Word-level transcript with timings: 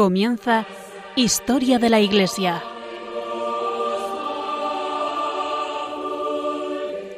Comienza 0.00 0.64
Historia 1.14 1.78
de 1.78 1.90
la 1.90 2.00
Iglesia. 2.00 2.62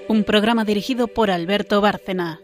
Un 0.09 0.25
programa 0.25 0.65
dirigido 0.65 1.07
por 1.07 1.30
Alberto 1.30 1.80
Bárcena. 1.80 2.41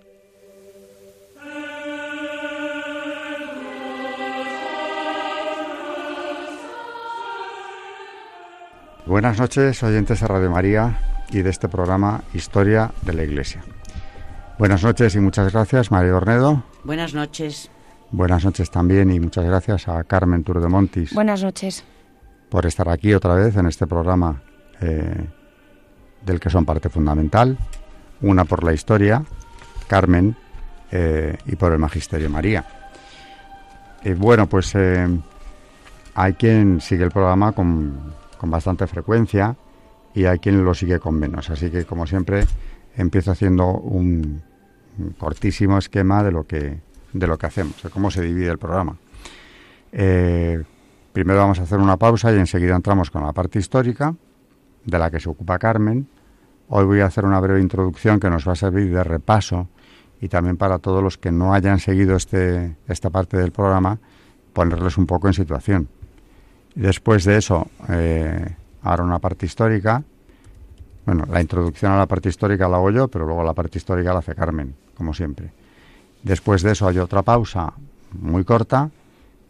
Buenas 9.06 9.40
noches, 9.40 9.82
oyentes 9.82 10.20
de 10.20 10.26
Radio 10.28 10.52
María 10.52 11.00
y 11.32 11.42
de 11.42 11.50
este 11.50 11.68
programa 11.68 12.22
Historia 12.32 12.92
de 13.02 13.12
la 13.12 13.24
Iglesia. 13.24 13.64
Buenas 14.56 14.84
noches 14.84 15.16
y 15.16 15.18
muchas 15.18 15.52
gracias, 15.52 15.90
María 15.90 16.14
Ornedo. 16.14 16.62
Buenas 16.84 17.12
noches. 17.12 17.72
Buenas 18.10 18.42
noches 18.44 18.70
también 18.70 19.10
y 19.10 19.20
muchas 19.20 19.44
gracias 19.44 19.86
a 19.86 20.02
Carmen 20.04 20.42
Turdemontis. 20.42 21.12
Buenas 21.12 21.42
noches. 21.42 21.84
Por 22.48 22.64
estar 22.64 22.88
aquí 22.88 23.12
otra 23.12 23.34
vez 23.34 23.54
en 23.56 23.66
este 23.66 23.86
programa 23.86 24.40
eh, 24.80 25.26
del 26.24 26.40
que 26.40 26.48
son 26.48 26.64
parte 26.64 26.88
fundamental. 26.88 27.58
Una 28.22 28.46
por 28.46 28.64
la 28.64 28.72
historia, 28.72 29.22
Carmen, 29.86 30.34
eh, 30.90 31.36
y 31.44 31.56
por 31.56 31.72
el 31.72 31.78
Magisterio 31.78 32.30
María. 32.30 32.64
Y 34.02 34.12
bueno, 34.12 34.48
pues 34.48 34.74
eh, 34.74 35.06
hay 36.14 36.32
quien 36.32 36.80
sigue 36.80 37.04
el 37.04 37.10
programa 37.10 37.52
con, 37.52 38.14
con 38.38 38.50
bastante 38.50 38.86
frecuencia 38.86 39.54
y 40.14 40.24
hay 40.24 40.38
quien 40.38 40.64
lo 40.64 40.72
sigue 40.72 40.98
con 40.98 41.18
menos. 41.18 41.50
Así 41.50 41.70
que, 41.70 41.84
como 41.84 42.06
siempre, 42.06 42.46
empiezo 42.96 43.32
haciendo 43.32 43.66
un 43.72 44.42
cortísimo 45.18 45.76
esquema 45.76 46.22
de 46.22 46.32
lo 46.32 46.46
que 46.46 46.87
de 47.12 47.26
lo 47.26 47.38
que 47.38 47.46
hacemos, 47.46 47.82
de 47.82 47.90
cómo 47.90 48.10
se 48.10 48.22
divide 48.22 48.50
el 48.50 48.58
programa. 48.58 48.96
Eh, 49.92 50.62
primero 51.12 51.38
vamos 51.38 51.58
a 51.58 51.62
hacer 51.62 51.78
una 51.78 51.96
pausa 51.96 52.32
y 52.32 52.36
enseguida 52.36 52.76
entramos 52.76 53.10
con 53.10 53.22
la 53.24 53.32
parte 53.32 53.58
histórica, 53.58 54.14
de 54.84 54.98
la 54.98 55.10
que 55.10 55.20
se 55.20 55.28
ocupa 55.28 55.58
Carmen. 55.58 56.08
Hoy 56.68 56.84
voy 56.84 57.00
a 57.00 57.06
hacer 57.06 57.24
una 57.24 57.40
breve 57.40 57.60
introducción 57.60 58.20
que 58.20 58.28
nos 58.28 58.46
va 58.46 58.52
a 58.52 58.56
servir 58.56 58.92
de 58.92 59.02
repaso 59.02 59.68
y 60.20 60.28
también 60.28 60.56
para 60.56 60.78
todos 60.78 61.02
los 61.02 61.16
que 61.16 61.30
no 61.30 61.54
hayan 61.54 61.78
seguido 61.78 62.16
este, 62.16 62.76
esta 62.88 63.10
parte 63.10 63.36
del 63.36 63.52
programa, 63.52 63.98
ponerles 64.52 64.98
un 64.98 65.06
poco 65.06 65.28
en 65.28 65.34
situación. 65.34 65.88
Después 66.74 67.24
de 67.24 67.36
eso, 67.36 67.68
eh, 67.88 68.54
ahora 68.82 69.04
una 69.04 69.18
parte 69.18 69.46
histórica. 69.46 70.02
Bueno, 71.06 71.24
la 71.30 71.40
introducción 71.40 71.92
a 71.92 71.96
la 71.96 72.06
parte 72.06 72.28
histórica 72.28 72.68
la 72.68 72.76
hago 72.76 72.90
yo, 72.90 73.08
pero 73.08 73.26
luego 73.26 73.42
la 73.42 73.54
parte 73.54 73.78
histórica 73.78 74.12
la 74.12 74.18
hace 74.18 74.34
Carmen, 74.34 74.74
como 74.94 75.14
siempre. 75.14 75.50
Después 76.22 76.62
de 76.62 76.72
eso 76.72 76.88
hay 76.88 76.98
otra 76.98 77.22
pausa 77.22 77.72
muy 78.12 78.44
corta 78.44 78.90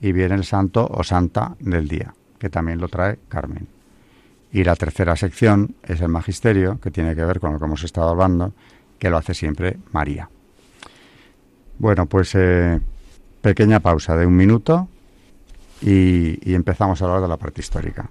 y 0.01 0.13
viene 0.13 0.35
el 0.35 0.45
santo 0.45 0.87
o 0.91 1.03
santa 1.03 1.57
del 1.61 1.89
día, 1.89 2.15
que 2.39 2.51
también 2.51 2.81
lo 2.81 2.89
trae 2.89 3.19
Carmen. 3.29 3.67
Y 4.53 4.65
la 4.65 4.77
tercera 4.77 5.17
sección 5.17 5.75
es 5.83 6.01
el 6.01 6.09
magisterio, 6.09 6.81
que 6.81 6.91
tiene 6.91 7.15
que 7.15 7.25
ver 7.25 7.41
con 7.41 7.53
lo 7.53 7.59
que 7.59 7.65
hemos 7.65 7.85
estado 7.85 8.09
hablando, 8.09 8.53
que 8.99 9.11
lo 9.11 9.17
hace 9.17 9.35
siempre 9.35 9.79
María. 9.93 10.31
Bueno, 11.79 12.07
pues 12.07 12.35
eh, 12.35 12.81
pequeña 13.41 13.81
pausa 13.81 14.17
de 14.17 14.27
un 14.27 14.37
minuto 14.37 14.89
y, 15.81 16.39
y 16.49 16.55
empezamos 16.55 17.01
a 17.01 17.05
hablar 17.05 17.23
de 17.23 17.29
la 17.29 17.37
parte 17.37 17.61
histórica. 17.61 18.11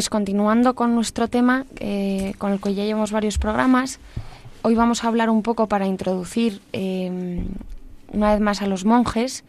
Pues 0.00 0.08
continuando 0.08 0.74
con 0.74 0.94
nuestro 0.94 1.28
tema, 1.28 1.66
eh, 1.78 2.32
con 2.38 2.52
el 2.52 2.60
que 2.62 2.72
ya 2.72 2.84
llevamos 2.86 3.12
varios 3.12 3.36
programas, 3.36 4.00
hoy 4.62 4.74
vamos 4.74 5.04
a 5.04 5.08
hablar 5.08 5.28
un 5.28 5.42
poco 5.42 5.68
para 5.68 5.86
introducir 5.86 6.62
eh, 6.72 7.44
una 8.10 8.32
vez 8.32 8.40
más 8.40 8.62
a 8.62 8.66
los 8.66 8.86
monjes, 8.86 9.44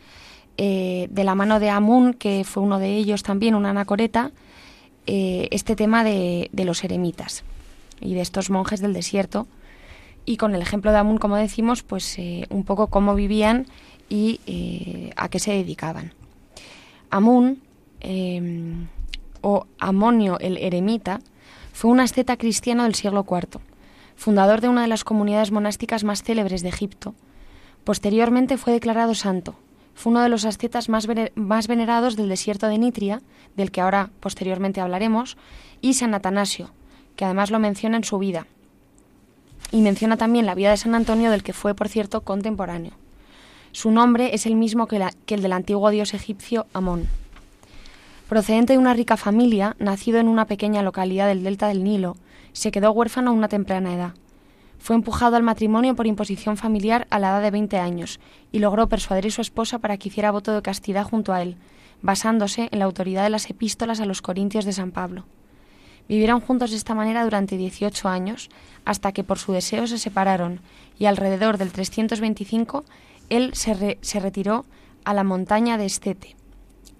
eh, 0.58 1.08
de 1.10 1.24
la 1.24 1.36
mano 1.36 1.62
de 1.62 1.70
Amun, 1.70 2.14
que 2.14 2.44
fue 2.44 2.64
uno 2.64 2.80
de 2.80 2.98
ellos 2.98 3.24
también, 3.24 3.56
una 3.56 3.70
anacoreta, 3.70 4.32
este 5.06 5.78
tema 5.78 6.04
de, 6.04 6.50
de, 6.52 6.66
los 6.66 6.84
eremitas 6.84 7.46
y 8.02 8.14
de 8.14 8.20
estos 8.20 8.50
monjes 8.50 8.82
del 8.82 8.92
desierto. 8.92 9.48
Y 10.26 10.36
con 10.36 10.54
el 10.54 10.62
ejemplo 10.62 10.92
de 10.92 10.98
Amun, 10.98 11.18
como 11.18 11.38
decimos, 11.38 11.82
pues 11.82 12.18
un 12.50 12.66
poco 12.66 12.88
cómo 12.88 13.16
vivían 13.16 13.68
y 14.10 14.42
a 15.16 15.30
qué 15.30 15.40
se 15.40 15.52
dedicaban. 15.52 16.12
Amun 17.10 17.62
o 19.42 19.66
Amonio 19.80 20.40
el 20.40 20.58
Eremita, 20.58 21.20
fue 21.74 21.92
un 21.92 22.00
asceta 22.00 22.38
cristiano 22.38 22.84
del 22.84 22.96
siglo 22.96 23.26
IV, 23.30 23.60
fundador 24.16 24.62
de 24.62 24.70
una 24.70 24.84
de 24.84 24.88
las 24.88 25.04
comunidades 25.04 25.52
monásticas 25.52 26.04
más 26.04 26.24
célebres 26.24 26.62
de 26.62 26.70
Egipto. 26.70 27.16
Posteriormente 27.84 28.58
fue 28.58 28.74
declarado 28.74 29.16
santo. 29.16 29.56
Fue 29.96 30.12
uno 30.12 30.22
de 30.22 30.30
los 30.30 30.46
ascetas 30.46 30.90
más, 30.90 31.08
venerados 31.68 32.16
del 32.16 32.30
desierto 32.30 32.68
de 32.68 32.78
Nitria, 32.78 33.22
del 33.56 33.72
que 33.72 33.82
ahora 33.82 34.10
posteriormente 34.20 34.82
hablaremos, 34.82 35.38
y 35.82 35.96
San 35.96 36.14
Atanasio, 36.14 36.72
que 37.16 37.26
además 37.26 37.52
lo 37.52 37.60
menciona 37.60 37.98
en 37.98 38.04
su 38.04 38.18
vida. 38.18 38.48
Y 39.72 39.82
menciona 39.82 40.18
también 40.18 40.46
la 40.46 40.56
vida 40.56 40.72
de 40.72 40.78
San 40.78 40.96
Antonio, 40.96 41.32
del 41.32 41.44
que 41.44 41.54
fue, 41.54 41.74
por 41.74 41.90
cierto, 41.90 42.22
contemporáneo. 42.22 42.94
Su 43.72 43.92
nombre 43.92 44.36
es 44.36 44.46
el 44.46 44.56
mismo 44.56 44.88
que, 44.88 45.06
que 45.26 45.36
el 45.36 45.42
del 45.42 45.54
antiguo 45.54 45.90
dios 45.90 46.14
egipcio 46.14 46.68
Amón. 46.74 47.08
Procedente 48.32 48.72
de 48.72 48.80
una 48.80 48.94
rica 48.94 49.18
familia, 49.18 49.76
nacido 49.78 50.18
en 50.18 50.30
una 50.30 50.46
pequeña 50.46 50.84
localidad 50.84 51.28
del 51.28 51.44
delta 51.44 51.68
del 51.68 51.84
Nilo, 51.84 52.16
se 52.54 52.72
quedó 52.72 52.94
huérfano 52.94 53.32
a 53.32 53.34
una 53.34 53.50
temprana 53.50 53.94
edad. 53.94 54.14
Fue 54.80 54.96
empujado 54.96 55.36
al 55.36 55.44
matrimonio 55.44 55.98
por 55.98 56.08
imposición 56.08 56.56
familiar 56.56 57.08
a 57.10 57.20
la 57.20 57.28
edad 57.28 57.42
de 57.42 57.52
20 57.52 57.78
años 57.78 58.22
y 58.54 58.60
logró 58.60 58.88
persuadir 58.88 59.28
a 59.28 59.32
su 59.32 59.42
esposa 59.42 59.80
para 59.80 59.98
que 59.98 60.08
hiciera 60.08 60.32
voto 60.32 60.54
de 60.56 60.62
castidad 60.62 61.04
junto 61.04 61.34
a 61.34 61.42
él, 61.42 61.58
basándose 62.02 62.70
en 62.72 62.80
la 62.80 62.86
autoridad 62.86 63.24
de 63.24 63.32
las 63.32 63.50
epístolas 63.50 64.00
a 64.00 64.06
los 64.06 64.22
Corintios 64.22 64.64
de 64.64 64.72
San 64.72 64.94
Pablo. 64.94 65.26
Vivieron 66.08 66.40
juntos 66.40 66.72
de 66.72 66.78
esta 66.78 66.96
manera 66.96 67.26
durante 67.26 67.58
18 67.58 68.08
años, 68.08 68.50
hasta 68.86 69.12
que 69.12 69.26
por 69.26 69.40
su 69.40 69.52
deseo 69.52 69.88
se 69.88 69.98
separaron 69.98 70.62
y 70.98 71.04
alrededor 71.04 71.58
del 71.58 71.74
325 71.74 72.86
él 73.28 73.52
se, 73.56 73.74
re 73.74 73.98
se 74.00 74.22
retiró 74.22 74.64
a 75.04 75.14
la 75.14 75.26
montaña 75.26 75.78
de 75.78 75.86
Estete 75.86 76.38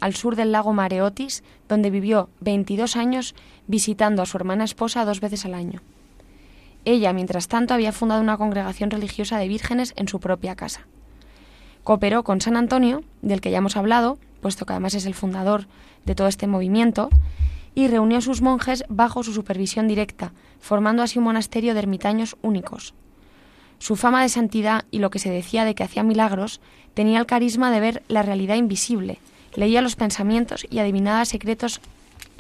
al 0.02 0.16
sur 0.16 0.36
del 0.36 0.52
lago 0.52 0.74
Mareotis, 0.74 1.44
donde 1.70 1.90
vivió 1.90 2.30
22 2.42 2.98
años 2.98 3.34
visitando 3.68 4.22
a 4.22 4.26
su 4.26 4.36
hermana 4.36 4.66
esposa 4.66 5.06
dos 5.06 5.22
veces 5.22 5.46
al 5.46 5.54
año. 5.54 5.82
Ella, 6.84 7.14
mientras 7.14 7.48
tanto, 7.48 7.74
había 7.74 7.92
fundado 7.94 8.22
una 8.22 8.38
congregación 8.38 8.90
religiosa 8.90 9.38
de 9.38 9.48
vírgenes 9.48 9.94
en 9.96 10.08
su 10.08 10.20
propia 10.20 10.56
casa. 10.56 10.88
Cooperó 11.84 12.24
con 12.24 12.42
San 12.42 12.58
Antonio, 12.58 13.04
del 13.22 13.40
que 13.40 13.52
ya 13.52 13.60
hemos 13.60 13.78
hablado, 13.78 14.18
puesto 14.42 14.66
que 14.66 14.74
además 14.74 14.96
es 14.96 15.06
el 15.06 15.14
fundador 15.14 15.68
de 16.06 16.16
todo 16.16 16.28
este 16.28 16.48
movimiento, 16.48 17.10
y 17.76 17.88
reunió 17.88 18.18
a 18.18 18.22
sus 18.22 18.42
monjes 18.42 18.84
bajo 18.90 19.24
su 19.24 19.34
supervisión 19.34 19.88
directa, 19.88 20.34
formando 20.60 21.04
así 21.04 21.20
un 21.20 21.26
monasterio 21.26 21.74
de 21.74 21.80
ermitaños 21.80 22.36
únicos. 22.42 22.94
Su 23.80 23.96
fama 23.96 24.22
de 24.22 24.30
santidad 24.30 24.86
y 24.92 25.00
lo 25.00 25.10
que 25.10 25.20
se 25.20 25.32
decía 25.32 25.66
de 25.66 25.74
que 25.74 25.84
hacía 25.84 26.04
milagros 26.04 26.62
tenía 26.94 27.20
el 27.20 27.26
carisma 27.26 27.72
de 27.72 27.80
ver 27.80 28.04
la 28.08 28.22
realidad 28.22 28.56
invisible, 28.56 29.20
leía 29.56 29.82
los 29.82 29.96
pensamientos 29.96 30.66
y 30.70 30.80
adivinaba 30.80 31.26
secretos 31.26 31.82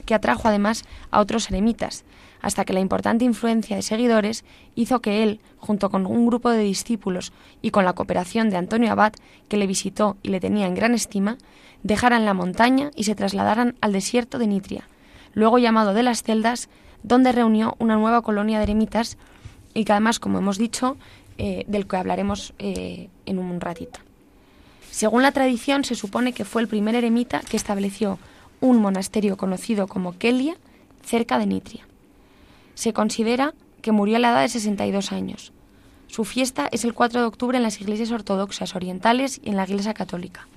que 0.06 0.14
atrajo 0.14 0.48
además 0.48 0.84
a 1.12 1.20
otros 1.20 1.50
eremitas, 1.50 2.04
hasta 2.42 2.66
que 2.66 2.74
la 2.74 2.80
importante 2.80 3.26
influencia 3.26 3.76
de 3.76 3.82
seguidores 3.82 4.44
hizo 4.76 5.02
que 5.02 5.24
él, 5.24 5.40
junto 5.58 5.90
con 5.90 6.06
un 6.06 6.26
grupo 6.26 6.50
de 6.50 6.64
discípulos 6.64 7.34
y 7.62 7.72
con 7.72 7.86
la 7.86 7.94
cooperación 7.94 8.50
de 8.50 8.58
Antonio 8.58 8.92
Abad, 8.92 9.14
que 9.48 9.58
le 9.58 9.68
visitó 9.68 10.18
y 10.24 10.30
le 10.30 10.40
tenía 10.40 10.68
en 10.68 10.76
gran 10.76 10.94
estima, 10.94 11.38
dejaran 11.84 12.26
la 12.26 12.34
montaña 12.34 12.92
y 12.96 13.04
se 13.04 13.16
trasladaran 13.16 13.76
al 13.82 13.94
desierto 13.94 14.40
de 14.40 14.48
Nitria, 14.48 14.88
luego 15.34 15.60
llamado 15.60 15.94
de 15.94 16.04
las 16.04 16.24
celdas, 16.24 16.70
donde 17.04 17.32
reunió 17.32 17.76
una 17.80 17.96
nueva 17.96 18.22
colonia 18.22 18.58
de 18.58 18.64
eremitas 18.64 19.18
y 19.74 19.86
que 19.86 19.94
además, 19.94 20.20
como 20.20 20.40
hemos 20.40 20.58
dicho, 20.58 20.98
eh, 21.38 21.64
del 21.68 21.88
que 21.88 21.98
hablaremos 21.98 22.54
eh, 22.60 23.10
en 23.26 23.40
un 23.40 23.62
ratito. 23.62 24.00
Según 24.92 25.24
la 25.24 25.32
tradición, 25.32 25.86
se 25.86 25.96
supone 25.96 26.34
que 26.34 26.46
fue 26.46 26.62
el 26.62 26.68
primer 26.68 26.96
eremita 26.96 27.40
que 27.40 27.58
estableció 27.58 28.20
un 28.60 28.78
monasterio 28.80 29.38
conocido 29.38 29.88
como 29.88 30.18
Kelia, 30.18 30.56
cerca 31.04 31.40
de 31.40 31.48
Nitria. 31.48 31.88
Se 32.76 32.94
considera 32.94 33.54
que 33.82 33.94
murió 33.94 34.18
a 34.18 34.20
la 34.20 34.32
edad 34.32 34.42
de 34.42 34.50
62 34.50 35.12
años. 35.14 35.54
Su 36.08 36.26
fiesta 36.26 36.68
es 36.72 36.84
el 36.84 36.94
4 36.94 37.22
de 37.22 37.26
octubre 37.26 37.58
en 37.58 37.64
las 37.64 37.80
iglesias 37.80 38.12
ortodoxas 38.12 38.76
orientales 38.76 39.40
y 39.44 39.50
en 39.50 39.56
la 39.56 39.64
iglesia 39.64 39.94
católica. 39.94 40.48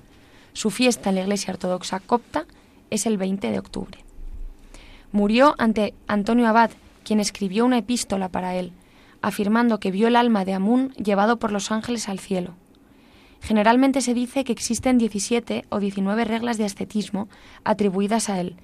Su 0.51 0.69
fiesta 0.69 1.09
en 1.09 1.15
la 1.15 1.21
iglesia 1.21 1.53
ortodoxa 1.53 2.01
copta 2.01 2.45
es 2.89 3.05
el 3.05 3.17
20 3.17 3.49
de 3.49 3.59
octubre. 3.59 4.03
Murió 5.13 5.55
ante 5.57 5.93
Antonio 6.07 6.47
Abad, 6.47 6.71
quien 7.05 7.21
escribió 7.21 7.65
una 7.65 7.77
epístola 7.77 8.27
para 8.27 8.55
él, 8.55 8.73
afirmando 9.21 9.79
que 9.79 9.91
vio 9.91 10.09
el 10.09 10.17
alma 10.17 10.43
de 10.43 10.53
Amun 10.53 10.91
llevado 10.93 11.37
por 11.37 11.53
los 11.53 11.71
ángeles 11.71 12.09
al 12.09 12.19
cielo. 12.19 12.53
Generalmente 13.45 14.01
se 14.01 14.15
dice 14.15 14.43
que 14.43 14.51
existen 14.51 14.97
17 14.97 15.65
o 15.69 15.79
19 15.79 16.25
reglas 16.25 16.57
de 16.57 16.65
ascetismo 16.65 17.29
atribuidas 17.63 18.27
a 18.27 18.39
él, 18.39 18.55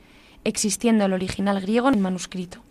existiendo 0.43 1.05
el 1.05 1.13
original 1.13 1.61
griego 1.61 1.87
en 1.87 1.93
el 1.93 1.99
manuscrito. 1.99 2.63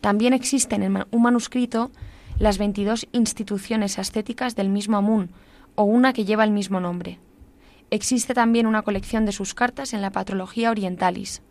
También 0.00 0.32
existen 0.32 0.82
en 0.82 1.04
un 1.10 1.22
manuscrito 1.22 1.90
las 2.38 2.56
22 2.56 3.06
instituciones 3.12 3.98
ascéticas 3.98 4.56
del 4.56 4.70
mismo 4.70 4.96
Amun, 4.96 5.28
o 5.74 5.82
una 5.82 6.14
que 6.14 6.24
lleva 6.24 6.42
el 6.42 6.52
mismo 6.52 6.80
nombre. 6.80 7.18
Existe 7.90 8.32
también 8.32 8.66
una 8.66 8.80
colección 8.80 9.26
de 9.26 9.32
sus 9.32 9.52
cartas 9.52 9.92
en 9.92 10.00
la 10.00 10.12
Patrología 10.12 10.70
Orientalis. 10.70 11.42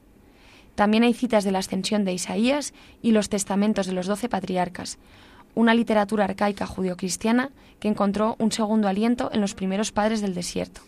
También 0.73 1.03
hay 1.03 1.13
citas 1.13 1.43
de 1.43 1.51
la 1.51 1.59
ascensión 1.59 2.05
de 2.05 2.13
Isaías 2.13 2.73
y 3.03 3.11
los 3.11 3.29
testamentos 3.29 3.85
de 3.85 3.93
los 3.93 4.07
doce 4.07 4.29
patriarcas, 4.29 4.97
una 5.55 5.73
literatura 5.73 6.25
arcaica 6.25 6.65
judio-cristiana 6.65 7.49
que 7.79 7.87
encontró 7.87 8.35
un 8.39 8.51
segundo 8.51 8.87
aliento 8.87 9.29
en 9.33 9.41
los 9.41 9.55
primeros 9.55 9.91
padres 9.91 10.21
del 10.21 10.35
desierto. 10.35 10.81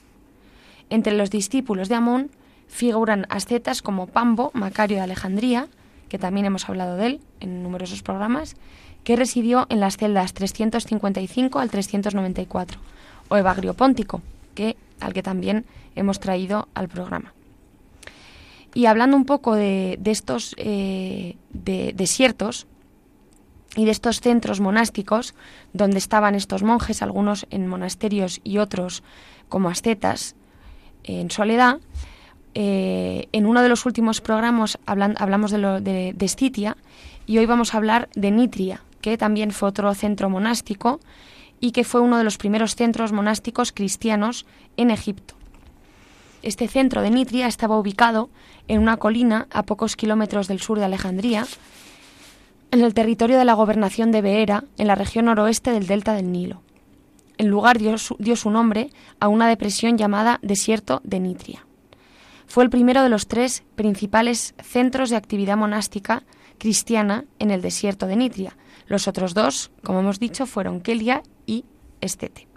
Entre 0.90 1.14
los 1.14 1.30
discípulos 1.30 1.90
de 1.90 1.96
Amón 1.96 2.32
figuran 2.68 3.26
ascetas 3.30 3.82
como 3.82 4.08
Pambo, 4.08 4.52
Macario 4.54 4.98
de 4.98 5.04
Alejandría, 5.04 5.68
que 6.10 6.20
también 6.20 6.46
hemos 6.46 6.68
hablado 6.68 6.98
de 6.98 7.06
él 7.06 7.20
en 7.40 7.64
numerosos 7.64 8.02
programas, 8.02 8.56
que 9.04 9.16
residió 9.16 9.66
en 9.70 9.80
las 9.80 9.98
celdas 9.98 10.34
355 10.34 11.60
al 11.60 11.70
394, 11.70 12.80
o 13.30 13.38
Evagrio 13.38 13.74
Póntico, 13.74 14.22
que, 14.54 14.76
al 15.00 15.14
que 15.14 15.24
también 15.24 15.66
hemos 15.96 16.20
traído 16.20 16.68
al 16.74 16.90
programa. 16.90 17.34
Y 18.74 18.86
hablando 18.86 19.18
un 19.18 19.26
poco 19.26 19.56
de, 19.56 20.00
estos 20.06 20.56
eh, 20.58 21.36
desiertos, 21.52 22.68
y 23.76 23.86
de 23.86 23.92
estos 23.92 24.20
centros 24.20 24.60
monásticos 24.60 25.34
donde 25.74 25.98
estaban 25.98 26.36
estos 26.36 26.64
monjes, 26.64 27.02
algunos 27.02 27.48
en 27.50 27.68
monasterios 27.68 28.42
y 28.44 28.58
otros 28.58 29.04
como 29.50 29.70
ascetas, 29.70 30.36
en 31.04 31.32
soledad. 31.32 31.80
Eh, 32.54 33.28
en 33.32 33.46
uno 33.46 33.62
de 33.62 33.70
los 33.70 33.86
últimos 33.86 34.20
programas 34.20 34.78
hablamos 34.86 35.52
de, 35.52 35.58
lo, 35.58 35.80
de, 35.80 36.14
de 36.14 36.74
y 37.26 37.38
hoy 37.38 37.46
vamos 37.46 37.74
a 37.74 37.78
hablar 37.78 38.10
de 38.14 38.30
Nitria, 38.32 38.84
que 39.00 39.18
también 39.18 39.52
fue 39.52 39.70
otro 39.70 39.94
centro 39.94 40.30
monástico 40.30 41.00
y 41.62 41.72
que 41.72 41.86
fue 41.86 42.02
uno 42.02 42.18
de 42.18 42.26
los 42.26 42.38
primeros 42.38 42.76
centros 42.76 43.14
monásticos 43.14 43.72
cristianos 43.72 44.46
en 44.76 44.92
Egipto. 44.92 45.36
Este 46.42 46.68
centro 46.68 47.02
de 47.02 47.12
Nitria 47.12 47.48
estaba 47.48 47.78
ubicado 47.78 48.30
en 48.68 48.82
una 48.82 48.98
colina 48.98 49.48
a 49.52 49.64
pocos 49.64 49.96
kilómetros 49.96 50.48
del 50.48 50.60
sur 50.60 50.80
de 50.80 50.86
Alejandría, 50.86 51.46
en 52.72 52.82
el 52.82 52.94
territorio 52.94 53.38
de 53.38 53.46
la 53.46 53.54
gobernación 53.54 54.12
de 54.12 54.22
Beera, 54.22 54.64
en 54.78 54.88
la 54.88 54.96
región 54.96 55.26
noroeste 55.26 55.72
del 55.72 55.88
delta 55.88 56.14
del 56.14 56.32
Nilo. 56.32 56.62
El 57.38 57.48
lugar 57.48 57.78
dio 57.80 57.98
su, 57.98 58.50
nombre 58.50 58.90
a 59.20 59.28
una 59.28 59.48
depresión 59.48 59.98
llamada 59.98 60.40
Desierto 60.42 61.02
de 61.04 61.20
Nitria. 61.20 61.66
Fue 62.48 62.64
el 62.64 62.70
primero 62.70 63.04
de 63.04 63.10
los 63.10 63.28
tres 63.28 63.64
principales 63.76 64.56
centros 64.62 65.10
de 65.10 65.16
actividad 65.16 65.58
monástica 65.58 66.24
cristiana 66.60 67.26
en 67.40 67.52
el 67.52 67.62
desierto 67.62 68.08
de 68.08 68.16
Nitria. 68.16 68.56
Los 68.88 69.08
otros 69.08 69.34
dos, 69.34 69.72
como 69.84 70.00
hemos 70.00 70.20
dicho, 70.20 70.46
fueron 70.46 70.82
Kelia 70.82 71.24
y 71.46 71.66
Estete. 72.00 72.48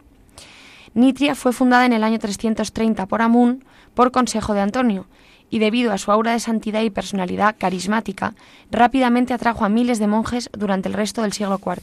Nitria 0.94 1.34
fue 1.34 1.52
fundada 1.52 1.86
en 1.86 1.92
el 1.92 2.04
año 2.04 2.18
330 2.18 3.06
por 3.06 3.22
Amun 3.22 3.64
por 3.94 4.12
consejo 4.12 4.54
de 4.54 4.60
Antonio 4.60 5.06
y 5.50 5.58
debido 5.58 5.92
a 5.92 5.98
su 5.98 6.10
aura 6.10 6.32
de 6.32 6.40
santidad 6.40 6.82
y 6.82 6.90
personalidad 6.90 7.56
carismática, 7.58 8.34
rápidamente 8.70 9.34
atrajo 9.34 9.64
a 9.64 9.68
miles 9.68 9.98
de 9.98 10.06
monjes 10.06 10.50
durante 10.52 10.88
el 10.88 10.94
resto 10.94 11.22
del 11.22 11.32
siglo 11.32 11.60
IV. 11.64 11.82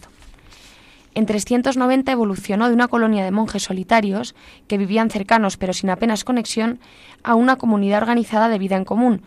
En 1.14 1.26
390 1.26 2.12
evolucionó 2.12 2.68
de 2.68 2.74
una 2.74 2.88
colonia 2.88 3.24
de 3.24 3.32
monjes 3.32 3.64
solitarios, 3.64 4.34
que 4.68 4.78
vivían 4.78 5.10
cercanos 5.10 5.58
pero 5.58 5.74
sin 5.74 5.90
apenas 5.90 6.24
conexión, 6.24 6.80
a 7.24 7.36
una 7.36 7.58
comunidad 7.58 8.02
organizada 8.02 8.48
de 8.48 8.60
vida 8.60 8.78
en 8.78 8.86
común, 8.86 9.22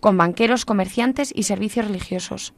con 0.00 0.16
banqueros, 0.16 0.64
comerciantes 0.64 1.32
y 1.34 1.44
servicios 1.44 1.86
religiosos. 1.86 2.52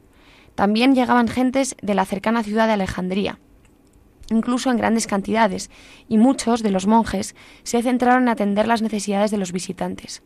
También 0.55 0.95
llegaban 0.95 1.27
gentes 1.27 1.75
de 1.81 1.93
la 1.93 2.05
cercana 2.05 2.43
ciudad 2.43 2.67
de 2.67 2.73
Alejandría, 2.73 3.37
incluso 4.31 4.71
en 4.71 4.77
grandes 4.77 5.05
cantidades, 5.05 5.69
y 6.07 6.17
muchos 6.17 6.63
de 6.63 6.71
los 6.71 6.87
monjes 6.87 7.35
se 7.63 7.81
centraron 7.83 8.23
en 8.23 8.29
atender 8.29 8.67
las 8.67 8.81
necesidades 8.81 9.29
de 9.29 9.37
los 9.37 9.51
visitantes 9.51 10.23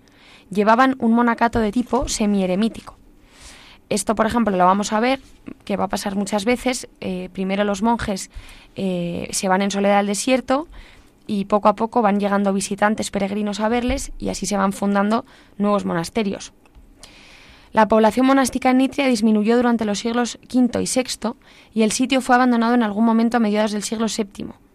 llevaban 0.50 0.96
un 1.00 1.14
monacato 1.14 1.60
de 1.60 1.72
tipo 1.72 2.08
semi-eremítico. 2.08 2.96
Esto, 3.90 4.16
por 4.16 4.26
ejemplo, 4.26 4.56
lo 4.56 4.66
vamos 4.66 4.92
a 4.92 5.00
ver, 5.00 5.22
que 5.64 5.78
va 5.78 5.86
a 5.86 5.90
pasar 5.90 6.16
muchas 6.16 6.44
veces. 6.44 6.90
Eh, 7.00 7.30
primero 7.32 7.64
los 7.64 7.82
monjes 7.82 8.30
eh, 8.76 9.30
se 9.32 9.48
van 9.48 9.62
en 9.62 9.72
soledad 9.72 10.00
al 10.00 10.08
desierto 10.08 10.68
y 11.26 11.46
poco 11.46 11.70
a 11.70 11.76
poco 11.76 12.02
van 12.02 12.20
llegando 12.20 12.54
visitantes 12.54 13.12
peregrinos 13.12 13.60
a 13.60 13.70
verles 13.70 14.12
y 14.18 14.30
así 14.30 14.46
se 14.46 14.58
van 14.58 14.74
fundando 14.74 15.26
nuevos 15.58 15.86
monasterios. 15.86 16.54
La 17.72 17.88
población 17.88 18.26
monástica 18.26 18.72
en 18.72 18.78
Nitria 18.80 19.08
disminuyó 19.08 19.56
durante 19.56 19.86
los 19.86 20.00
siglos 20.00 20.40
V 20.54 20.82
y 20.82 20.86
VI 20.86 21.36
y 21.74 21.84
el 21.84 21.92
sitio 21.92 22.22
fue 22.22 22.36
abandonado 22.36 22.74
en 22.74 22.84
algún 22.84 23.06
momento 23.06 23.38
a 23.38 23.40
mediados 23.40 23.72
del 23.72 23.84
siglo 23.84 24.08
VII 24.08 24.67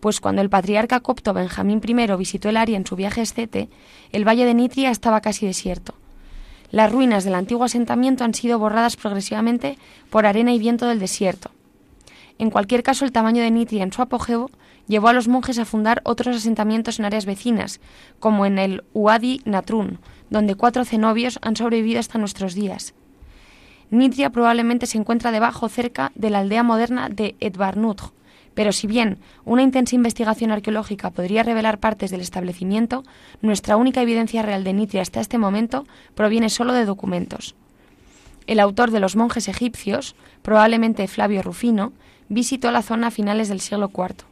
pues 0.00 0.20
cuando 0.20 0.42
el 0.42 0.50
patriarca 0.50 1.00
copto 1.00 1.34
Benjamín 1.34 1.80
I 1.84 2.16
visitó 2.16 2.48
el 2.48 2.56
área 2.56 2.76
en 2.76 2.86
su 2.86 2.96
viaje 2.96 3.22
escete, 3.22 3.68
el 4.12 4.26
valle 4.26 4.44
de 4.44 4.54
Nitria 4.54 4.90
estaba 4.90 5.20
casi 5.20 5.46
desierto. 5.46 5.94
Las 6.70 6.92
ruinas 6.92 7.24
del 7.24 7.34
antiguo 7.34 7.64
asentamiento 7.64 8.24
han 8.24 8.34
sido 8.34 8.58
borradas 8.58 8.96
progresivamente 8.96 9.78
por 10.10 10.26
arena 10.26 10.52
y 10.52 10.58
viento 10.58 10.86
del 10.86 10.98
desierto. 10.98 11.50
En 12.38 12.50
cualquier 12.50 12.82
caso, 12.82 13.04
el 13.04 13.12
tamaño 13.12 13.42
de 13.42 13.50
Nitria 13.50 13.82
en 13.82 13.92
su 13.92 14.02
apogeo 14.02 14.50
llevó 14.86 15.08
a 15.08 15.12
los 15.12 15.28
monjes 15.28 15.58
a 15.58 15.64
fundar 15.64 16.00
otros 16.04 16.36
asentamientos 16.36 16.98
en 16.98 17.04
áreas 17.04 17.26
vecinas, 17.26 17.80
como 18.20 18.46
en 18.46 18.58
el 18.58 18.84
Uadi 18.94 19.40
Natrun, 19.44 19.98
donde 20.30 20.54
cuatro 20.54 20.84
cenobios 20.84 21.38
han 21.42 21.56
sobrevivido 21.56 22.00
hasta 22.00 22.18
nuestros 22.18 22.54
días. 22.54 22.94
Nitria 23.90 24.30
probablemente 24.30 24.86
se 24.86 24.98
encuentra 24.98 25.32
debajo 25.32 25.68
cerca 25.68 26.12
de 26.14 26.30
la 26.30 26.40
aldea 26.40 26.62
moderna 26.62 27.08
de 27.08 27.36
Edbarnutj, 27.40 28.12
pero 28.58 28.72
si 28.72 28.88
bien 28.88 29.18
una 29.44 29.62
intensa 29.62 29.94
investigación 29.94 30.50
arqueológica 30.50 31.10
podría 31.10 31.44
revelar 31.44 31.78
partes 31.78 32.10
del 32.10 32.20
establecimiento, 32.20 33.04
nuestra 33.40 33.76
única 33.76 34.02
evidencia 34.02 34.42
real 34.42 34.64
de 34.64 34.72
Nitria 34.72 35.00
hasta 35.00 35.20
este 35.20 35.38
momento 35.38 35.86
proviene 36.16 36.50
solo 36.50 36.72
de 36.72 36.84
documentos. 36.84 37.54
El 38.48 38.58
autor 38.58 38.90
de 38.90 38.98
los 38.98 39.14
monjes 39.14 39.46
egipcios, 39.46 40.16
probablemente 40.42 41.06
Flavio 41.06 41.40
Rufino, 41.40 41.92
visitó 42.28 42.72
la 42.72 42.82
zona 42.82 43.06
a 43.06 43.10
finales 43.12 43.48
del 43.48 43.60
siglo 43.60 43.92
IV. 43.96 44.24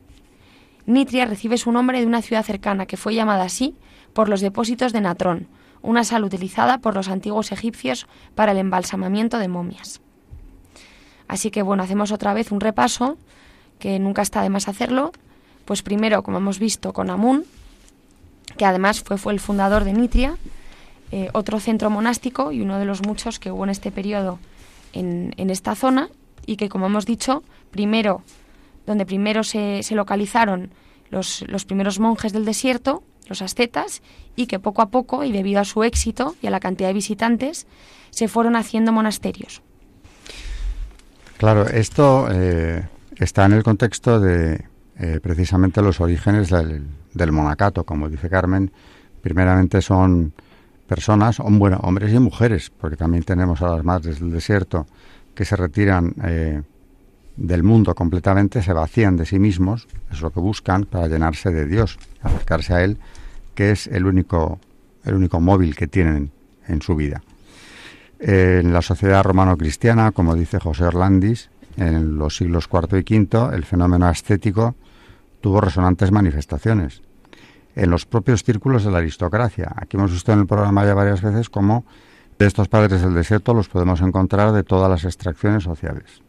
Nitria 0.87 1.27
recibe 1.27 1.57
su 1.57 1.71
nombre 1.71 2.01
de 2.01 2.07
una 2.07 2.21
ciudad 2.21 2.45
cercana 2.45 2.87
que 2.87 2.97
fue 2.97 3.15
llamada 3.15 3.45
así 3.45 3.77
por 4.13 4.29
los 4.29 4.41
depósitos 4.41 4.93
de 4.93 5.03
Natrón, 5.03 5.47
una 5.83 6.03
sal 6.03 6.25
utilizada 6.25 6.79
por 6.79 6.97
los 6.97 7.07
antiguos 7.07 7.53
egipcios 7.53 8.09
para 8.35 8.51
el 8.51 8.59
embalsamamiento 8.59 9.39
de 9.39 9.47
momias. 9.47 10.01
Así 11.29 11.53
que 11.53 11.63
bueno, 11.63 11.85
hacemos 11.85 12.11
otra 12.11 12.35
vez 12.35 12.51
un 12.51 12.59
repaso 12.59 13.19
que 13.79 13.99
nunca 13.99 14.23
está 14.23 14.43
de 14.43 14.51
más 14.51 14.69
hacerlo, 14.69 15.13
pues 15.65 15.83
primero, 15.83 16.23
como 16.23 16.39
hemos 16.39 16.59
visto, 16.59 16.93
con 16.93 17.11
Amun, 17.11 17.45
que 18.57 18.65
además 18.65 19.03
fue, 19.03 19.19
fue 19.19 19.33
el 19.33 19.41
fundador 19.41 19.85
de 19.85 19.93
Nitria, 19.93 20.37
eh, 21.13 21.29
otro 21.33 21.61
centro 21.61 21.91
monástico 21.91 22.53
y 22.53 22.61
uno 22.61 22.79
de 22.79 22.85
los 22.85 23.03
muchos 23.03 23.39
que 23.39 23.51
hubo 23.51 23.65
en 23.65 23.71
este 23.71 23.91
periodo 23.91 24.39
en, 24.93 25.35
en 25.37 25.51
esta 25.51 25.75
zona 25.75 26.09
y 26.47 26.57
que, 26.57 26.69
como 26.69 26.87
hemos 26.87 27.07
dicho, 27.07 27.43
primero, 27.71 28.23
donde 28.87 29.05
primero 29.05 29.45
se, 29.45 29.83
se 29.83 29.95
localizaron 29.95 30.71
los, 31.11 31.45
los, 31.49 31.65
primeros 31.65 31.99
monjes 31.99 32.33
del 32.33 32.45
desierto, 32.45 33.03
los 33.29 33.43
ascetas, 33.43 34.03
y 34.37 34.47
que 34.47 34.59
poco 34.59 34.83
a 34.83 34.91
poco, 34.91 35.25
y 35.25 35.33
debido 35.33 35.61
a 35.61 35.65
su 35.65 35.83
éxito 35.83 36.37
y 36.43 36.47
a 36.47 36.51
la 36.51 36.61
cantidad 36.61 36.89
de 36.89 36.95
visitantes, 36.95 37.67
se 38.11 38.29
fueron 38.29 38.57
haciendo 38.57 38.93
monasterios. 38.93 39.63
Claro, 41.39 41.67
esto 41.67 42.29
eh, 42.33 42.89
está 43.19 43.47
en 43.47 43.53
el 43.53 43.63
contexto 43.63 44.21
de 44.21 44.65
eh, 44.99 45.21
precisamente 45.23 45.83
los 45.83 46.01
orígenes 46.01 46.51
del, 46.51 46.87
del, 47.13 47.33
monacato, 47.33 47.85
como 47.85 48.09
dice 48.09 48.29
Carmen. 48.29 48.71
Primeramente 49.21 49.83
son 49.83 50.33
personas, 50.87 51.39
bueno, 51.39 51.79
hombres 51.83 52.13
y 52.13 52.19
mujeres, 52.19 52.71
porque 52.71 52.97
también 52.97 53.25
tenemos 53.25 53.61
a 53.63 53.69
las 53.69 53.85
madres 53.85 54.21
del 54.21 54.31
desierto 54.31 54.87
que 55.35 55.45
se 55.45 55.57
retiran 55.57 56.15
eh, 56.25 56.63
del 57.37 57.63
mundo 57.63 57.95
completamente, 57.95 58.63
se 58.63 58.73
vacían 58.73 59.17
de 59.17 59.27
sí 59.27 59.39
mismos, 59.39 59.87
es 60.11 60.23
lo 60.23 60.31
que 60.31 60.41
buscan 60.41 60.85
para 60.85 61.09
llenarse 61.09 61.51
de 61.51 61.67
Dios, 61.67 61.99
acercarse 62.23 62.73
a 62.73 62.85
Él, 62.85 62.99
que 63.55 63.73
es 63.73 63.87
el 63.89 64.07
único, 64.07 64.59
el 65.05 65.15
único 65.15 65.41
móvil 65.41 65.77
que 65.77 65.87
tienen 65.87 66.31
en 66.67 66.81
su 66.81 66.97
vida. 66.97 67.23
En 68.19 68.73
la 68.73 68.81
sociedad 68.81 69.23
romano-cristiana, 69.23 70.13
como 70.13 70.35
dice 70.35 70.59
José 70.59 70.85
Orlandis, 70.85 71.51
en 71.77 72.19
los 72.19 72.37
siglos 72.37 72.69
IV 72.73 72.99
y 72.99 73.27
V, 73.27 73.55
el 73.55 73.65
fenómeno 73.65 74.07
ascético 74.07 74.75
tuvo 75.41 75.61
resonantes 75.61 76.11
manifestaciones. 76.11 77.03
En 77.75 77.91
los 77.91 78.07
propios 78.07 78.43
círculos 78.43 78.85
de 78.85 78.91
la 78.91 78.99
aristocracia. 78.99 79.73
Aquí 79.77 79.97
hemos 79.97 80.13
visto 80.13 80.33
en 80.33 80.41
el 80.41 80.47
programa 80.47 80.85
ya 80.87 80.95
varias 80.95 81.21
veces 81.21 81.51
cómo 81.51 81.85
de 82.39 82.47
estos 82.47 82.69
padres 82.69 83.03
del 83.03 83.15
desierto 83.15 83.55
los 83.55 83.69
podemos 83.69 84.01
encontrar 84.01 84.53
de 84.53 84.63
todas 84.63 84.91
las 84.91 85.05
extracciones 85.05 85.65
sociales. 85.65 86.23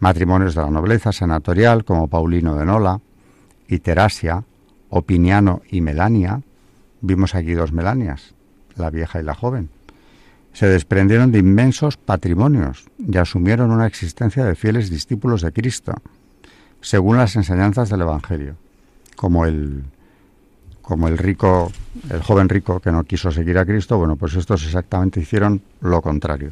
Matrimonios 0.00 0.54
de 0.54 0.62
la 0.62 0.70
nobleza 0.70 1.12
senatorial, 1.12 1.84
como 1.84 2.08
Paulino 2.08 2.54
de 2.54 2.66
Nola, 2.66 3.00
y 3.66 3.78
Terasia, 3.78 4.44
Opiniano 4.90 5.62
y 5.70 5.80
Melania. 5.80 6.42
Vimos 7.00 7.34
aquí 7.34 7.52
dos 7.52 7.72
Melanias, 7.72 8.34
la 8.76 8.90
vieja 8.90 9.20
y 9.20 9.24
la 9.24 9.34
joven 9.34 9.70
se 10.58 10.66
desprendieron 10.66 11.30
de 11.30 11.38
inmensos 11.38 11.96
patrimonios 11.96 12.84
y 12.98 13.16
asumieron 13.16 13.70
una 13.70 13.86
existencia 13.86 14.44
de 14.44 14.56
fieles 14.56 14.90
discípulos 14.90 15.42
de 15.42 15.52
Cristo, 15.52 15.94
según 16.80 17.16
las 17.16 17.36
enseñanzas 17.36 17.90
del 17.90 18.00
Evangelio, 18.00 18.56
como 19.14 19.46
el 19.46 19.84
como 20.82 21.06
el 21.06 21.16
rico, 21.16 21.70
el 22.10 22.20
joven 22.22 22.48
rico 22.48 22.80
que 22.80 22.90
no 22.90 23.04
quiso 23.04 23.30
seguir 23.30 23.56
a 23.56 23.64
Cristo, 23.64 23.98
bueno, 23.98 24.16
pues 24.16 24.34
estos 24.34 24.64
exactamente 24.64 25.20
hicieron 25.20 25.62
lo 25.80 26.02
contrario. 26.02 26.50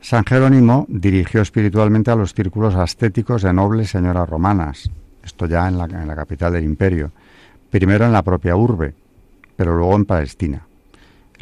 San 0.00 0.24
Jerónimo 0.24 0.86
dirigió 0.88 1.42
espiritualmente 1.42 2.10
a 2.10 2.16
los 2.16 2.32
círculos 2.32 2.74
ascéticos 2.74 3.42
de 3.42 3.52
nobles 3.52 3.90
señoras 3.90 4.26
romanas, 4.26 4.90
esto 5.22 5.44
ya 5.44 5.68
en 5.68 5.76
la, 5.76 5.84
en 5.84 6.06
la 6.06 6.16
capital 6.16 6.54
del 6.54 6.64
imperio, 6.64 7.12
primero 7.68 8.06
en 8.06 8.12
la 8.12 8.22
propia 8.22 8.56
urbe, 8.56 8.94
pero 9.56 9.76
luego 9.76 9.94
en 9.94 10.06
Palestina 10.06 10.62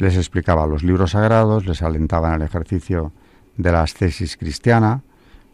les 0.03 0.17
explicaba 0.17 0.67
los 0.67 0.83
libros 0.83 1.11
sagrados, 1.11 1.65
les 1.65 1.81
alentaba 1.81 2.29
en 2.29 2.35
el 2.35 2.41
ejercicio 2.43 3.11
de 3.57 3.71
la 3.71 3.83
ascesis 3.83 4.37
cristiana, 4.37 5.01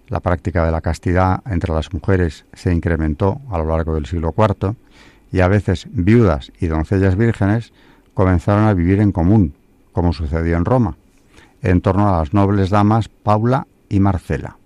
la 0.08 0.20
práctica 0.22 0.65
de 0.65 0.72
la 0.72 0.82
castidad 0.82 1.41
entre 1.46 1.74
las 1.74 1.94
mujeres 1.94 2.46
se 2.53 2.74
incrementó 2.74 3.41
a 3.51 3.60
lo 3.60 3.65
largo 3.65 3.94
del 3.94 4.08
siglo 4.08 4.34
IV 4.36 4.75
y 5.32 5.41
a 5.41 5.48
veces 5.48 5.88
viudas 5.91 6.51
y 6.60 6.65
doncellas 6.65 7.15
vírgenes 7.15 7.72
comenzaron 8.15 8.65
a 8.65 8.74
vivir 8.74 9.00
en 9.01 9.12
común, 9.12 9.53
como 9.91 10.13
sucedió 10.13 10.58
en 10.58 10.65
Roma, 10.65 10.98
en 11.62 11.82
torno 11.82 12.10
a 12.10 12.20
las 12.20 12.34
nobles 12.34 12.72
damas 12.72 13.08
Paula 13.08 13.68
y 13.88 14.00
Marcela. 14.00 14.58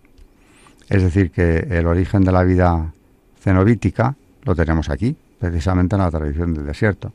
Es 0.89 1.03
decir, 1.03 1.31
que 1.31 1.57
el 1.57 1.87
origen 1.87 2.23
de 2.23 2.31
la 2.31 2.43
vida 2.43 2.93
cenobítica 3.41 4.15
lo 4.43 4.55
tenemos 4.55 4.89
aquí, 4.89 5.15
precisamente 5.39 5.95
en 5.95 6.01
la 6.03 6.11
tradición 6.11 6.53
del 6.53 6.65
desierto. 6.65 7.11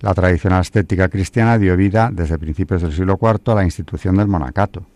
La 0.00 0.14
tradición 0.14 0.54
estética 0.54 1.08
cristiana 1.08 1.58
dio 1.58 1.76
vida 1.76 2.10
desde 2.10 2.38
principios 2.38 2.80
del 2.80 2.92
siglo 2.92 3.18
IV 3.20 3.52
a 3.52 3.54
la 3.56 3.64
institución 3.64 4.16
del 4.16 4.28
monacato, 4.28 4.86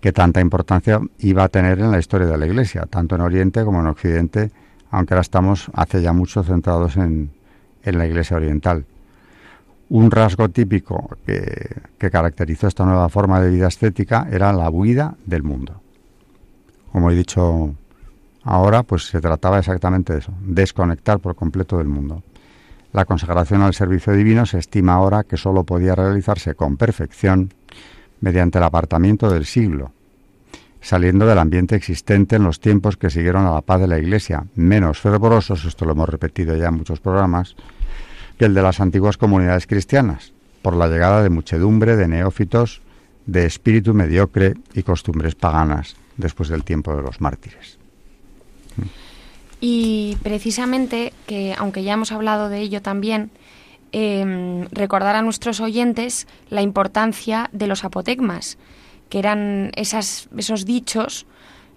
que 0.00 0.12
tanta 0.12 0.40
importancia 0.40 1.00
iba 1.20 1.44
a 1.44 1.48
tener 1.48 1.78
en 1.78 1.92
la 1.92 2.00
historia 2.00 2.26
de 2.26 2.36
la 2.36 2.46
Iglesia, 2.46 2.86
tanto 2.90 3.14
en 3.14 3.20
Oriente 3.20 3.64
como 3.64 3.80
en 3.80 3.86
Occidente, 3.86 4.50
aunque 4.90 5.14
ahora 5.14 5.22
estamos 5.22 5.70
hace 5.74 6.02
ya 6.02 6.12
mucho 6.12 6.42
centrados 6.42 6.96
en, 6.96 7.30
la 7.84 8.06
Iglesia 8.06 8.36
oriental. 8.36 8.84
Un 9.90 10.10
rasgo 10.10 10.48
típico 10.48 11.16
que, 11.24 11.82
que 11.96 12.10
caracterizó 12.10 12.66
esta 12.66 12.84
nueva 12.84 13.08
forma 13.08 13.40
de 13.40 13.50
vida 13.50 13.68
estética 13.68 14.26
era 14.28 14.52
la 14.52 14.70
huida 14.70 15.14
del 15.24 15.44
mundo. 15.44 15.80
Como 16.90 17.10
he 17.10 17.14
dicho 17.14 17.74
ahora, 18.42 18.82
pues 18.82 19.04
se 19.04 19.20
trataba 19.20 19.58
exactamente 19.60 20.14
de 20.14 20.18
eso, 20.18 20.32
desconectar 20.40 21.20
por 21.20 21.36
completo 21.36 21.78
del 21.78 21.88
mundo. 21.88 22.22
La 22.94 23.06
consagración 23.06 23.60
al 23.62 23.74
servicio 23.74 24.12
divino 24.12 24.46
se 24.46 24.58
estima 24.58 24.94
ahora 24.94 25.24
que 25.24 25.36
sólo 25.36 25.64
podía 25.64 25.96
realizarse 25.96 26.54
con 26.54 26.76
perfección 26.76 27.52
mediante 28.20 28.58
el 28.58 28.64
apartamiento 28.64 29.28
del 29.28 29.46
siglo, 29.46 29.90
saliendo 30.80 31.26
del 31.26 31.40
ambiente 31.40 31.74
existente 31.74 32.36
en 32.36 32.44
los 32.44 32.60
tiempos 32.60 32.96
que 32.96 33.10
siguieron 33.10 33.46
a 33.46 33.52
la 33.52 33.62
paz 33.62 33.80
de 33.80 33.88
la 33.88 33.98
Iglesia, 33.98 34.44
menos 34.54 35.00
fervorosos, 35.00 35.64
esto 35.64 35.84
lo 35.84 35.90
hemos 35.90 36.08
repetido 36.08 36.54
ya 36.56 36.68
en 36.68 36.74
muchos 36.74 37.00
programas, 37.00 37.56
que 38.38 38.44
el 38.44 38.54
de 38.54 38.62
las 38.62 38.78
antiguas 38.78 39.16
comunidades 39.16 39.66
cristianas, 39.66 40.32
por 40.62 40.76
la 40.76 40.86
llegada 40.86 41.20
de 41.24 41.30
muchedumbre 41.30 41.96
de 41.96 42.06
neófitos 42.06 42.80
de 43.26 43.44
espíritu 43.44 43.92
mediocre 43.92 44.54
y 44.72 44.84
costumbres 44.84 45.34
paganas 45.34 45.96
después 46.16 46.48
del 46.48 46.62
tiempo 46.62 46.94
de 46.94 47.02
los 47.02 47.20
mártires. 47.20 47.83
Y 49.66 50.18
precisamente, 50.22 51.14
que 51.26 51.54
aunque 51.56 51.82
ya 51.82 51.94
hemos 51.94 52.12
hablado 52.12 52.50
de 52.50 52.58
ello 52.58 52.82
también, 52.82 53.30
em, 53.92 54.68
recordar 54.72 55.16
a 55.16 55.22
nuestros 55.22 55.58
oyentes 55.60 56.26
la 56.50 56.60
importancia 56.60 57.48
de 57.50 57.66
los 57.66 57.82
apotegmas, 57.82 58.58
que 59.08 59.18
eran 59.18 59.70
esas, 59.74 60.28
esos 60.36 60.66
dichos 60.66 61.24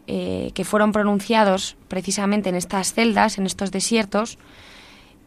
eh, 0.05 0.51
que 0.53 0.65
fueron 0.65 0.91
pronunciados 0.91 1.77
precisamente 1.87 2.49
en 2.49 2.55
estas 2.55 2.93
celdas, 2.93 3.37
en 3.37 3.45
estos 3.45 3.71
desiertos, 3.71 4.37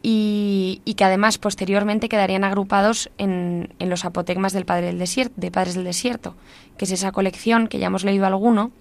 y, 0.03 0.83
que 0.95 1.03
además 1.03 1.39
posteriormente 1.39 2.09
quedarían 2.09 2.43
agrupados 2.43 3.09
en, 3.17 3.73
en, 3.79 3.89
los 3.89 4.05
apotegmas 4.05 4.53
del 4.53 4.65
Padre 4.65 4.85
del 4.85 4.99
Desierto, 4.99 5.33
de 5.35 5.49
Padres 5.49 5.73
del 5.73 5.85
Desierto, 5.85 6.35
que 6.77 6.85
es 6.85 6.91
esa 6.91 7.11
colección 7.11 7.67
que 7.67 7.79
ya 7.79 7.87
hemos 7.87 8.03
leído 8.03 8.27
alguno, 8.27 8.71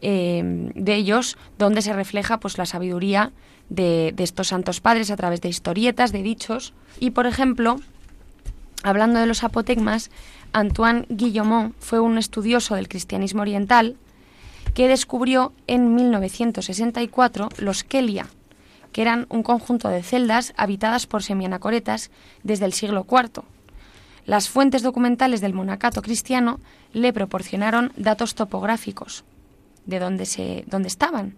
Em, 0.00 0.70
de 0.74 0.94
ellos, 0.94 1.38
donde 1.58 1.82
se 1.82 1.92
refleja 1.92 2.38
pues 2.38 2.58
la 2.58 2.66
sabiduría 2.66 3.32
de, 3.68 4.14
estos 4.18 4.48
santos 4.48 4.80
padres 4.80 5.10
a 5.10 5.16
través 5.16 5.40
de 5.40 5.48
historietas, 5.48 6.12
de 6.12 6.22
dichos. 6.22 6.74
Y 7.00 7.10
por 7.10 7.26
ejemplo, 7.26 7.76
hablando 8.82 9.18
de 9.20 9.26
los 9.26 9.44
apotegmas, 9.44 10.10
Antoine 10.52 11.06
Guillomont 11.08 11.74
fue 11.78 12.00
un 12.00 12.18
estudioso 12.18 12.74
del 12.74 12.88
cristianismo 12.88 13.42
oriental 13.42 13.96
que 14.74 14.88
descubrió 14.88 15.52
en 15.66 15.94
1964 15.94 17.48
los 17.58 17.84
Kelia, 17.84 18.26
que 18.92 19.02
eran 19.02 19.26
un 19.30 19.42
conjunto 19.42 19.88
de 19.88 20.02
celdas 20.02 20.52
habitadas 20.56 21.06
por 21.06 21.22
semianacoretas 21.22 22.10
desde 22.42 22.66
el 22.66 22.72
siglo 22.72 23.06
IV. 23.10 23.42
Las 24.26 24.48
fuentes 24.48 24.82
documentales 24.82 25.40
del 25.40 25.54
monacato 25.54 26.02
cristiano 26.02 26.60
le 26.92 27.12
proporcionaron 27.12 27.92
datos 27.96 28.34
topográficos 28.34 29.24
de 29.86 29.98
dónde, 29.98 30.26
se, 30.26 30.64
dónde 30.66 30.88
estaban. 30.88 31.36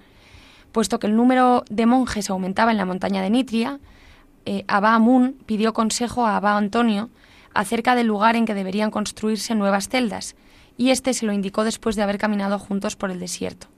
Puesto 0.73 0.99
que 0.99 1.07
el 1.07 1.17
número 1.17 1.65
de 1.71 1.87
monjes 1.87 2.31
aumentaba 2.31 2.71
en 2.71 2.77
la 2.77 2.85
montaña 2.85 3.23
de 3.23 3.31
Nitria, 3.31 3.81
eh, 4.45 4.65
Abba 4.69 4.95
Amun 4.95 5.37
pidió 5.47 5.73
consejo 5.73 6.27
a 6.27 6.37
Abba 6.37 6.57
Antonio 6.57 7.11
acerca 7.55 7.95
del 7.95 8.07
lugar 8.07 8.37
en 8.37 8.45
que 8.45 8.55
deberían 8.55 8.91
construirse 8.91 9.55
nuevas 9.55 9.89
celdas, 9.89 10.37
y 10.77 10.91
éste 10.91 11.15
se 11.15 11.27
lo 11.27 11.33
indicó 11.33 11.65
después 11.65 11.97
de 11.97 12.03
haber 12.03 12.19
caminado 12.19 12.59
juntos 12.59 12.97
por 12.97 13.11
el 13.11 13.19
desierto. 13.19 13.69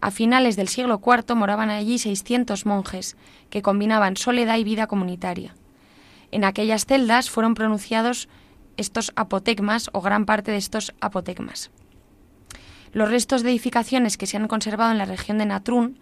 A 0.00 0.10
finales 0.10 0.56
del 0.56 0.68
siglo 0.68 1.00
IV 1.04 1.34
moraban 1.34 1.70
allí 1.70 1.98
600 1.98 2.66
monjes, 2.66 3.16
que 3.50 3.62
combinaban 3.62 4.16
soledad 4.16 4.56
y 4.56 4.64
vida 4.64 4.86
comunitaria. 4.86 5.54
En 6.30 6.44
aquellas 6.44 6.86
celdas 6.86 7.30
fueron 7.30 7.54
pronunciados 7.54 8.28
estos 8.76 9.12
apotegmas 9.16 9.90
o 9.92 10.00
gran 10.00 10.24
parte 10.24 10.52
de 10.52 10.58
estos 10.58 10.94
apotegmas. 11.00 11.70
Los 12.92 13.10
restos 13.10 13.42
de 13.42 13.50
edificaciones 13.50 14.16
que 14.16 14.26
se 14.26 14.36
han 14.36 14.48
conservado 14.48 14.92
en 14.92 14.98
la 14.98 15.04
región 15.04 15.38
de 15.38 15.46
Natrún 15.46 15.98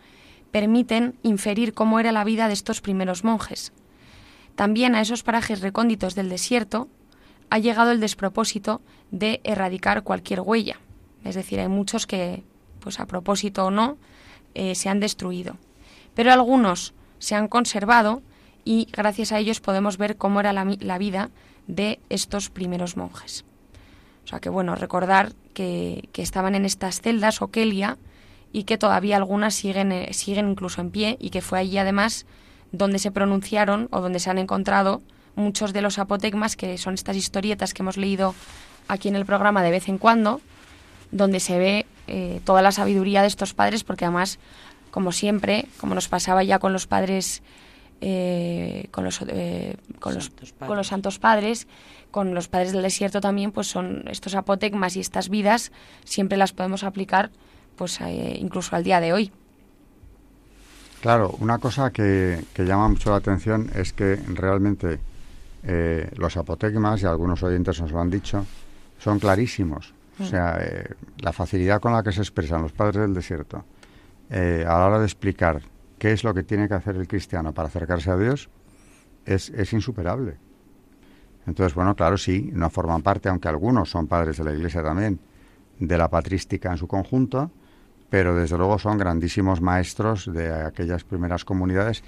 permiten 0.50 1.18
inferir 1.22 1.74
cómo 1.74 2.00
era 2.00 2.12
la 2.12 2.24
vida 2.24 2.46
de 2.46 2.54
estos 2.54 2.80
primeros 2.80 3.24
monjes. 3.24 3.72
También 4.54 4.94
a 4.94 5.00
esos 5.00 5.22
parajes 5.22 5.60
recónditos 5.60 6.14
del 6.14 6.28
desierto 6.28 6.88
ha 7.50 7.58
llegado 7.58 7.90
el 7.90 8.00
despropósito 8.00 8.80
de 9.10 9.40
erradicar 9.44 10.02
cualquier 10.02 10.40
huella. 10.40 10.80
Es 11.24 11.34
decir, 11.34 11.60
hay 11.60 11.68
muchos 11.68 12.06
que, 12.06 12.44
pues 12.80 13.00
a 13.00 13.06
propósito 13.06 13.66
o 13.66 13.70
no, 13.70 13.98
eh, 14.54 14.74
se 14.74 14.88
han 14.88 15.00
destruido. 15.00 15.56
Pero 16.14 16.32
algunos 16.32 16.94
se 17.18 17.34
han 17.34 17.48
conservado 17.48 18.22
y 18.64 18.88
gracias 18.92 19.32
a 19.32 19.38
ellos 19.38 19.60
podemos 19.60 19.98
ver 19.98 20.16
cómo 20.16 20.40
era 20.40 20.52
la 20.52 20.98
vida 20.98 21.30
de 21.66 22.00
estos 22.08 22.48
primeros 22.48 22.96
monjes. 22.96 23.44
O 24.26 24.28
sea 24.28 24.40
que 24.40 24.48
bueno, 24.48 24.74
recordar 24.74 25.34
que, 25.54 26.08
estaban 26.16 26.56
en 26.56 26.64
estas 26.64 27.00
celdas 27.00 27.40
o 27.42 27.48
Kelia 27.52 27.96
y 28.52 28.64
que 28.64 28.76
todavía 28.76 29.16
algunas 29.16 29.54
siguen, 29.54 29.92
eh, 29.92 30.12
siguen 30.14 30.50
incluso 30.50 30.80
en 30.80 30.90
pie 30.90 31.16
y 31.20 31.30
que 31.30 31.42
fue 31.42 31.60
allí 31.60 31.78
además 31.78 32.26
donde 32.72 32.98
se 32.98 33.12
pronunciaron 33.12 33.86
o 33.92 34.00
donde 34.00 34.18
se 34.18 34.28
han 34.28 34.38
encontrado 34.38 35.00
muchos 35.36 35.72
de 35.72 35.80
los 35.80 36.00
apotegmas, 36.00 36.56
que 36.56 36.76
son 36.76 36.94
estas 36.94 37.16
historietas 37.16 37.72
que 37.72 37.82
hemos 37.82 37.96
leído 37.96 38.34
aquí 38.88 39.08
en 39.08 39.14
el 39.14 39.26
programa 39.26 39.62
de 39.62 39.70
vez 39.70 39.88
en 39.88 39.98
cuando, 39.98 40.40
donde 41.12 41.38
se 41.38 41.56
ve 41.56 41.86
eh, 42.08 42.40
toda 42.44 42.62
la 42.62 42.72
sabiduría 42.72 43.22
de 43.22 43.28
estos 43.28 43.54
padres, 43.54 43.84
porque 43.84 44.06
además, 44.06 44.40
como 44.90 45.12
siempre, 45.12 45.66
como 45.78 45.94
nos 45.94 46.08
pasaba 46.08 46.42
ya 46.42 46.58
con 46.58 46.72
los 46.72 46.88
padres, 46.88 47.44
eh, 48.00 48.88
con, 48.90 49.04
los, 49.04 49.20
eh, 49.28 49.76
con, 50.00 50.14
los, 50.14 50.30
con 50.58 50.76
los 50.76 50.86
santos 50.86 51.18
padres, 51.18 51.66
con 52.10 52.34
los 52.34 52.48
padres 52.48 52.72
del 52.72 52.82
desierto 52.82 53.20
también, 53.20 53.52
pues 53.52 53.66
son 53.66 54.04
estos 54.08 54.34
apotegmas 54.34 54.96
y 54.96 55.00
estas 55.00 55.28
vidas, 55.28 55.72
siempre 56.04 56.38
las 56.38 56.52
podemos 56.52 56.84
aplicar 56.84 57.30
pues 57.76 58.00
incluso 58.00 58.74
al 58.74 58.84
día 58.84 59.00
de 59.00 59.12
hoy. 59.12 59.32
Claro, 61.02 61.36
una 61.40 61.58
cosa 61.58 61.90
que, 61.90 62.42
que 62.54 62.64
llama 62.64 62.88
mucho 62.88 63.10
la 63.10 63.16
atención 63.16 63.70
es 63.74 63.92
que 63.92 64.16
realmente 64.28 64.98
los 66.16 66.38
apotegmas, 66.38 67.02
y 67.02 67.06
algunos 67.06 67.42
oyentes 67.42 67.80
nos 67.82 67.92
lo 67.92 68.00
han 68.00 68.08
dicho, 68.08 68.46
son 68.98 69.18
clarísimos. 69.18 69.94
O 70.18 70.22
mm. 70.22 70.26
sea, 70.26 70.58
eh, 70.60 70.94
la 71.18 71.32
facilidad 71.32 71.80
con 71.80 71.92
la 71.92 72.02
que 72.02 72.12
se 72.12 72.20
expresan 72.20 72.62
los 72.62 72.72
padres 72.72 73.02
del 73.02 73.14
desierto 73.14 73.64
eh, 74.30 74.64
a 74.66 74.78
la 74.78 74.86
hora 74.86 74.98
de 74.98 75.04
explicar 75.04 75.60
qué 75.98 76.12
es 76.12 76.24
lo 76.24 76.34
que 76.34 76.42
tiene 76.42 76.68
que 76.68 76.74
hacer 76.74 76.96
el 76.96 77.08
cristiano 77.08 77.52
para 77.52 77.68
acercarse 77.68 78.10
a 78.10 78.16
Dios 78.16 78.48
es, 79.24 79.50
es 79.50 79.72
insuperable. 79.72 80.36
Entonces, 81.46 81.74
bueno, 81.74 81.94
claro, 81.94 82.18
sí, 82.18 82.50
no 82.52 82.70
forman 82.70 83.02
parte, 83.02 83.28
aunque 83.28 83.48
algunos 83.48 83.90
son 83.90 84.06
padres 84.06 84.36
de 84.38 84.44
la 84.44 84.52
Iglesia 84.52 84.82
también, 84.82 85.20
de 85.78 85.98
la 85.98 86.08
patrística 86.08 86.70
en 86.70 86.78
su 86.78 86.88
conjunto, 86.88 87.50
pero 88.10 88.34
desde 88.34 88.56
luego 88.56 88.78
son 88.78 88.98
grandísimos 88.98 89.60
maestros 89.60 90.32
de 90.32 90.52
aquellas 90.52 91.04
primeras 91.04 91.44
comunidades 91.44 92.02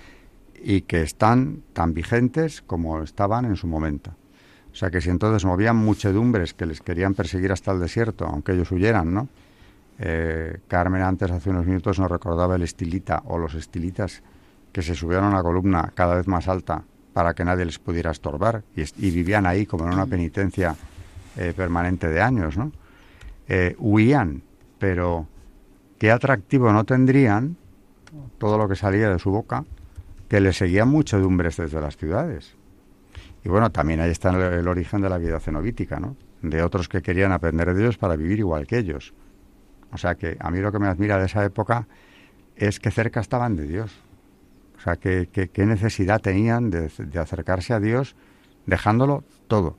y 0.60 0.82
que 0.82 1.02
están 1.02 1.62
tan 1.72 1.94
vigentes 1.94 2.62
como 2.62 3.02
estaban 3.02 3.44
en 3.44 3.56
su 3.56 3.66
momento. 3.66 4.12
O 4.72 4.74
sea 4.74 4.90
que 4.90 5.00
si 5.00 5.10
entonces 5.10 5.44
movían 5.44 5.76
muchedumbres 5.76 6.54
que 6.54 6.66
les 6.66 6.80
querían 6.80 7.14
perseguir 7.14 7.52
hasta 7.52 7.72
el 7.72 7.80
desierto, 7.80 8.26
aunque 8.26 8.52
ellos 8.52 8.70
huyeran, 8.70 9.12
¿no? 9.12 9.28
Eh, 9.98 10.60
Carmen 10.68 11.02
antes, 11.02 11.30
hace 11.30 11.50
unos 11.50 11.66
minutos, 11.66 11.98
nos 11.98 12.10
recordaba 12.10 12.56
el 12.56 12.62
estilita 12.62 13.22
o 13.26 13.38
los 13.38 13.54
estilitas 13.54 14.22
que 14.72 14.82
se 14.82 14.94
subieron 14.94 15.26
a 15.26 15.28
una 15.28 15.42
columna 15.42 15.92
cada 15.94 16.14
vez 16.14 16.28
más 16.28 16.46
alta 16.48 16.84
para 17.12 17.34
que 17.34 17.44
nadie 17.44 17.64
les 17.64 17.78
pudiera 17.78 18.12
estorbar 18.12 18.62
y, 18.76 19.10
vivían 19.10 19.44
ahí 19.46 19.66
como 19.66 19.86
en 19.86 19.94
una 19.94 20.06
penitencia 20.06 20.76
eh, 21.36 21.52
permanente 21.56 22.08
de 22.08 22.20
años, 22.20 22.56
¿no? 22.56 22.70
Eh, 23.48 23.74
huían, 23.78 24.42
pero 24.78 25.26
qué 25.98 26.12
atractivo 26.12 26.72
no 26.72 26.84
tendrían 26.84 27.56
todo 28.38 28.58
lo 28.58 28.68
que 28.68 28.76
salía 28.76 29.10
de 29.10 29.18
su 29.18 29.30
boca, 29.30 29.64
que 30.28 30.40
le 30.40 30.52
seguían 30.52 30.88
muchedumbres 30.88 31.56
desde 31.56 31.80
las 31.80 31.96
ciudades. 31.96 32.54
Y 33.44 33.48
bueno, 33.48 33.70
también 33.70 34.00
ahí 34.00 34.10
está 34.10 34.30
el, 34.30 34.68
origen 34.68 35.00
de 35.00 35.08
la 35.08 35.18
vida 35.18 35.40
cenobítica, 35.40 35.98
¿no? 35.98 36.16
De 36.42 36.62
otros 36.62 36.88
que 36.88 37.02
querían 37.02 37.32
aprender 37.32 37.74
de 37.74 37.80
Dios 37.80 37.98
para 37.98 38.14
vivir 38.14 38.38
igual 38.38 38.66
que 38.66 38.78
ellos. 38.78 39.14
O 39.92 39.98
sea 39.98 40.14
que 40.14 40.36
a 40.40 40.50
mí 40.50 40.60
lo 40.60 40.72
que 40.72 40.78
me 40.78 40.88
admira 40.88 41.18
de 41.18 41.26
esa 41.26 41.44
época 41.44 41.86
es 42.56 42.80
que 42.80 42.90
cerca 42.90 43.20
estaban 43.20 43.56
de 43.56 43.66
Dios. 43.66 43.92
O 44.76 44.80
sea, 44.80 44.96
qué 44.96 45.28
que, 45.28 45.66
necesidad 45.66 46.20
tenían 46.20 46.70
de, 46.70 46.90
acercarse 47.18 47.72
a 47.72 47.80
Dios 47.80 48.16
dejándolo 48.66 49.24
todo. 49.48 49.76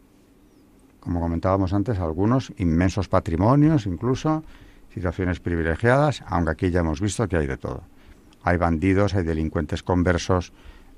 Como 0.99 1.21
comentábamos 1.21 1.73
antes, 1.73 1.99
algunos 1.99 2.51
inmensos 2.57 3.07
patrimonios, 3.07 3.85
incluso 3.85 4.43
situaciones 4.93 5.39
privilegiadas, 5.39 6.23
aunque 6.27 6.51
aquí 6.51 6.71
ya 6.71 6.81
hemos 6.81 6.99
visto 6.99 7.27
que 7.27 7.37
hay 7.37 7.47
de 7.47 7.57
todo. 7.57 7.83
Hay 8.43 8.57
bandidos, 8.57 9.13
hay 9.13 9.23
delincuentes 9.23 9.83
conversos, 9.83 10.51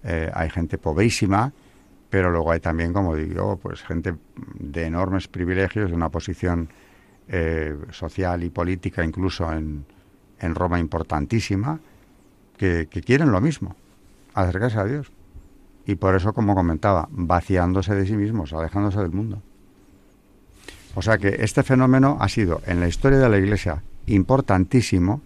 eh, 0.03 0.32
hay 0.34 0.50
gente 0.50 0.77
pobrísima 0.77 1.53
pero 2.12 2.29
luego 2.29 2.51
hay 2.51 2.59
también, 2.59 2.92
como 2.92 3.16
digo, 3.16 3.55
pues 3.55 3.81
gente 3.83 4.16
de 4.59 4.86
enormes 4.86 5.29
privilegios, 5.29 5.90
de 5.90 5.96
una 5.96 6.09
posición 6.09 6.68
eh, 7.33 7.75
social 7.91 8.44
y 8.44 8.50
política, 8.50 9.03
incluso 9.05 9.51
en, 9.51 9.85
en 10.39 10.53
Roma 10.53 10.79
importantísima, 10.79 11.79
que, 12.57 12.87
quieren 12.87 13.31
lo 13.31 13.39
mismo, 13.41 13.75
acercarse 14.33 14.77
a 14.77 14.83
Dios. 14.83 15.11
Y 15.85 15.96
por 15.96 16.13
eso, 16.15 16.33
como 16.33 16.53
comentaba, 16.53 17.07
vaciándose 17.09 17.96
de 17.96 18.05
sí 18.05 18.17
mismos, 18.17 18.53
alejándose 18.53 19.00
del 19.00 19.11
mundo. 19.11 19.41
O 20.94 21.01
sea 21.01 21.17
que 21.17 21.37
este 21.39 21.63
fenómeno 21.63 22.17
ha 22.20 22.27
sido 22.27 22.61
en 22.67 22.81
la 22.81 22.87
historia 22.87 23.17
de 23.17 23.29
la 23.29 23.37
Iglesia 23.37 23.81
importantísimo 24.07 25.22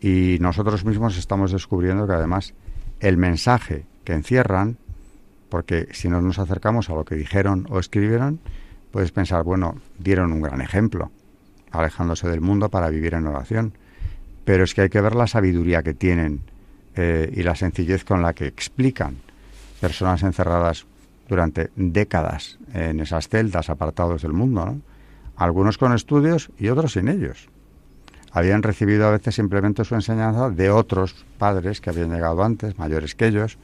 y 0.00 0.38
nosotros 0.40 0.84
mismos 0.84 1.18
estamos 1.18 1.50
descubriendo 1.50 2.06
que 2.06 2.12
además 2.12 2.54
el 3.00 3.16
mensaje 3.16 3.84
que 4.04 4.12
encierran 4.12 4.78
porque 5.48 5.88
si 5.92 6.08
no 6.08 6.22
nos 6.22 6.38
acercamos 6.38 6.90
a 6.90 6.94
lo 6.94 7.04
que 7.04 7.14
dijeron 7.14 7.66
o 7.70 7.78
escribieron, 7.78 8.40
puedes 8.90 9.12
pensar, 9.12 9.44
bueno, 9.44 9.76
dieron 9.98 10.32
un 10.32 10.40
gran 10.40 10.60
ejemplo, 10.60 11.10
alejándose 11.70 12.28
del 12.28 12.40
mundo 12.40 12.68
para 12.68 12.88
vivir 12.88 13.14
en 13.14 13.26
oración. 13.26 13.72
Pero 14.44 14.64
es 14.64 14.74
que 14.74 14.82
hay 14.82 14.88
que 14.88 15.00
ver 15.00 15.14
la 15.14 15.26
sabiduría 15.26 15.82
que 15.82 15.94
tienen 15.94 16.40
eh, 16.96 17.32
y 17.34 17.42
la 17.42 17.54
sencillez 17.54 18.04
con 18.04 18.22
la 18.22 18.32
que 18.32 18.46
explican 18.46 19.16
personas 19.80 20.22
encerradas 20.22 20.86
durante 21.28 21.70
décadas 21.76 22.58
en 22.72 23.00
esas 23.00 23.28
celdas 23.28 23.68
apartados 23.68 24.22
del 24.22 24.32
mundo, 24.32 24.64
¿no? 24.64 24.80
algunos 25.36 25.78
con 25.78 25.92
estudios 25.92 26.50
y 26.58 26.68
otros 26.68 26.94
sin 26.94 27.08
ellos. 27.08 27.48
Habían 28.32 28.62
recibido 28.62 29.06
a 29.06 29.12
veces 29.12 29.36
simplemente 29.36 29.84
su 29.84 29.94
enseñanza 29.94 30.50
de 30.50 30.70
otros 30.70 31.24
padres 31.38 31.80
que 31.80 31.90
habían 31.90 32.12
llegado 32.12 32.42
antes, 32.42 32.78
mayores 32.78 33.14
que 33.14 33.28
ellos, 33.28 33.58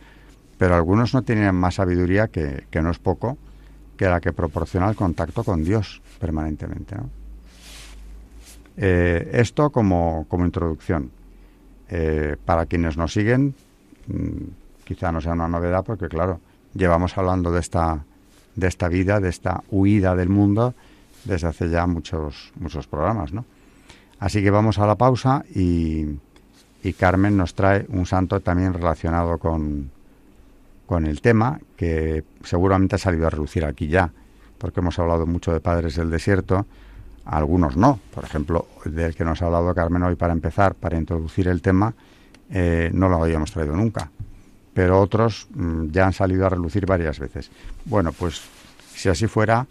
pero 0.57 0.75
algunos 0.75 1.15
no 1.15 1.23
tienen 1.23 1.55
más 1.55 1.77
sabiduría 1.77 2.29
que, 2.29 2.67
que 2.71 2.81
no 2.81 2.91
es 2.91 2.99
poco, 2.99 3.37
que 3.97 4.07
la 4.07 4.21
que 4.21 4.33
proporciona 4.33 4.89
el 4.89 4.97
contacto 4.97 5.45
con 5.45 5.65
Dios 5.65 6.03
permanentemente. 6.19 6.97
Eh, 8.77 9.31
esto 9.33 9.71
como, 9.71 10.27
como 10.29 10.45
introducción. 10.45 11.11
Eh, 11.89 12.37
para 12.45 12.67
quienes 12.67 12.97
nos 12.97 13.13
siguen, 13.13 13.55
mm, 14.07 14.85
quizá 14.85 15.13
no 15.13 15.21
sea 15.21 15.33
una 15.33 15.49
novedad 15.49 15.85
porque, 15.85 16.09
claro, 16.09 16.41
llevamos 16.75 17.17
hablando 17.19 17.53
de 17.53 17.61
esta, 17.61 18.05
de 18.57 18.67
esta 18.67 18.89
vida, 18.89 19.21
de 19.21 19.29
esta 19.29 19.63
huida 19.71 20.17
del 20.17 20.29
mundo 20.31 20.75
desde 21.25 21.49
hace 21.49 21.69
ya 21.69 21.87
muchos, 21.87 22.53
muchos 22.59 22.87
programas. 22.87 23.33
¿no? 23.33 23.45
Así 24.19 24.43
que 24.43 24.51
vamos 24.51 24.79
a 24.79 24.87
la 24.87 24.97
pausa 24.97 25.45
y, 25.55 26.07
y 26.83 26.93
Carmen 26.95 27.37
nos 27.37 27.55
trae 27.55 27.87
un 27.89 28.07
santo 28.07 28.41
también 28.41 28.73
relacionado 28.73 29.39
con, 29.39 29.91
con 30.95 31.07
el 31.07 31.21
tema, 31.21 31.59
que 31.77 32.23
seguramente 32.45 32.95
ha 32.95 32.99
salido 32.99 33.27
a 33.27 33.31
reducir 33.31 33.65
aquí 33.65 33.89
ya, 33.89 34.13
porque 34.59 34.79
hemos 34.79 34.97
hablado 35.01 35.27
mucho 35.27 35.53
de 35.53 35.59
padres 35.59 35.97
del 35.97 36.09
desierto, 36.09 36.67
algunos 37.25 37.77
no. 37.77 37.99
Por 38.15 38.23
ejemplo, 38.23 38.69
del 38.85 39.13
que 39.17 39.25
nos 39.25 39.43
ha 39.43 39.47
hablado 39.47 39.75
Carmen 39.75 40.05
hoy 40.05 40.15
para 40.15 40.33
empezar, 40.33 40.77
para 40.77 40.97
introducir 40.97 41.49
el 41.49 41.63
tema, 41.63 41.95
eh, 42.49 42.93
no 42.95 43.09
lo 43.09 43.21
habíamos 43.21 43.51
traído 43.51 43.75
nunca. 43.75 44.13
Pero 44.73 45.01
otros 45.01 45.49
mm, 45.53 45.87
ya 45.91 46.07
han 46.07 46.13
salido 46.13 46.47
a 46.47 46.51
relucir 46.51 46.87
varias 46.87 47.19
veces. 47.19 47.51
Bueno, 47.87 48.13
pues 48.13 48.41
si 48.95 49.09
así 49.09 49.27
fuera, 49.27 49.67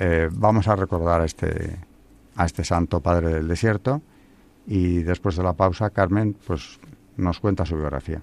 eh, 0.00 0.28
vamos 0.32 0.66
a 0.66 0.74
recordar 0.74 1.20
a 1.20 1.24
este, 1.24 1.76
a 2.34 2.46
este 2.46 2.64
santo 2.64 2.98
padre 2.98 3.28
del 3.28 3.46
desierto 3.46 4.02
y 4.66 5.04
después 5.04 5.36
de 5.36 5.44
la 5.44 5.52
pausa, 5.52 5.90
Carmen, 5.90 6.36
pues 6.44 6.80
nos 7.16 7.38
cuenta 7.38 7.64
su 7.64 7.76
biografía. 7.76 8.22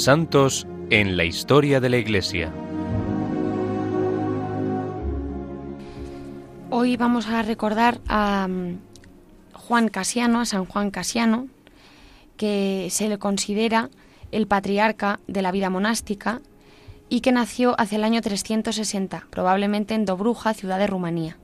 Santos 0.00 0.66
en 0.88 1.16
la 1.16 1.24
historia 1.24 1.78
de 1.78 1.90
la 1.90 1.98
Iglesia. 1.98 2.50
Hoy 6.70 6.96
vamos 6.96 7.26
a 7.26 7.42
recordar 7.42 8.00
a 8.08 8.48
mm, 8.48 8.78
Juan 9.52 9.88
Casiano, 9.88 10.40
a 10.40 10.46
San 10.46 10.64
Juan 10.64 10.90
Casiano, 10.90 11.48
que 12.36 12.88
se 12.90 13.08
le 13.08 13.18
considera 13.18 13.90
el 14.32 14.46
patriarca 14.46 15.20
de 15.26 15.42
la 15.42 15.52
vida 15.52 15.68
monástica 15.68 16.40
y 17.10 17.20
que 17.20 17.32
nació 17.32 17.78
hacia 17.78 17.96
el 17.96 18.04
año 18.04 18.22
360, 18.22 19.26
probablemente 19.28 19.94
en 19.94 20.06
Dobruja, 20.06 20.54
ciudad 20.54 20.78
de 20.78 20.86
Rumanía. 20.86 21.36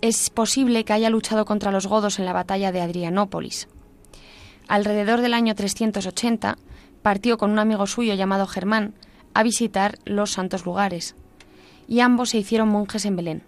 Es 0.00 0.30
posible 0.30 0.84
que 0.84 0.94
haya 0.94 1.10
luchado 1.10 1.44
contra 1.44 1.70
los 1.70 1.86
godos 1.86 2.18
en 2.18 2.24
la 2.24 2.32
batalla 2.32 2.72
de 2.72 2.80
Adrianópolis. 2.80 3.68
Alrededor 4.66 5.20
del 5.20 5.34
año 5.34 5.54
380 5.54 6.58
partió 7.08 7.38
con 7.38 7.50
un 7.50 7.58
amigo 7.58 7.86
suyo 7.86 8.12
llamado 8.12 8.46
Germán 8.46 8.92
a 9.32 9.42
visitar 9.42 9.98
los 10.04 10.30
santos 10.30 10.66
lugares, 10.66 11.16
y 11.86 12.00
ambos 12.00 12.28
se 12.28 12.36
hicieron 12.36 12.68
monjes 12.68 13.06
en 13.06 13.16
Belén. 13.16 13.42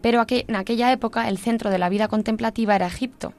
Pero 0.00 0.24
en 0.26 0.56
aquella 0.56 0.90
época 0.90 1.28
el 1.28 1.36
centro 1.36 1.68
de 1.68 1.78
la 1.78 1.90
vida 1.90 2.08
contemplativa 2.08 2.74
era 2.74 2.86
Egipto. 2.86 3.34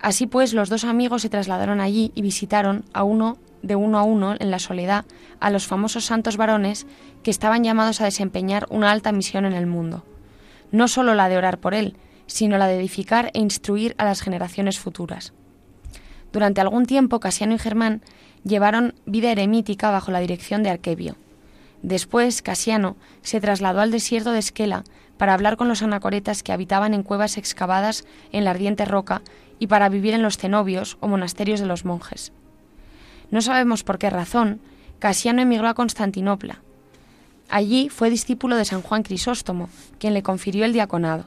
Así 0.00 0.26
pues, 0.26 0.54
los 0.54 0.70
dos 0.70 0.84
amigos 0.84 1.20
se 1.20 1.28
trasladaron 1.28 1.82
allí 1.82 2.12
y 2.14 2.22
visitaron 2.22 2.86
a 2.94 3.04
uno 3.04 3.36
de 3.60 3.76
uno 3.76 3.98
a 3.98 4.04
uno 4.04 4.34
en 4.38 4.50
la 4.50 4.58
soledad 4.58 5.04
a 5.38 5.50
los 5.50 5.66
famosos 5.66 6.06
santos 6.06 6.38
varones 6.38 6.86
que 7.22 7.30
estaban 7.30 7.62
llamados 7.62 8.00
a 8.00 8.06
desempeñar 8.06 8.66
una 8.70 8.90
alta 8.90 9.12
misión 9.12 9.44
en 9.44 9.52
el 9.52 9.66
mundo, 9.66 10.02
no 10.72 10.88
solo 10.88 11.14
la 11.14 11.28
de 11.28 11.36
orar 11.36 11.58
por 11.58 11.74
él, 11.74 11.94
sino 12.26 12.56
la 12.56 12.68
de 12.68 12.78
edificar 12.78 13.30
e 13.34 13.38
instruir 13.38 13.94
a 13.98 14.06
las 14.06 14.22
generaciones 14.22 14.78
futuras. 14.78 15.34
Durante 16.32 16.60
algún 16.60 16.86
tiempo, 16.86 17.20
Casiano 17.20 17.54
y 17.54 17.58
Germán 17.58 18.02
llevaron 18.44 18.94
vida 19.06 19.30
eremítica 19.32 19.90
bajo 19.90 20.10
la 20.10 20.20
dirección 20.20 20.62
de 20.62 20.70
Arquebio. 20.70 21.16
Después, 21.82 22.42
Casiano 22.42 22.96
se 23.22 23.40
trasladó 23.40 23.80
al 23.80 23.90
desierto 23.90 24.32
de 24.32 24.38
Esquela 24.38 24.84
para 25.16 25.34
hablar 25.34 25.56
con 25.56 25.68
los 25.68 25.82
anacoretas 25.82 26.42
que 26.42 26.52
habitaban 26.52 26.94
en 26.94 27.02
cuevas 27.02 27.36
excavadas 27.36 28.04
en 28.32 28.44
la 28.44 28.50
ardiente 28.50 28.84
roca 28.84 29.22
y 29.58 29.66
para 29.66 29.88
vivir 29.88 30.14
en 30.14 30.22
los 30.22 30.38
cenobios 30.38 30.96
o 31.00 31.08
monasterios 31.08 31.60
de 31.60 31.66
los 31.66 31.84
monjes. 31.84 32.32
No 33.30 33.42
sabemos 33.42 33.84
por 33.84 33.98
qué 33.98 34.10
razón, 34.10 34.60
Casiano 34.98 35.42
emigró 35.42 35.68
a 35.68 35.74
Constantinopla. 35.74 36.60
Allí 37.48 37.88
fue 37.88 38.10
discípulo 38.10 38.56
de 38.56 38.64
San 38.64 38.82
Juan 38.82 39.02
Crisóstomo, 39.02 39.68
quien 39.98 40.14
le 40.14 40.22
confirió 40.22 40.64
el 40.64 40.72
diaconado. 40.72 41.26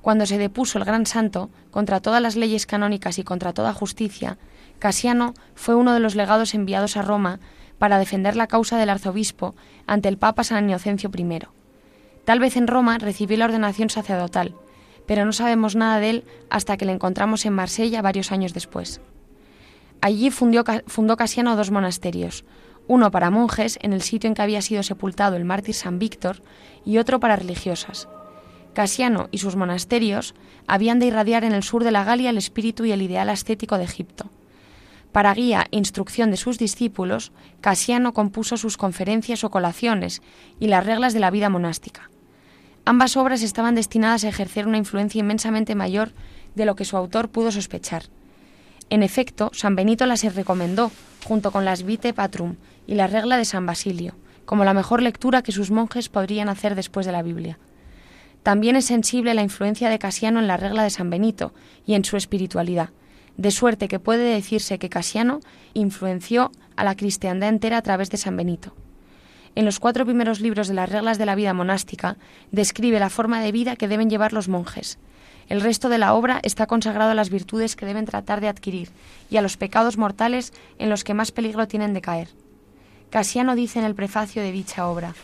Cuando 0.00 0.26
se 0.26 0.38
depuso 0.38 0.78
el 0.78 0.84
gran 0.84 1.06
santo 1.06 1.50
contra 1.70 2.00
todas 2.00 2.20
las 2.20 2.36
leyes 2.36 2.66
canónicas 2.66 3.18
y 3.18 3.24
contra 3.24 3.52
toda 3.52 3.72
justicia, 3.72 4.36
Casiano 4.82 5.34
fue 5.54 5.76
uno 5.76 5.94
de 5.94 6.00
los 6.00 6.16
legados 6.16 6.54
enviados 6.54 6.96
a 6.96 7.02
Roma 7.02 7.38
para 7.78 8.00
defender 8.00 8.34
la 8.34 8.48
causa 8.48 8.78
del 8.78 8.90
arzobispo 8.90 9.54
ante 9.86 10.08
el 10.08 10.18
Papa 10.18 10.42
San 10.42 10.68
Inocencio 10.68 11.08
I. 11.16 11.38
Tal 12.24 12.40
vez 12.40 12.56
en 12.56 12.66
Roma 12.66 12.98
recibió 12.98 13.36
la 13.36 13.44
ordenación 13.44 13.90
sacerdotal, 13.90 14.56
pero 15.06 15.24
no 15.24 15.32
sabemos 15.32 15.76
nada 15.76 16.00
de 16.00 16.10
él 16.10 16.24
hasta 16.50 16.76
que 16.76 16.84
le 16.84 16.90
encontramos 16.90 17.46
en 17.46 17.52
Marsella 17.52 18.02
varios 18.02 18.32
años 18.32 18.54
después. 18.54 19.00
Allí 20.00 20.32
fundó 20.32 20.64
Casiano 21.16 21.54
dos 21.54 21.70
monasterios, 21.70 22.44
uno 22.88 23.12
para 23.12 23.30
monjes 23.30 23.78
en 23.82 23.92
el 23.92 24.02
sitio 24.02 24.26
en 24.26 24.34
que 24.34 24.42
había 24.42 24.62
sido 24.62 24.82
sepultado 24.82 25.36
el 25.36 25.44
mártir 25.44 25.76
San 25.76 26.00
Víctor 26.00 26.42
y 26.84 26.98
otro 26.98 27.20
para 27.20 27.36
religiosas. 27.36 28.08
Casiano 28.74 29.28
y 29.30 29.38
sus 29.38 29.54
monasterios 29.54 30.34
habían 30.66 30.98
de 30.98 31.06
irradiar 31.06 31.44
en 31.44 31.52
el 31.52 31.62
sur 31.62 31.84
de 31.84 31.92
la 31.92 32.02
Galia 32.02 32.30
el 32.30 32.36
espíritu 32.36 32.84
y 32.84 32.90
el 32.90 33.02
ideal 33.02 33.28
ascético 33.28 33.78
de 33.78 33.84
Egipto. 33.84 34.28
Para 35.12 35.34
guía 35.34 35.66
e 35.70 35.76
instrucción 35.76 36.30
de 36.30 36.38
sus 36.38 36.58
discípulos, 36.58 37.32
Casiano 37.60 38.14
compuso 38.14 38.56
sus 38.56 38.78
conferencias 38.78 39.44
o 39.44 39.50
colaciones 39.50 40.22
y 40.58 40.68
las 40.68 40.86
reglas 40.86 41.12
de 41.12 41.20
la 41.20 41.30
vida 41.30 41.50
monástica. 41.50 42.10
Ambas 42.86 43.16
obras 43.18 43.42
estaban 43.42 43.74
destinadas 43.74 44.24
a 44.24 44.28
ejercer 44.28 44.66
una 44.66 44.78
influencia 44.78 45.20
inmensamente 45.20 45.74
mayor 45.74 46.12
de 46.54 46.64
lo 46.64 46.74
que 46.76 46.86
su 46.86 46.96
autor 46.96 47.28
pudo 47.28 47.52
sospechar. 47.52 48.04
En 48.88 49.02
efecto, 49.02 49.50
San 49.52 49.76
Benito 49.76 50.06
las 50.06 50.22
recomendó, 50.34 50.90
junto 51.24 51.52
con 51.52 51.64
las 51.64 51.84
Vite 51.84 52.14
Patrum 52.14 52.56
y 52.86 52.94
la 52.94 53.06
regla 53.06 53.36
de 53.36 53.44
San 53.44 53.66
Basilio, 53.66 54.14
como 54.46 54.64
la 54.64 54.74
mejor 54.74 55.02
lectura 55.02 55.42
que 55.42 55.52
sus 55.52 55.70
monjes 55.70 56.08
podrían 56.08 56.48
hacer 56.48 56.74
después 56.74 57.06
de 57.06 57.12
la 57.12 57.22
Biblia. 57.22 57.58
También 58.42 58.76
es 58.76 58.86
sensible 58.86 59.34
la 59.34 59.42
influencia 59.42 59.88
de 59.88 59.98
Casiano 59.98 60.40
en 60.40 60.48
la 60.48 60.56
regla 60.56 60.82
de 60.82 60.90
San 60.90 61.10
Benito 61.10 61.52
y 61.86 61.94
en 61.94 62.04
su 62.04 62.16
espiritualidad, 62.16 62.90
de 63.36 63.50
suerte 63.50 63.88
que 63.88 63.98
puede 63.98 64.34
decirse 64.34 64.78
que 64.78 64.88
Casiano 64.88 65.40
influenció 65.74 66.52
a 66.76 66.84
la 66.84 66.96
cristiandad 66.96 67.48
entera 67.48 67.78
a 67.78 67.82
través 67.82 68.10
de 68.10 68.16
San 68.16 68.36
Benito. 68.36 68.74
En 69.54 69.64
los 69.64 69.80
cuatro 69.80 70.04
primeros 70.04 70.40
libros 70.40 70.68
de 70.68 70.74
las 70.74 70.88
reglas 70.88 71.18
de 71.18 71.26
la 71.26 71.34
vida 71.34 71.52
monástica 71.52 72.16
describe 72.50 72.98
la 72.98 73.10
forma 73.10 73.40
de 73.40 73.52
vida 73.52 73.76
que 73.76 73.88
deben 73.88 74.08
llevar 74.08 74.32
los 74.32 74.48
monjes, 74.48 74.98
el 75.48 75.60
resto 75.60 75.88
de 75.88 75.98
la 75.98 76.14
obra 76.14 76.40
está 76.42 76.66
consagrado 76.66 77.10
a 77.10 77.14
las 77.14 77.30
virtudes 77.30 77.76
que 77.76 77.86
deben 77.86 78.06
tratar 78.06 78.40
de 78.40 78.48
adquirir 78.48 78.88
y 79.30 79.36
a 79.36 79.42
los 79.42 79.56
pecados 79.56 79.98
mortales 79.98 80.52
en 80.78 80.88
los 80.88 81.04
que 81.04 81.14
más 81.14 81.32
peligro 81.32 81.68
tienen 81.68 81.94
de 81.94 82.00
caer. 82.00 82.28
Casiano 83.10 83.54
dice 83.54 83.78
en 83.78 83.84
el 83.84 83.94
prefacio 83.94 84.42
de 84.42 84.52
dicha 84.52 84.88
obra, 84.88 85.14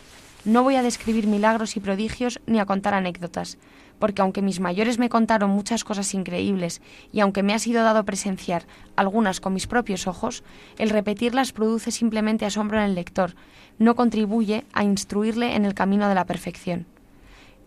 No 0.45 0.63
voy 0.63 0.75
a 0.75 0.83
describir 0.83 1.25
milagros 1.27 1.75
y 1.75 1.79
prodigios 1.79 2.39
ni 2.45 2.59
a 2.59 2.65
contar 2.65 2.93
anécdotas, 2.93 3.57
porque 3.99 4.21
aunque 4.21 4.41
mis 4.41 4.59
mayores 4.59 4.97
me 4.97 5.09
contaron 5.09 5.51
muchas 5.51 5.83
cosas 5.83 6.13
increíbles 6.13 6.81
y 7.11 7.19
aunque 7.19 7.43
me 7.43 7.53
ha 7.53 7.59
sido 7.59 7.83
dado 7.83 8.05
presenciar 8.05 8.65
algunas 8.95 9.39
con 9.39 9.53
mis 9.53 9.67
propios 9.67 10.07
ojos, 10.07 10.43
el 10.77 10.89
repetirlas 10.89 11.51
produce 11.51 11.91
simplemente 11.91 12.45
asombro 12.45 12.79
en 12.79 12.85
el 12.85 12.95
lector, 12.95 13.35
no 13.77 13.95
contribuye 13.95 14.65
a 14.73 14.83
instruirle 14.83 15.55
en 15.55 15.65
el 15.65 15.73
camino 15.73 16.09
de 16.09 16.15
la 16.15 16.25
perfección. 16.25 16.87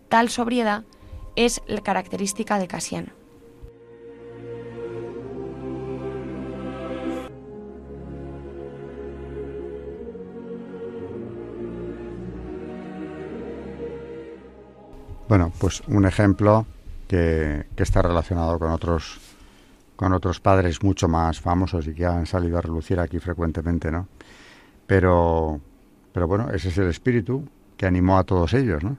Tal 0.09 0.29
sobriedad 0.29 0.83
es 1.35 1.61
la 1.67 1.81
característica 1.81 2.59
de 2.59 2.67
Casiano. 2.67 3.22
Bueno, 15.27 15.51
pues 15.57 15.81
un 15.87 16.05
ejemplo 16.05 16.65
que, 17.07 17.65
está 17.77 18.01
relacionado 18.01 18.59
con 18.59 18.71
otros 18.71 19.19
con 19.95 20.11
otros 20.11 20.39
padres 20.39 20.83
mucho 20.83 21.07
más 21.07 21.39
famosos 21.39 21.87
y 21.87 21.93
que 21.93 22.05
han 22.05 22.25
salido 22.25 22.57
a 22.57 22.61
relucir 22.61 22.99
aquí 22.99 23.19
frecuentemente, 23.19 23.91
¿no? 23.91 24.07
Pero, 24.87 25.61
pero 26.11 26.27
bueno, 26.27 26.49
ese 26.49 26.69
es 26.69 26.77
el 26.77 26.87
espíritu 26.87 27.47
que 27.77 27.85
animó 27.85 28.17
a 28.17 28.23
todos 28.23 28.53
ellos, 28.53 28.83
¿no? 28.83 28.97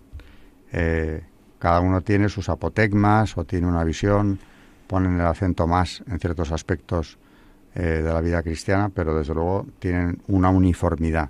Eh, 0.72 1.22
cada 1.58 1.80
uno 1.80 2.00
tiene 2.00 2.28
sus 2.28 2.48
apotegmas 2.48 3.36
o 3.36 3.44
tiene 3.44 3.66
una 3.66 3.84
visión, 3.84 4.38
ponen 4.86 5.20
el 5.20 5.26
acento 5.26 5.66
más 5.66 6.02
en 6.06 6.20
ciertos 6.20 6.52
aspectos 6.52 7.18
eh, 7.74 8.02
de 8.02 8.12
la 8.12 8.20
vida 8.20 8.42
cristiana, 8.42 8.88
pero 8.88 9.16
desde 9.16 9.34
luego 9.34 9.66
tienen 9.80 10.22
una 10.28 10.48
uniformidad 10.48 11.28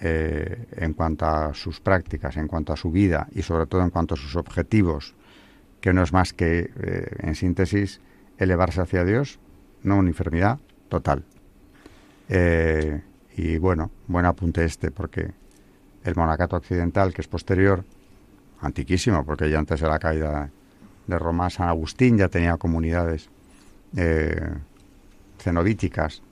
eh, 0.00 0.66
en 0.72 0.94
cuanto 0.94 1.26
a 1.26 1.54
sus 1.54 1.80
prácticas, 1.80 2.36
en 2.36 2.48
cuanto 2.48 2.72
a 2.72 2.76
su 2.76 2.90
vida 2.90 3.28
y 3.32 3.42
sobre 3.42 3.66
todo 3.66 3.82
en 3.82 3.90
cuanto 3.90 4.14
a 4.14 4.16
sus 4.16 4.36
objetivos, 4.36 5.14
que 5.80 5.92
no 5.92 6.02
es 6.02 6.12
más 6.12 6.32
que, 6.32 6.70
eh, 6.80 7.16
en 7.20 7.34
síntesis, 7.34 8.00
elevarse 8.38 8.80
hacia 8.80 9.04
Dios, 9.04 9.38
no 9.82 9.98
uniformidad 9.98 10.58
total. 10.88 11.24
y 13.36 13.56
bueno, 13.58 13.90
buen 14.08 14.26
apunte 14.26 14.64
este, 14.64 14.90
porque 14.90 15.30
el 16.04 16.14
monacato 16.16 16.56
occidental, 16.56 17.14
que 17.14 17.22
es 17.22 17.28
posterior, 17.28 17.84
antiquísimo, 18.60 19.24
porque 19.24 19.50
ya 19.50 19.58
antes 19.58 19.80
de 19.80 19.88
la 19.88 19.98
caída 19.98 20.50
de 21.06 21.18
Roma, 21.18 21.50
San 21.50 21.68
Agustín 21.68 22.18
ya 22.18 22.28
tenía 22.28 22.56
comunidades 22.56 23.28
eh, 23.96 24.54
cenodíticas, 25.38 26.22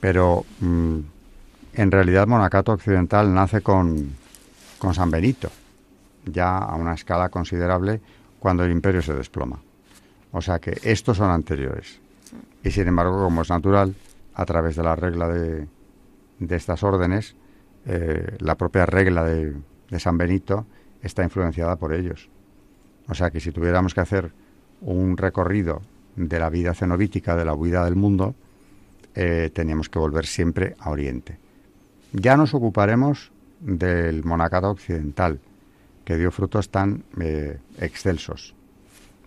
pero 0.00 0.44
mm, 0.60 0.98
en 1.74 1.90
realidad 1.90 2.26
Monacato 2.26 2.72
Occidental 2.72 3.32
nace 3.32 3.60
con, 3.60 4.10
con 4.78 4.94
San 4.94 5.10
Benito, 5.10 5.50
ya 6.24 6.58
a 6.58 6.76
una 6.76 6.94
escala 6.94 7.28
considerable 7.28 8.00
cuando 8.38 8.64
el 8.64 8.72
imperio 8.72 9.02
se 9.02 9.14
desploma. 9.14 9.60
O 10.32 10.40
sea 10.40 10.58
que 10.58 10.78
estos 10.82 11.16
son 11.16 11.30
anteriores. 11.30 12.00
Y 12.64 12.70
sin 12.70 12.88
embargo, 12.88 13.22
como 13.24 13.42
es 13.42 13.50
natural, 13.50 13.94
a 14.34 14.44
través 14.44 14.76
de 14.76 14.82
la 14.82 14.96
regla 14.96 15.28
de, 15.28 15.66
de 16.38 16.56
estas 16.56 16.82
órdenes, 16.82 17.36
eh, 17.86 18.36
la 18.38 18.54
propia 18.54 18.86
regla 18.86 19.24
de, 19.24 19.54
de 19.90 20.00
San 20.00 20.16
Benito 20.16 20.66
está 21.02 21.22
influenciada 21.22 21.76
por 21.76 21.92
ellos. 21.92 22.28
O 23.08 23.14
sea 23.14 23.30
que 23.30 23.40
si 23.40 23.50
tuviéramos 23.50 23.94
que 23.94 24.00
hacer 24.00 24.32
un 24.80 25.16
recorrido 25.16 25.82
de 26.16 26.38
la 26.38 26.50
vida 26.50 26.74
cenobítica, 26.74 27.36
de 27.36 27.44
la 27.44 27.54
vida 27.54 27.84
del 27.84 27.96
mundo, 27.96 28.34
eh, 29.14 29.50
teníamos 29.52 29.88
que 29.88 29.98
volver 29.98 30.26
siempre 30.26 30.76
a 30.78 30.90
Oriente. 30.90 31.38
Ya 32.12 32.36
nos 32.36 32.52
ocuparemos 32.52 33.32
del 33.60 34.22
monacato 34.24 34.70
occidental, 34.70 35.40
que 36.04 36.16
dio 36.18 36.30
frutos 36.30 36.68
tan 36.68 37.04
eh, 37.18 37.58
excelsos. 37.78 38.54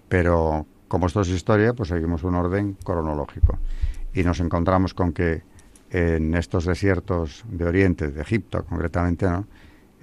Pero 0.08 0.68
como 0.88 1.08
esto 1.08 1.22
es 1.22 1.30
historia, 1.30 1.74
pues 1.74 1.90
seguimos 1.90 2.24
un 2.24 2.36
orden 2.36 2.78
cronológico. 2.84 3.58
Y 4.14 4.24
nos 4.24 4.40
encontramos 4.40 4.94
con 4.94 5.14
que 5.14 5.42
en 5.90 6.36
estos 6.36 6.66
desiertos 6.66 7.44
de 7.50 7.66
Oriente, 7.66 8.12
de 8.12 8.22
Egipto 8.22 8.64
concretamente, 8.66 9.28
¿no? 9.28 9.48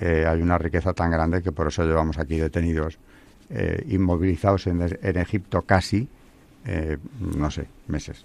Eh, 0.00 0.26
hay 0.26 0.42
una 0.42 0.58
riqueza 0.58 0.92
tan 0.92 1.12
grande 1.12 1.42
que 1.42 1.52
por 1.52 1.68
eso 1.68 1.84
llevamos 1.84 2.18
aquí 2.18 2.36
detenidos, 2.36 2.98
eh, 3.50 3.84
inmovilizados 3.90 4.66
en, 4.66 4.82
en, 4.82 5.16
Egipto 5.18 5.62
casi, 5.62 6.08
no 7.20 7.50
sé, 7.50 7.66
meses. 7.86 8.24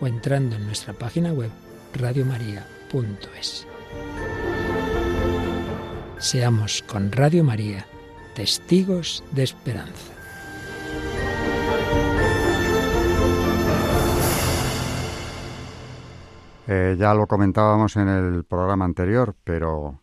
o 0.00 0.06
entrando 0.06 0.56
en 0.56 0.66
nuestra 0.66 0.92
página 0.92 1.32
web 1.32 1.50
radiomaria.es. 1.94 3.66
Seamos 6.18 6.82
con 6.82 7.12
Radio 7.12 7.44
María 7.44 7.86
testigos 8.34 9.24
de 9.32 9.42
esperanza. 9.42 10.12
Eh, 16.68 16.96
ya 16.98 17.14
lo 17.14 17.26
comentábamos 17.26 17.96
en 17.96 18.08
el 18.08 18.44
programa 18.44 18.84
anterior, 18.84 19.34
pero 19.44 20.00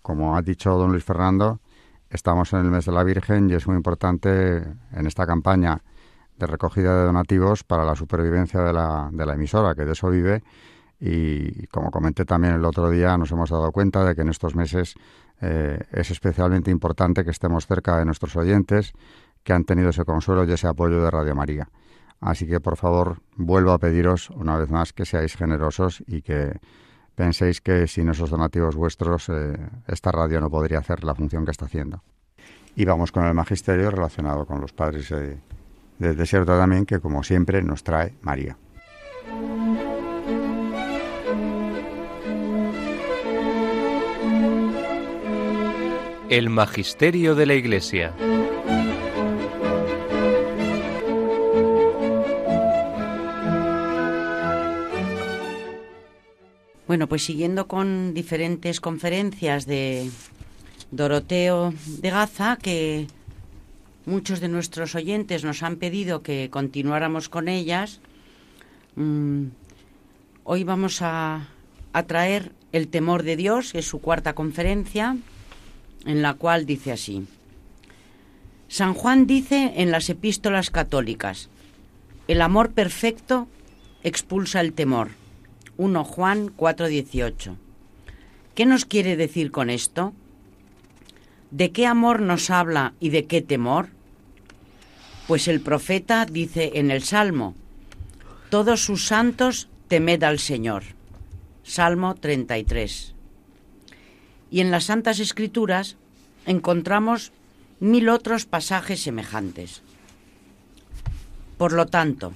como 0.00 0.36
ha 0.36 0.42
dicho 0.42 0.70
don 0.70 0.92
Luis 0.92 1.04
Fernando, 1.04 1.60
estamos 2.08 2.52
en 2.52 2.60
el 2.60 2.70
mes 2.70 2.86
de 2.86 2.92
la 2.92 3.02
Virgen 3.02 3.50
y 3.50 3.54
es 3.54 3.66
muy 3.66 3.76
importante 3.76 4.58
en 4.58 5.06
esta 5.06 5.26
campaña 5.26 5.82
de 6.44 6.52
recogida 6.52 6.98
de 6.98 7.06
donativos 7.06 7.64
para 7.64 7.84
la 7.84 7.96
supervivencia 7.96 8.60
de 8.60 8.72
la, 8.72 9.08
de 9.10 9.26
la 9.26 9.34
emisora, 9.34 9.74
que 9.74 9.84
de 9.84 9.92
eso 9.92 10.10
vive. 10.10 10.42
Y 11.00 11.66
como 11.68 11.90
comenté 11.90 12.24
también 12.24 12.54
el 12.54 12.64
otro 12.64 12.90
día, 12.90 13.16
nos 13.16 13.32
hemos 13.32 13.50
dado 13.50 13.72
cuenta 13.72 14.04
de 14.04 14.14
que 14.14 14.22
en 14.22 14.28
estos 14.28 14.54
meses 14.54 14.94
eh, 15.40 15.78
es 15.92 16.10
especialmente 16.10 16.70
importante 16.70 17.24
que 17.24 17.30
estemos 17.30 17.66
cerca 17.66 17.98
de 17.98 18.04
nuestros 18.04 18.36
oyentes 18.36 18.92
que 19.42 19.52
han 19.52 19.64
tenido 19.64 19.90
ese 19.90 20.04
consuelo 20.04 20.44
y 20.44 20.52
ese 20.52 20.66
apoyo 20.68 21.02
de 21.02 21.10
Radio 21.10 21.34
María. 21.34 21.68
Así 22.20 22.46
que 22.46 22.60
por 22.60 22.76
favor 22.76 23.20
vuelvo 23.36 23.72
a 23.72 23.78
pediros 23.78 24.30
una 24.30 24.56
vez 24.56 24.70
más 24.70 24.92
que 24.92 25.04
seáis 25.04 25.36
generosos 25.36 26.02
y 26.06 26.22
que 26.22 26.58
penséis 27.14 27.60
que 27.60 27.86
sin 27.86 28.08
esos 28.08 28.30
donativos 28.30 28.76
vuestros 28.76 29.28
eh, 29.28 29.58
esta 29.86 30.10
radio 30.12 30.40
no 30.40 30.50
podría 30.50 30.78
hacer 30.78 31.04
la 31.04 31.14
función 31.14 31.44
que 31.44 31.50
está 31.50 31.66
haciendo. 31.66 32.02
Y 32.76 32.84
vamos 32.84 33.12
con 33.12 33.24
el 33.24 33.34
magisterio 33.34 33.90
relacionado 33.90 34.46
con 34.46 34.60
los 34.60 34.72
padres 34.72 35.12
del 35.98 36.16
desierto 36.16 36.56
también, 36.58 36.86
que 36.86 37.00
como 37.00 37.22
siempre 37.22 37.62
nos 37.62 37.84
trae 37.84 38.14
María. 38.22 38.56
El 46.28 46.50
Magisterio 46.50 47.34
de 47.34 47.46
la 47.46 47.54
Iglesia. 47.54 48.12
Bueno, 56.86 57.08
pues 57.08 57.24
siguiendo 57.24 57.66
con 57.66 58.14
diferentes 58.14 58.80
conferencias 58.80 59.66
de 59.66 60.10
Doroteo 60.90 61.74
de 61.86 62.10
Gaza, 62.10 62.56
que 62.60 63.06
muchos 64.06 64.40
de 64.40 64.48
nuestros 64.48 64.94
oyentes 64.94 65.44
nos 65.44 65.62
han 65.62 65.76
pedido 65.76 66.22
que 66.22 66.50
continuáramos 66.50 67.28
con 67.28 67.48
ellas, 67.48 68.00
mm, 68.96 69.46
hoy 70.44 70.64
vamos 70.64 71.02
a, 71.02 71.48
a 71.92 72.02
traer 72.04 72.52
El 72.72 72.88
temor 72.88 73.22
de 73.22 73.36
Dios, 73.36 73.72
que 73.72 73.78
es 73.78 73.86
su 73.86 74.00
cuarta 74.00 74.34
conferencia, 74.34 75.16
en 76.06 76.22
la 76.22 76.34
cual 76.34 76.66
dice 76.66 76.90
así. 76.90 77.26
San 78.68 78.94
Juan 78.94 79.26
dice 79.26 79.74
en 79.76 79.92
las 79.92 80.10
epístolas 80.10 80.70
católicas, 80.70 81.48
el 82.26 82.42
amor 82.42 82.72
perfecto 82.72 83.46
expulsa 84.02 84.60
el 84.60 84.72
temor. 84.72 85.10
1 85.76 86.04
Juan 86.04 86.48
4:18. 86.56 87.56
¿Qué 88.54 88.66
nos 88.66 88.84
quiere 88.84 89.16
decir 89.16 89.50
con 89.50 89.70
esto? 89.70 90.12
¿De 91.54 91.70
qué 91.70 91.86
amor 91.86 92.20
nos 92.20 92.50
habla 92.50 92.94
y 92.98 93.10
de 93.10 93.26
qué 93.26 93.40
temor? 93.40 93.90
Pues 95.28 95.46
el 95.46 95.60
profeta 95.60 96.26
dice 96.26 96.72
en 96.74 96.90
el 96.90 97.04
Salmo, 97.04 97.54
todos 98.50 98.84
sus 98.84 99.06
santos 99.06 99.68
temed 99.86 100.24
al 100.24 100.40
Señor. 100.40 100.82
Salmo 101.62 102.16
33 102.16 103.14
y 104.50 104.62
en 104.62 104.72
las 104.72 104.86
Santas 104.86 105.20
Escrituras 105.20 105.96
encontramos 106.44 107.30
mil 107.78 108.08
otros 108.08 108.46
pasajes 108.46 109.00
semejantes. 109.00 109.82
Por 111.56 111.72
lo 111.72 111.86
tanto, 111.86 112.32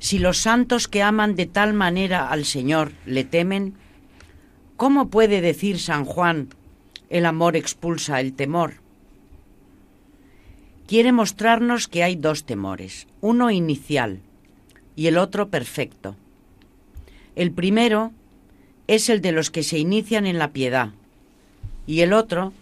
si 0.00 0.18
los 0.18 0.36
santos 0.36 0.86
que 0.86 1.02
aman 1.02 1.34
de 1.34 1.46
tal 1.46 1.72
manera 1.72 2.28
al 2.28 2.44
Señor 2.44 2.92
le 3.06 3.24
temen, 3.24 3.72
¿cómo 4.76 5.08
puede 5.08 5.40
decir 5.40 5.80
San 5.80 6.04
Juan 6.04 6.50
el 7.10 7.26
amor 7.26 7.56
expulsa 7.56 8.20
el 8.20 8.34
temor? 8.34 8.74
Quiere 10.86 11.12
mostrarnos 11.12 11.88
que 11.88 12.02
hay 12.02 12.16
dos 12.16 12.44
temores, 12.44 13.06
uno 13.20 13.50
inicial 13.50 14.20
y 14.96 15.06
el 15.06 15.18
otro 15.18 15.48
perfecto. 15.48 16.16
El 17.36 17.52
primero 17.52 18.12
es 18.86 19.08
el 19.08 19.20
de 19.20 19.32
los 19.32 19.50
que 19.50 19.62
se 19.62 19.78
inician 19.78 20.26
en 20.26 20.38
la 20.38 20.52
piedad, 20.52 20.90
y 21.86 22.00
el 22.00 22.12
otro 22.12 22.52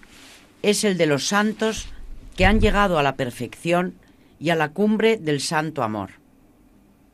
es 0.63 0.85
el 0.85 0.97
de 0.97 1.07
los 1.07 1.27
santos 1.27 1.89
que 2.37 2.47
han 2.47 2.61
llegado 2.61 2.99
a 2.99 3.03
la 3.03 3.17
perfección 3.17 3.95
y 4.39 4.51
a 4.51 4.57
la 4.57 4.71
cumbre 4.71 5.17
del 5.17 5.41
santo 5.41 5.83
amor. 5.83 6.11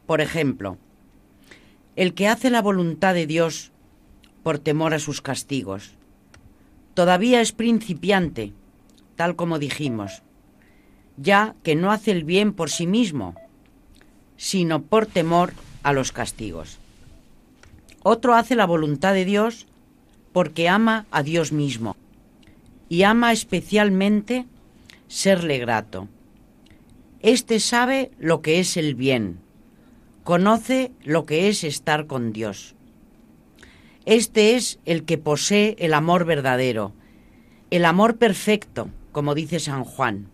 Por 0.07 0.21
ejemplo, 0.21 0.79
el 1.97 2.15
que 2.15 2.29
hace 2.29 2.51
la 2.51 2.63
voluntad 2.63 3.15
de 3.15 3.27
Dios 3.27 3.73
por 4.43 4.59
temor 4.59 4.95
a 4.95 4.99
sus 4.99 5.21
castigos. 5.21 5.95
Todavía 6.99 7.41
es 7.41 7.53
principiante, 7.53 8.53
tal 9.15 9.37
como 9.37 9.61
dijimos, 9.61 10.25
ya 11.17 11.55
que 11.63 11.77
no 11.77 11.93
hace 11.93 12.11
el 12.11 12.25
bien 12.25 12.53
por 12.53 12.71
sí 12.71 12.89
mismo, 12.89 13.37
sino 14.37 14.83
por 14.83 15.07
temor 15.07 15.53
a 15.85 15.93
los 15.93 16.11
castigos. 16.11 16.79
Otro 18.03 18.35
hace 18.35 18.57
la 18.57 18.67
voluntad 18.67 19.15
de 19.15 19.25
Dios 19.25 19.69
porque 20.33 20.69
ama 20.69 21.07
a 21.13 21.23
Dios 21.23 21.53
mismo 21.53 21.95
y 22.89 23.05
ama 23.05 23.31
especialmente 23.31 24.47
serle 25.07 25.59
grato. 25.59 26.09
Este 27.21 27.61
sabe 27.61 28.11
lo 28.19 28.43
que 28.43 28.59
es 28.59 28.77
el 28.77 28.97
bien, 28.97 29.39
conoce 30.25 30.91
lo 31.05 31.27
que 31.27 31.49
es 31.49 31.63
estar 31.63 32.09
con 32.09 32.33
Dios. 32.33 32.75
Este 34.09 34.57
es 34.57 34.79
el 34.87 35.05
que 35.05 35.19
posee 35.19 35.77
el 35.81 35.93
amor 35.93 36.25
verdadero, 36.25 36.95
el 37.71 37.85
amor 37.85 38.17
perfecto, 38.17 38.89
como 39.13 39.35
dice 39.35 39.61
San 39.61 39.85
Juan. 39.85 40.29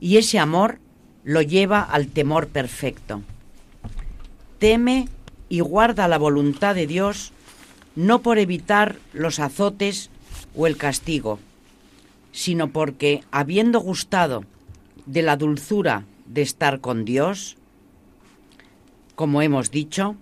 Y 0.00 0.16
ese 0.16 0.38
amor 0.38 0.78
lo 1.22 1.42
lleva 1.42 1.82
al 1.82 2.06
temor 2.06 2.48
perfecto. 2.48 3.20
Teme 4.58 5.08
y 5.50 5.60
guarda 5.60 6.08
la 6.08 6.16
voluntad 6.16 6.74
de 6.74 6.86
Dios 6.86 7.34
no 7.96 8.22
por 8.22 8.38
evitar 8.38 8.96
los 9.12 9.40
azotes 9.40 10.08
o 10.56 10.66
el 10.66 10.78
castigo, 10.78 11.38
sino 12.32 12.70
porque, 12.70 13.22
habiendo 13.30 13.80
gustado 13.80 14.46
de 15.04 15.20
la 15.20 15.36
dulzura 15.36 16.04
de 16.24 16.40
estar 16.40 16.80
con 16.80 17.04
Dios, 17.04 17.58
como 19.16 19.42
hemos 19.42 19.70
dicho, 19.70 20.16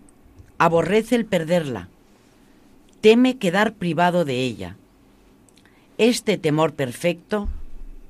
aborrece 0.59 1.15
el 1.15 1.25
perderla, 1.25 1.89
teme 3.01 3.39
quedar 3.39 3.75
privado 3.75 4.25
de 4.25 4.43
ella. 4.43 4.77
Este 5.99 6.39
temor 6.39 6.75
perfecto, 6.75 7.49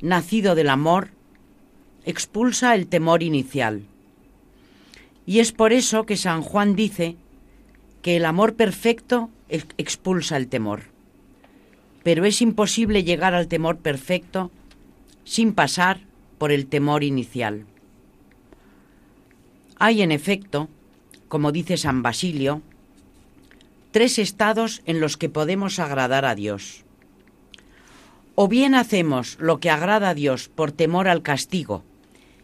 nacido 0.00 0.54
del 0.54 0.68
amor, 0.68 1.10
expulsa 2.04 2.74
el 2.74 2.86
temor 2.86 3.22
inicial. 3.22 3.82
Y 5.26 5.40
es 5.40 5.52
por 5.52 5.72
eso 5.72 6.06
que 6.06 6.16
San 6.16 6.42
Juan 6.42 6.74
dice 6.74 7.16
que 8.02 8.16
el 8.16 8.24
amor 8.24 8.54
perfecto 8.54 9.30
expulsa 9.48 10.36
el 10.36 10.48
temor. 10.48 10.84
Pero 12.02 12.24
es 12.24 12.40
imposible 12.40 13.04
llegar 13.04 13.34
al 13.34 13.48
temor 13.48 13.78
perfecto 13.78 14.50
sin 15.24 15.52
pasar 15.52 16.00
por 16.38 16.52
el 16.52 16.66
temor 16.66 17.04
inicial. 17.04 17.66
Hay, 19.78 20.02
en 20.02 20.12
efecto, 20.12 20.68
como 21.28 21.52
dice 21.52 21.76
San 21.76 22.02
Basilio, 22.02 22.62
tres 23.90 24.18
estados 24.18 24.82
en 24.86 25.00
los 25.00 25.16
que 25.16 25.28
podemos 25.28 25.78
agradar 25.78 26.24
a 26.24 26.34
Dios. 26.34 26.84
O 28.34 28.48
bien 28.48 28.74
hacemos 28.74 29.36
lo 29.40 29.58
que 29.58 29.70
agrada 29.70 30.10
a 30.10 30.14
Dios 30.14 30.48
por 30.48 30.72
temor 30.72 31.08
al 31.08 31.22
castigo, 31.22 31.82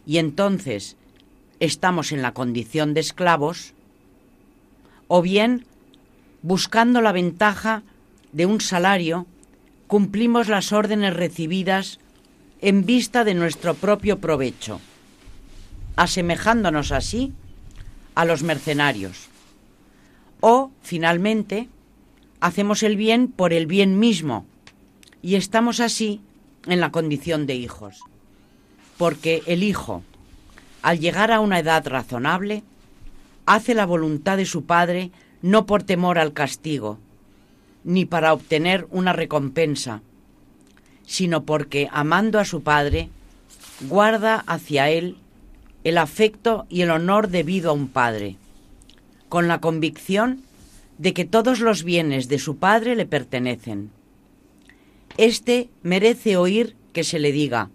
y 0.05 0.17
entonces 0.17 0.97
estamos 1.59 2.11
en 2.11 2.21
la 2.21 2.33
condición 2.33 2.93
de 2.93 2.99
esclavos, 2.99 3.73
o 5.07 5.21
bien, 5.21 5.65
buscando 6.41 7.01
la 7.01 7.11
ventaja 7.11 7.83
de 8.31 8.45
un 8.45 8.59
salario, 8.59 9.25
cumplimos 9.87 10.47
las 10.47 10.73
órdenes 10.73 11.13
recibidas 11.13 11.99
en 12.61 12.85
vista 12.85 13.23
de 13.23 13.35
nuestro 13.35 13.75
propio 13.75 14.19
provecho, 14.19 14.81
asemejándonos 15.95 16.91
así 16.91 17.33
a 18.15 18.25
los 18.25 18.43
mercenarios. 18.43 19.29
O, 20.47 20.69
finalmente, 20.83 21.69
hacemos 22.39 22.83
el 22.83 22.97
bien 22.97 23.29
por 23.29 23.51
el 23.51 23.65
bien 23.65 23.97
mismo 23.97 24.45
y 25.23 25.37
estamos 25.37 25.79
así 25.79 26.21
en 26.67 26.79
la 26.79 26.91
condición 26.91 27.47
de 27.47 27.55
hijos. 27.55 28.01
Porque 28.95 29.41
el 29.47 29.63
hijo, 29.63 30.03
al 30.83 30.99
llegar 30.99 31.31
a 31.31 31.39
una 31.39 31.57
edad 31.57 31.87
razonable, 31.87 32.61
hace 33.47 33.73
la 33.73 33.87
voluntad 33.87 34.37
de 34.37 34.45
su 34.45 34.65
padre 34.65 35.09
no 35.41 35.65
por 35.65 35.81
temor 35.81 36.19
al 36.19 36.31
castigo, 36.31 36.99
ni 37.83 38.05
para 38.05 38.31
obtener 38.31 38.85
una 38.91 39.13
recompensa, 39.13 40.03
sino 41.07 41.43
porque, 41.43 41.89
amando 41.91 42.37
a 42.37 42.45
su 42.45 42.61
padre, 42.61 43.09
guarda 43.81 44.43
hacia 44.45 44.91
él 44.91 45.17
el 45.83 45.97
afecto 45.97 46.67
y 46.69 46.81
el 46.81 46.91
honor 46.91 47.29
debido 47.29 47.71
a 47.71 47.73
un 47.73 47.87
padre, 47.87 48.37
con 49.35 49.49
la 49.49 49.59
convicción 49.59 50.43
de 50.97 51.13
que 51.13 51.25
todos 51.25 51.59
los 51.59 51.83
bienes 51.83 52.29
de 52.29 52.39
su 52.39 52.55
padre 52.55 52.95
le 52.95 53.05
pertenecen. 53.05 53.91
Este 55.17 55.69
merece 55.83 56.37
oír 56.37 56.77
que 56.93 57.03
se 57.03 57.19
le 57.19 57.33
diga, 57.33 57.69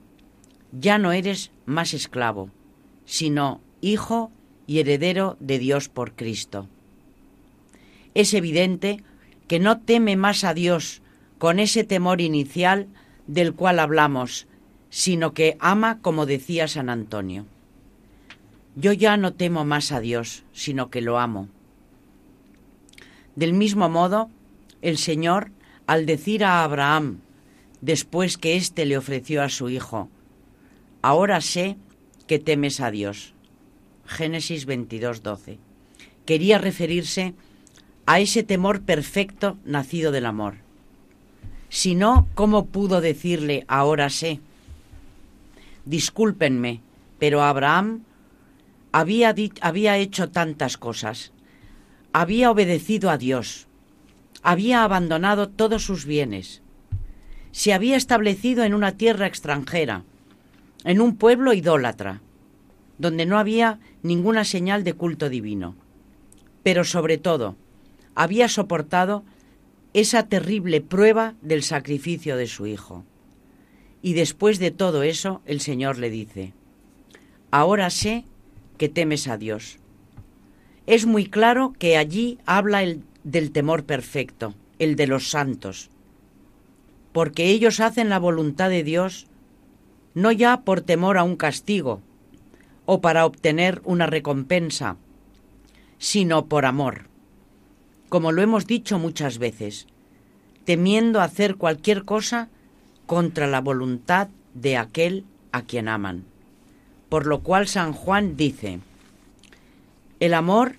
ya 0.72 0.96
no 0.96 1.12
eres 1.12 1.50
más 1.66 1.92
esclavo, 1.92 2.48
sino 3.04 3.60
hijo 3.82 4.32
y 4.66 4.78
heredero 4.78 5.36
de 5.38 5.58
Dios 5.58 5.90
por 5.90 6.12
Cristo. 6.12 6.66
Es 8.14 8.32
evidente 8.32 9.04
que 9.46 9.58
no 9.58 9.80
teme 9.80 10.16
más 10.16 10.44
a 10.44 10.54
Dios 10.54 11.02
con 11.36 11.58
ese 11.58 11.84
temor 11.84 12.22
inicial 12.22 12.86
del 13.26 13.52
cual 13.52 13.80
hablamos, 13.80 14.46
sino 14.88 15.34
que 15.34 15.58
ama 15.60 15.98
como 16.00 16.24
decía 16.24 16.68
San 16.68 16.88
Antonio. 16.88 17.44
Yo 18.80 18.94
ya 18.94 19.18
no 19.18 19.34
temo 19.34 19.66
más 19.66 19.92
a 19.92 20.00
Dios, 20.00 20.42
sino 20.54 20.88
que 20.88 21.02
lo 21.02 21.18
amo. 21.18 21.48
Del 23.36 23.52
mismo 23.52 23.90
modo, 23.90 24.30
el 24.80 24.96
Señor, 24.96 25.50
al 25.86 26.06
decir 26.06 26.44
a 26.44 26.64
Abraham, 26.64 27.18
después 27.82 28.38
que 28.38 28.56
éste 28.56 28.86
le 28.86 28.96
ofreció 28.96 29.42
a 29.42 29.50
su 29.50 29.68
hijo, 29.68 30.08
ahora 31.02 31.42
sé 31.42 31.76
que 32.26 32.38
temes 32.38 32.80
a 32.80 32.90
Dios. 32.90 33.34
Génesis 34.06 34.64
22, 34.64 35.22
12. 35.22 35.58
Quería 36.24 36.56
referirse 36.56 37.34
a 38.06 38.18
ese 38.20 38.42
temor 38.44 38.80
perfecto 38.80 39.58
nacido 39.66 40.10
del 40.10 40.24
amor. 40.24 40.54
Si 41.68 41.94
no, 41.94 42.28
¿cómo 42.34 42.64
pudo 42.64 43.02
decirle 43.02 43.66
ahora 43.68 44.08
sé? 44.08 44.40
Discúlpenme, 45.84 46.80
pero 47.18 47.42
Abraham 47.42 48.04
había, 48.92 49.34
había 49.60 49.96
hecho 49.96 50.30
tantas 50.30 50.76
cosas, 50.76 51.32
había 52.12 52.50
obedecido 52.50 53.10
a 53.10 53.18
Dios, 53.18 53.66
había 54.42 54.84
abandonado 54.84 55.48
todos 55.48 55.84
sus 55.84 56.04
bienes, 56.04 56.62
se 57.52 57.72
había 57.72 57.96
establecido 57.96 58.64
en 58.64 58.74
una 58.74 58.96
tierra 58.96 59.26
extranjera, 59.26 60.04
en 60.84 61.00
un 61.00 61.16
pueblo 61.16 61.52
idólatra, 61.52 62.20
donde 62.98 63.26
no 63.26 63.38
había 63.38 63.80
ninguna 64.02 64.44
señal 64.44 64.84
de 64.84 64.94
culto 64.94 65.28
divino. 65.28 65.74
Pero 66.62 66.84
sobre 66.84 67.18
todo, 67.18 67.56
había 68.14 68.48
soportado 68.48 69.24
esa 69.94 70.28
terrible 70.28 70.80
prueba 70.80 71.34
del 71.42 71.62
sacrificio 71.62 72.36
de 72.36 72.46
su 72.46 72.66
hijo. 72.66 73.04
Y 74.02 74.14
después 74.14 74.58
de 74.58 74.70
todo 74.70 75.02
eso, 75.02 75.42
el 75.46 75.60
Señor 75.60 75.98
le 75.98 76.10
dice, 76.10 76.52
ahora 77.50 77.90
sé 77.90 78.24
que 78.80 78.88
temes 78.88 79.28
a 79.28 79.36
Dios. 79.36 79.78
Es 80.86 81.04
muy 81.04 81.26
claro 81.26 81.74
que 81.78 81.98
allí 81.98 82.38
habla 82.46 82.82
el 82.82 83.04
del 83.24 83.52
temor 83.52 83.84
perfecto, 83.84 84.54
el 84.78 84.96
de 84.96 85.06
los 85.06 85.28
santos, 85.28 85.90
porque 87.12 87.50
ellos 87.50 87.80
hacen 87.80 88.08
la 88.08 88.18
voluntad 88.18 88.70
de 88.70 88.82
Dios 88.82 89.26
no 90.14 90.32
ya 90.32 90.62
por 90.62 90.80
temor 90.80 91.18
a 91.18 91.24
un 91.24 91.36
castigo 91.36 92.00
o 92.86 93.02
para 93.02 93.26
obtener 93.26 93.82
una 93.84 94.06
recompensa, 94.06 94.96
sino 95.98 96.46
por 96.46 96.64
amor, 96.64 97.10
como 98.08 98.32
lo 98.32 98.40
hemos 98.40 98.66
dicho 98.66 98.98
muchas 98.98 99.36
veces, 99.36 99.88
temiendo 100.64 101.20
hacer 101.20 101.56
cualquier 101.56 102.06
cosa 102.06 102.48
contra 103.04 103.46
la 103.46 103.60
voluntad 103.60 104.28
de 104.54 104.78
aquel 104.78 105.26
a 105.52 105.60
quien 105.60 105.86
aman 105.86 106.29
por 107.10 107.26
lo 107.26 107.40
cual 107.40 107.68
San 107.68 107.92
Juan 107.92 108.36
dice, 108.36 108.78
el 110.20 110.32
amor 110.32 110.76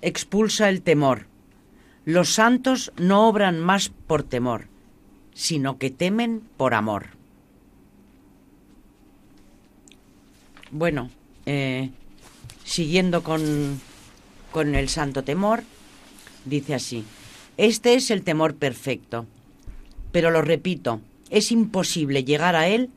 expulsa 0.00 0.68
el 0.68 0.82
temor. 0.82 1.26
Los 2.04 2.30
santos 2.30 2.92
no 2.96 3.28
obran 3.28 3.60
más 3.60 3.90
por 3.90 4.22
temor, 4.22 4.66
sino 5.34 5.78
que 5.78 5.90
temen 5.90 6.42
por 6.56 6.74
amor. 6.74 7.08
Bueno, 10.70 11.10
eh, 11.46 11.90
siguiendo 12.64 13.22
con, 13.22 13.80
con 14.50 14.74
el 14.74 14.88
santo 14.88 15.24
temor, 15.24 15.62
dice 16.46 16.74
así, 16.74 17.04
este 17.58 17.94
es 17.94 18.10
el 18.10 18.22
temor 18.22 18.54
perfecto, 18.54 19.26
pero 20.10 20.30
lo 20.30 20.42
repito, 20.42 21.00
es 21.30 21.52
imposible 21.52 22.24
llegar 22.24 22.56
a 22.56 22.66
él 22.66 22.90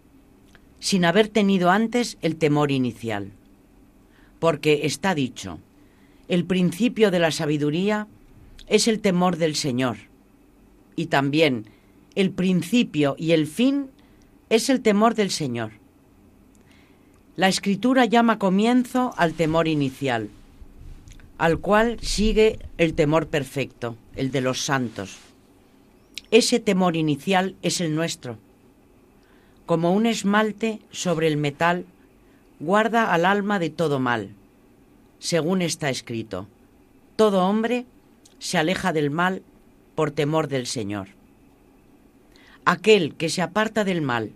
sin 0.80 1.06
haber 1.06 1.28
tenido 1.28 1.70
antes 1.70 2.18
el 2.22 2.36
temor 2.36 2.72
inicial. 2.72 3.32
Porque 4.40 4.86
está 4.86 5.16
dicho, 5.16 5.60
el 6.28 6.46
principio 6.46 7.12
de 7.12 7.20
la 7.20 7.32
sabiduría 7.32 8.08
es 8.68 8.88
el 8.88 9.00
temor 9.00 9.38
del 9.38 9.56
Señor. 9.56 9.98
Y 10.96 11.08
también 11.08 11.66
el 12.16 12.32
principio 12.32 13.16
y 13.18 13.32
el 13.32 13.48
fin 13.48 13.90
es 14.50 14.70
el 14.70 14.82
temor 14.82 15.16
del 15.16 15.32
Señor. 15.32 15.72
La 17.36 17.48
escritura 17.48 18.06
llama 18.06 18.40
comienzo 18.40 19.14
al 19.18 19.34
temor 19.34 19.68
inicial, 19.68 20.30
al 21.38 21.60
cual 21.60 22.00
sigue 22.02 22.60
el 22.78 22.96
temor 22.96 23.28
perfecto, 23.28 23.96
el 24.16 24.32
de 24.32 24.42
los 24.42 24.62
santos. 24.62 25.18
Ese 26.32 26.60
temor 26.60 26.96
inicial 26.96 27.56
es 27.62 27.80
el 27.80 27.94
nuestro 27.94 28.38
como 29.68 29.94
un 29.94 30.06
esmalte 30.06 30.80
sobre 30.92 31.28
el 31.28 31.36
metal, 31.36 31.86
guarda 32.60 33.14
al 33.14 33.26
alma 33.26 33.60
de 33.60 33.70
todo 33.70 34.00
mal, 34.00 34.30
según 35.20 35.62
está 35.62 35.90
escrito. 35.90 36.48
Todo 37.18 37.46
hombre 37.46 37.86
se 38.40 38.58
aleja 38.58 38.94
del 38.94 39.12
mal 39.12 39.44
por 39.94 40.12
temor 40.12 40.48
del 40.48 40.68
Señor. 40.68 41.10
Aquel 42.64 43.14
que 43.16 43.28
se 43.28 43.42
aparta 43.42 43.84
del 43.84 44.02
mal 44.02 44.32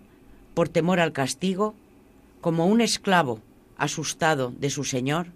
por 0.53 0.67
temor 0.67 0.99
al 0.99 1.13
castigo, 1.13 1.75
como 2.41 2.67
un 2.67 2.81
esclavo 2.81 3.39
asustado 3.77 4.51
de 4.59 4.69
su 4.69 4.83
Señor, 4.83 5.27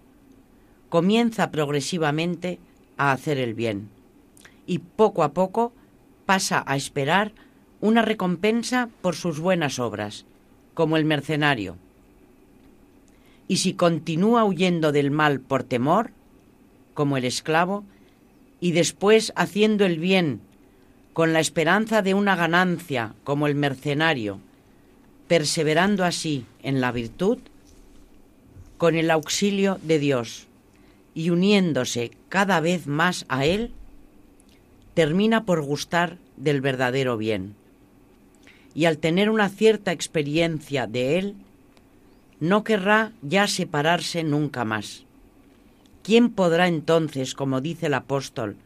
comienza 0.90 1.50
progresivamente 1.50 2.58
a 2.98 3.12
hacer 3.12 3.38
el 3.38 3.54
bien 3.54 3.88
y 4.66 4.78
poco 4.78 5.22
a 5.22 5.32
poco 5.32 5.72
pasa 6.26 6.62
a 6.66 6.76
esperar 6.76 7.32
una 7.80 8.02
recompensa 8.02 8.88
por 9.02 9.14
sus 9.14 9.38
buenas 9.38 9.78
obras, 9.78 10.24
como 10.74 10.96
el 10.96 11.04
mercenario. 11.04 11.76
Y 13.48 13.58
si 13.58 13.74
continúa 13.74 14.44
huyendo 14.44 14.92
del 14.92 15.10
mal 15.10 15.40
por 15.40 15.62
temor, 15.62 16.10
como 16.94 17.16
el 17.16 17.24
esclavo, 17.24 17.84
y 18.60 18.72
después 18.72 19.32
haciendo 19.36 19.84
el 19.84 19.98
bien 19.98 20.40
con 21.12 21.32
la 21.32 21.40
esperanza 21.40 22.02
de 22.02 22.14
una 22.14 22.36
ganancia, 22.36 23.14
como 23.24 23.46
el 23.46 23.54
mercenario, 23.54 24.38
perseverando 25.28 26.04
así 26.04 26.44
en 26.62 26.80
la 26.80 26.92
virtud, 26.92 27.38
con 28.78 28.96
el 28.96 29.10
auxilio 29.10 29.78
de 29.82 29.98
Dios 29.98 30.46
y 31.14 31.30
uniéndose 31.30 32.10
cada 32.28 32.60
vez 32.60 32.86
más 32.86 33.24
a 33.28 33.46
Él, 33.46 33.72
termina 34.92 35.44
por 35.44 35.62
gustar 35.62 36.18
del 36.36 36.60
verdadero 36.60 37.16
bien. 37.16 37.54
Y 38.76 38.84
al 38.84 38.98
tener 38.98 39.30
una 39.30 39.48
cierta 39.48 39.90
experiencia 39.90 40.86
de 40.86 41.18
él, 41.18 41.34
no 42.40 42.62
querrá 42.62 43.12
ya 43.22 43.46
separarse 43.46 44.22
nunca 44.22 44.66
más. 44.66 45.06
¿Quién 46.02 46.28
podrá 46.28 46.68
entonces, 46.68 47.34
como 47.34 47.62
dice 47.62 47.86
el 47.86 47.94
apóstol, 47.94 48.56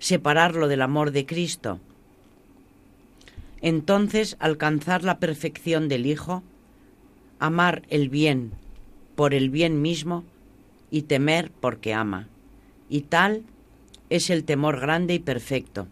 separarlo 0.00 0.66
del 0.66 0.82
amor 0.82 1.12
de 1.12 1.26
Cristo? 1.26 1.78
Entonces 3.60 4.36
alcanzar 4.40 5.04
la 5.04 5.20
perfección 5.20 5.88
del 5.88 6.06
Hijo, 6.06 6.42
amar 7.38 7.82
el 7.88 8.08
bien 8.08 8.50
por 9.14 9.32
el 9.32 9.48
bien 9.48 9.80
mismo 9.80 10.24
y 10.90 11.02
temer 11.02 11.52
porque 11.60 11.94
ama. 11.94 12.26
Y 12.88 13.02
tal 13.02 13.44
es 14.10 14.28
el 14.28 14.42
temor 14.42 14.80
grande 14.80 15.14
y 15.14 15.18
perfecto. 15.20 15.86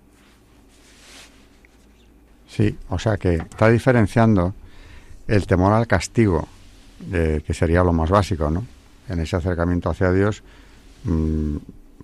Sí, 2.51 2.77
o 2.89 2.99
sea 2.99 3.17
que 3.17 3.35
está 3.37 3.71
diferenciando 3.71 4.55
el 5.29 5.47
temor 5.47 5.73
al 5.73 5.87
castigo, 5.87 6.49
que 7.11 7.55
sería 7.55 7.85
lo 7.85 7.93
más 7.93 8.11
básico, 8.11 8.51
¿no? 8.51 8.67
En 9.09 9.21
ese 9.21 9.37
acercamiento 9.37 9.89
hacia 9.89 10.13
Dios, 10.13 10.43
mm, 11.05 11.57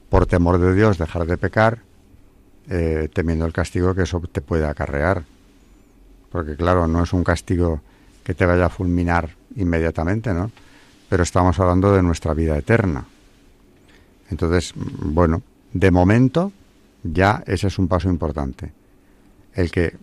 por 0.09 0.27
temor 0.27 0.59
de 0.59 0.75
Dios, 0.75 0.99
dejar 0.99 1.27
de 1.27 1.37
pecar, 1.37 1.81
eh, 2.69 3.09
temiendo 3.13 3.45
el 3.45 3.53
castigo 3.53 3.95
que 3.95 4.03
eso 4.03 4.21
te 4.21 4.41
puede 4.41 4.67
acarrear. 4.67 5.25
Porque 6.31 6.57
claro, 6.57 6.87
no 6.87 7.03
es 7.03 7.13
un 7.13 7.25
castigo 7.25 7.81
que 8.25 8.35
te 8.35 8.47
vaya 8.47 8.67
a 8.67 8.71
fulminar 8.71 9.31
inmediatamente, 9.57 10.33
¿no? 10.33 10.51
Pero 11.09 11.23
estamos 11.23 11.59
hablando 11.59 11.93
de 11.93 12.03
nuestra 12.03 12.35
vida 12.35 12.57
eterna. 12.57 13.05
Entonces, 14.31 14.73
bueno, 14.75 15.43
de 15.73 15.91
momento, 15.91 16.53
ya 17.03 17.43
ese 17.47 17.67
es 17.67 17.79
un 17.79 17.89
paso 17.89 18.09
importante. 18.09 18.73
El 19.55 19.71
que, 19.71 19.97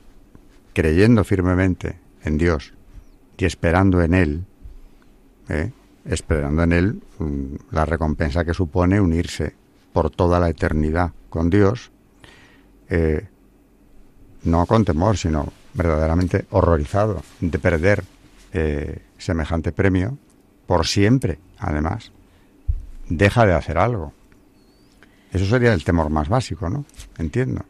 creyendo 0.74 1.24
firmemente 1.24 2.00
en 2.24 2.38
Dios 2.38 2.74
y 3.38 3.46
esperando 3.46 4.02
en 4.02 4.14
Él, 4.14 4.46
¿eh? 5.50 5.72
esperando 6.06 6.64
en 6.64 6.72
Él 6.72 7.02
mm, 7.20 7.56
la 7.72 7.86
recompensa 7.86 8.44
que 8.44 8.54
supone 8.54 9.00
unirse 9.00 9.54
por 9.92 10.10
toda 10.10 10.40
la 10.40 10.50
eternidad 10.50 11.12
con 11.30 11.50
Dios, 11.50 11.92
eh, 12.90 13.28
no 14.44 14.66
con 14.66 14.84
temor, 14.86 15.18
sino 15.18 15.52
verdaderamente 15.74 16.46
horrorizado 16.52 17.22
de 17.40 17.60
perder 17.60 18.04
eh, 18.52 19.00
semejante 19.18 19.72
premio 19.72 20.18
por 20.68 20.86
siempre, 20.86 21.40
además, 21.58 22.12
deja 23.10 23.46
de 23.46 23.54
hacer 23.54 23.78
algo. 23.78 24.14
Eso 25.32 25.46
sería 25.46 25.74
el 25.74 25.84
temor 25.84 26.10
más 26.10 26.30
básico, 26.30 26.70
¿no? 26.70 26.86
Entiendo. 27.18 27.66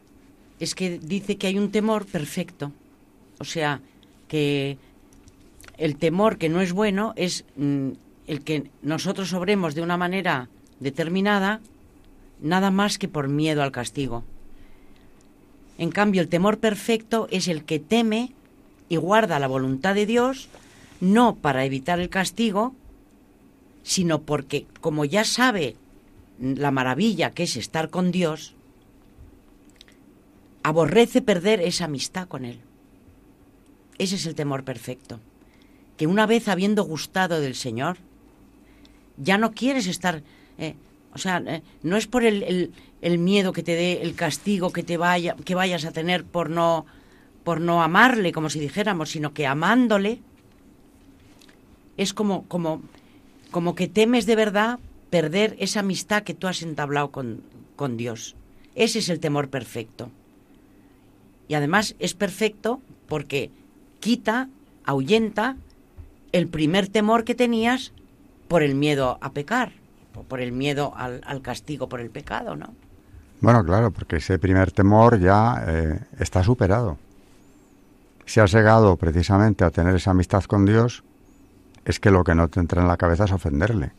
Es 0.60 0.76
que 0.76 1.00
dice 1.00 1.38
que 1.38 1.48
hay 1.48 1.58
un 1.58 1.72
temor 1.72 2.06
perfecto. 2.06 2.72
O 3.40 3.46
sea, 3.46 3.82
que 4.28 4.78
el 5.78 5.98
temor 5.98 6.38
que 6.38 6.50
no 6.50 6.62
es 6.62 6.72
bueno 6.74 7.14
es 7.16 7.46
mm, 7.56 7.90
el 8.28 8.44
que 8.44 8.70
nosotros 8.82 9.34
obremos 9.34 9.76
de 9.76 9.82
una 9.82 9.98
manera 9.98 10.50
determinada, 10.80 11.62
nada 12.42 12.72
más 12.72 12.98
que 12.98 13.08
por 13.08 13.28
miedo 13.28 13.64
al 13.64 13.72
castigo. 13.72 14.24
En 15.78 15.92
cambio, 15.92 16.22
el 16.22 16.30
temor 16.30 16.60
perfecto 16.60 17.28
es 17.32 17.48
el 17.48 17.64
que 17.64 17.80
teme 17.80 18.32
y 18.90 18.98
guarda 18.98 19.40
la 19.40 19.48
voluntad 19.48 19.96
de 19.96 20.06
Dios, 20.06 20.50
no 21.02 21.36
para 21.36 21.66
evitar 21.66 22.00
el 22.00 22.10
castigo, 22.10 22.76
sino 23.84 24.22
porque, 24.22 24.66
como 24.82 25.04
ya 25.06 25.26
sabe 25.26 25.76
la 26.40 26.72
maravilla 26.72 27.32
que 27.32 27.44
es 27.44 27.58
estar 27.58 27.90
con 27.90 28.12
Dios, 28.12 28.54
aborrece 30.64 31.22
perder 31.22 31.60
esa 31.62 31.86
amistad 31.86 32.28
con 32.28 32.46
Él. 32.46 32.60
Ese 33.98 34.16
es 34.16 34.26
el 34.26 34.36
temor 34.36 34.64
perfecto. 34.64 35.20
Que 35.98 36.08
una 36.08 36.26
vez 36.26 36.48
habiendo 36.48 36.84
gustado 36.84 37.40
del 37.40 37.56
Señor, 37.56 37.98
ya 39.18 39.38
no 39.38 39.52
quieres 39.52 39.88
estar... 39.88 40.24
Eh, 40.58 40.76
o 41.14 41.18
sea, 41.18 41.44
eh, 41.46 41.62
no 41.84 41.98
es 41.98 42.08
por 42.08 42.24
el, 42.24 42.74
el, 43.02 43.18
miedo 43.20 43.54
que 43.54 43.62
te 43.62 43.76
dé, 43.76 44.02
el 44.02 44.16
castigo 44.16 44.74
que 44.74 44.82
te 44.82 44.98
vaya, 44.98 45.36
que 45.46 45.54
vayas 45.54 45.86
a 45.86 45.92
tener 45.92 46.24
por 46.24 46.50
no, 46.50 46.88
por 47.44 47.62
no 47.62 47.84
amarle, 47.84 48.32
como 48.32 48.50
si 48.50 48.60
dijéramos, 48.60 49.12
sino 49.12 49.34
que 49.34 49.46
amándole 49.46 50.20
es 51.98 52.14
como, 52.14 52.48
como, 52.48 52.82
como 53.52 53.76
que 53.76 53.88
temes 53.88 54.26
de 54.26 54.36
verdad 54.36 54.80
perder 55.10 55.56
esa 55.60 55.82
amistad 55.82 56.24
que 56.24 56.34
tú 56.34 56.48
has 56.48 56.64
entablado 56.64 57.12
con, 57.12 57.44
con 57.76 57.98
Dios. 57.98 58.36
Ese 58.74 59.00
es 59.00 59.10
el 59.10 59.20
temor 59.20 59.50
perfecto. 59.50 60.10
Y 61.48 61.54
además 61.54 61.96
es 62.00 62.16
perfecto 62.16 62.82
porque 63.08 63.52
quita, 64.04 64.50
ahuyenta 64.84 65.56
el 66.34 66.50
primer 66.50 66.90
temor 66.90 67.24
que 67.24 67.36
tenías 67.36 67.94
por 68.50 68.62
el 68.62 68.76
miedo 68.76 69.18
a 69.22 69.32
pecar, 69.32 69.72
por 70.28 70.42
el 70.42 70.52
miedo 70.52 70.94
al, 70.98 71.42
castigo 71.42 71.88
por 71.88 72.02
el 72.02 72.10
pecado, 72.10 72.58
¿no? 72.58 72.74
Bueno, 73.40 73.64
claro, 73.64 73.92
porque 73.92 74.18
ese 74.18 74.38
primer 74.40 74.74
temor 74.74 75.22
ya 75.22 75.64
eh, 75.66 76.00
está 76.20 76.44
superado. 76.44 76.98
Si 78.26 78.42
has 78.42 78.52
llegado 78.52 78.98
precisamente 78.98 79.64
a 79.64 79.72
tener 79.72 79.96
esa 79.96 80.12
amistad 80.12 80.44
con 80.44 80.66
Dios, 80.66 81.04
es 81.86 82.02
que 82.02 82.12
lo 82.12 82.26
que 82.26 82.36
no 82.36 82.50
te 82.50 82.60
entra 82.60 82.82
en 82.82 82.90
la 82.90 82.98
cabeza 82.98 83.24
es 83.24 83.32
ofenderle. 83.32 83.92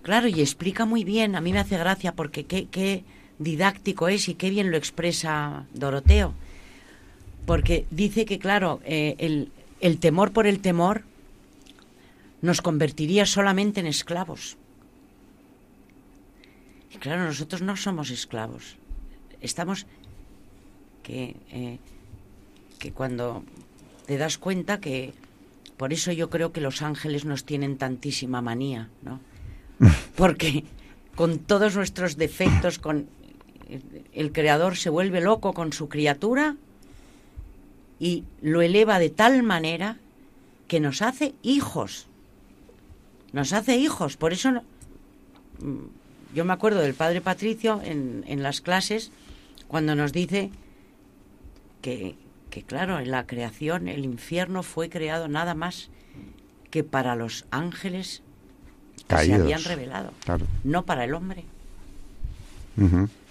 Claro, 0.00 0.26
y 0.28 0.40
explica 0.40 0.86
muy 0.86 1.04
bien, 1.04 1.36
a 1.36 1.42
mí 1.42 1.52
me 1.52 1.58
hace 1.58 1.76
gracia 1.76 2.12
porque 2.12 2.46
qué, 2.46 3.04
didáctico 3.38 4.08
es 4.08 4.30
y 4.30 4.34
qué 4.36 4.48
bien 4.48 4.70
lo 4.70 4.78
expresa 4.78 5.66
Doroteo. 5.74 6.32
Porque 7.46 7.86
dice 7.90 8.24
que, 8.24 8.38
claro, 8.38 8.80
eh, 8.84 9.14
el, 9.18 9.50
el 9.80 9.98
temor 9.98 10.32
por 10.32 10.46
el 10.46 10.60
temor 10.60 11.04
nos 12.42 12.60
convertiría 12.60 13.24
solamente 13.24 13.80
en 13.80 13.86
esclavos. 13.86 14.56
Y 16.92 16.98
claro, 16.98 17.24
nosotros 17.24 17.62
no 17.62 17.76
somos 17.76 18.10
esclavos. 18.10 18.76
Estamos 19.40 19.86
que, 21.02 21.36
eh, 21.50 21.78
que 22.78 22.92
cuando 22.92 23.44
te 24.06 24.18
das 24.18 24.38
cuenta 24.38 24.80
que 24.80 25.12
por 25.76 25.92
eso 25.92 26.10
yo 26.12 26.30
creo 26.30 26.52
que 26.52 26.60
los 26.60 26.82
ángeles 26.82 27.24
nos 27.24 27.44
tienen 27.44 27.76
tantísima 27.76 28.40
manía, 28.40 28.88
¿no? 29.02 29.20
porque 30.16 30.64
con 31.14 31.38
todos 31.38 31.76
nuestros 31.76 32.16
defectos, 32.16 32.78
con 32.78 33.08
el 34.12 34.32
creador 34.32 34.76
se 34.76 34.90
vuelve 34.90 35.20
loco 35.20 35.52
con 35.52 35.72
su 35.72 35.88
criatura 35.88 36.56
y 37.98 38.24
lo 38.42 38.62
eleva 38.62 38.98
de 38.98 39.10
tal 39.10 39.42
manera 39.42 39.96
que 40.68 40.80
nos 40.80 41.02
hace 41.02 41.34
hijos. 41.42 42.06
Nos 43.32 43.52
hace 43.52 43.76
hijos. 43.76 44.16
Por 44.16 44.32
eso 44.32 44.50
mm, 44.52 45.76
yo 46.34 46.44
me 46.44 46.52
acuerdo 46.52 46.80
del 46.80 46.94
padre 46.94 47.20
Patricio 47.20 47.80
en, 47.82 48.24
en 48.26 48.42
las 48.42 48.60
clases 48.60 49.10
cuando 49.68 49.94
nos 49.94 50.12
dice 50.12 50.50
que, 51.82 52.16
que, 52.50 52.62
claro, 52.62 52.98
en 52.98 53.10
la 53.10 53.26
creación 53.26 53.88
el 53.88 54.04
infierno 54.04 54.62
fue 54.62 54.88
creado 54.88 55.28
nada 55.28 55.54
más 55.54 55.90
que 56.70 56.84
para 56.84 57.16
los 57.16 57.46
ángeles 57.50 58.22
se 59.08 59.34
habían 59.34 59.62
revelado, 59.64 60.12
no 60.64 60.84
para 60.84 61.04
el 61.04 61.14
hombre. 61.14 61.44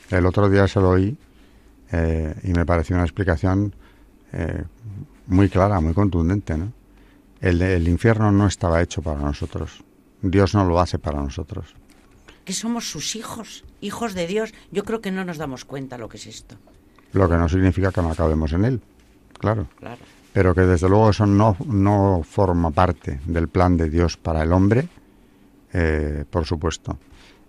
El 0.10 0.26
otro 0.26 0.50
día 0.50 0.68
se 0.68 0.80
lo 0.80 0.90
oí 0.90 1.16
eh, 1.92 2.34
y 2.44 2.54
me 2.54 2.66
pareció 2.66 2.96
una 2.96 3.04
explicación 3.04 3.76
eh, 4.36 4.64
muy 5.28 5.50
clara, 5.50 5.80
muy 5.80 5.94
contundente. 5.94 6.58
¿no? 6.58 6.72
El, 7.42 7.62
el 7.62 7.88
infierno 7.88 8.32
no 8.32 8.48
estaba 8.48 8.82
hecho 8.82 9.02
para 9.02 9.20
nosotros. 9.20 9.84
Dios 10.22 10.54
no 10.54 10.66
lo 10.66 10.80
hace 10.80 11.00
para 11.00 11.22
nosotros. 11.22 11.74
Que 12.44 12.54
somos 12.54 12.90
sus 12.90 13.16
hijos, 13.16 13.64
hijos 13.82 14.14
de 14.14 14.28
Dios. 14.28 14.54
Yo 14.72 14.84
creo 14.84 15.02
que 15.02 15.12
no 15.12 15.26
nos 15.26 15.38
damos 15.38 15.66
cuenta 15.66 15.98
lo 15.98 16.10
que 16.10 16.18
es 16.18 16.28
esto. 16.28 16.56
Lo 17.14 17.30
que 17.30 17.38
no 17.38 17.48
significa 17.48 17.92
que 17.92 18.02
no 18.02 18.12
acabemos 18.12 18.52
en 18.54 18.66
Él, 18.66 18.82
claro. 19.40 19.68
Claro. 19.80 20.02
Pero 20.34 20.54
que 20.54 20.62
desde 20.62 20.90
luego 20.90 21.12
eso 21.12 21.26
no, 21.26 21.56
no 21.66 22.22
forma 22.30 22.72
parte 22.72 23.22
del 23.26 23.48
plan 23.48 23.78
de 23.78 23.90
Dios 23.90 24.18
para 24.18 24.44
el 24.44 24.52
hombre, 24.52 24.90
eh, 25.72 26.26
por 26.30 26.46
supuesto. 26.46 27.00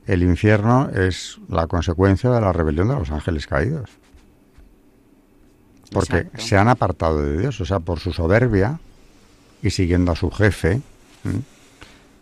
El 0.07 0.23
infierno 0.23 0.89
es 0.91 1.41
la 1.49 1.67
consecuencia 1.67 2.31
de 2.31 2.41
la 2.41 2.53
rebelión 2.53 2.89
de 2.89 2.95
los 2.95 3.11
ángeles 3.11 3.49
caídos. 3.49 3.91
Porque 5.97 6.19
Exacto. 6.19 6.43
se 6.43 6.57
han 6.59 6.69
apartado 6.69 7.23
de 7.23 7.39
Dios, 7.39 7.59
o 7.59 7.65
sea, 7.65 7.81
por 7.81 8.01
su 8.01 8.13
soberbia 8.13 8.79
y 9.63 9.71
siguiendo 9.71 10.13
a 10.13 10.15
su 10.15 10.31
jefe, 10.31 10.83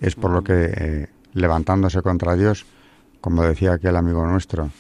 es 0.00 0.14
por 0.14 0.30
lo 0.30 0.42
que 0.42 0.72
eh, 0.76 1.06
levantándose 1.32 2.00
contra 2.00 2.36
Dios, 2.36 2.66
como 3.20 3.42
decía 3.42 3.72
aquel 3.72 3.96
amigo 3.96 4.24
nuestro, 4.26 4.70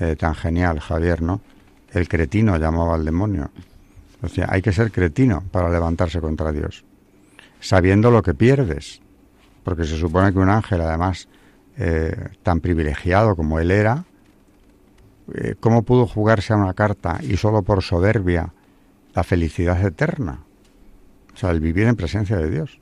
eh, 0.00 0.16
tan 0.16 0.34
genial, 0.34 0.80
Javier, 0.80 1.22
¿no? 1.22 1.40
El 1.92 2.08
cretino 2.08 2.56
llamaba 2.56 2.96
al 2.96 3.04
demonio. 3.04 3.50
O 4.22 4.28
sea, 4.28 4.48
hay 4.50 4.60
que 4.60 4.72
ser 4.72 4.90
cretino 4.90 5.44
para 5.52 5.70
levantarse 5.70 6.20
contra 6.20 6.50
Dios, 6.50 6.84
sabiendo 7.60 8.10
lo 8.10 8.22
que 8.22 8.34
pierdes, 8.34 9.00
porque 9.62 9.84
se 9.84 9.96
supone 9.96 10.32
que 10.32 10.40
un 10.40 10.48
ángel, 10.48 10.80
además, 10.80 11.28
eh, 11.76 12.30
tan 12.42 12.58
privilegiado 12.58 13.36
como 13.36 13.60
él 13.60 13.70
era, 13.70 14.04
eh, 15.34 15.54
¿cómo 15.60 15.82
pudo 15.82 16.06
jugarse 16.06 16.52
a 16.52 16.56
una 16.56 16.74
carta 16.74 17.20
y 17.22 17.36
solo 17.36 17.62
por 17.62 17.82
soberbia 17.82 18.52
la 19.14 19.24
felicidad 19.24 19.84
eterna? 19.84 20.44
O 21.34 21.36
sea, 21.36 21.50
el 21.50 21.60
vivir 21.60 21.86
en 21.86 21.96
presencia 21.96 22.36
de 22.36 22.50
Dios 22.50 22.78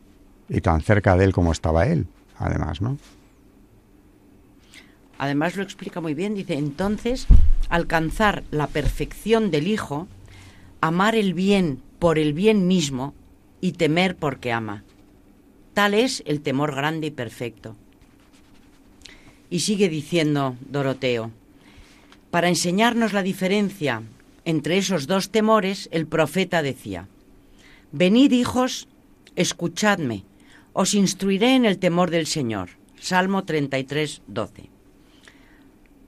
y 0.48 0.60
tan 0.60 0.80
cerca 0.80 1.16
de 1.16 1.24
él 1.24 1.32
como 1.32 1.52
estaba 1.52 1.86
él, 1.86 2.06
además, 2.36 2.80
¿no? 2.80 2.98
Además 5.18 5.56
lo 5.56 5.62
explica 5.62 6.00
muy 6.00 6.14
bien, 6.14 6.34
dice, 6.34 6.54
entonces, 6.54 7.26
alcanzar 7.68 8.42
la 8.50 8.66
perfección 8.66 9.50
del 9.50 9.68
Hijo, 9.68 10.08
amar 10.80 11.14
el 11.14 11.34
bien 11.34 11.82
por 11.98 12.18
el 12.18 12.32
bien 12.32 12.66
mismo 12.66 13.14
y 13.60 13.72
temer 13.72 14.16
porque 14.16 14.50
ama. 14.50 14.82
Tal 15.74 15.94
es 15.94 16.22
el 16.26 16.40
temor 16.40 16.74
grande 16.74 17.08
y 17.08 17.10
perfecto. 17.10 17.76
Y 19.50 19.60
sigue 19.60 19.88
diciendo 19.88 20.56
Doroteo, 20.70 21.30
para 22.30 22.48
enseñarnos 22.48 23.12
la 23.12 23.22
diferencia 23.22 24.02
entre 24.44 24.78
esos 24.78 25.06
dos 25.06 25.30
temores, 25.30 25.88
el 25.92 26.06
profeta 26.06 26.62
decía, 26.62 27.08
Venid 27.92 28.32
hijos, 28.32 28.88
escuchadme, 29.36 30.24
os 30.72 30.94
instruiré 30.94 31.54
en 31.56 31.64
el 31.64 31.78
temor 31.78 32.10
del 32.10 32.26
Señor. 32.26 32.70
Salmo 33.00 33.44
33, 33.44 34.22
12. 34.26 34.70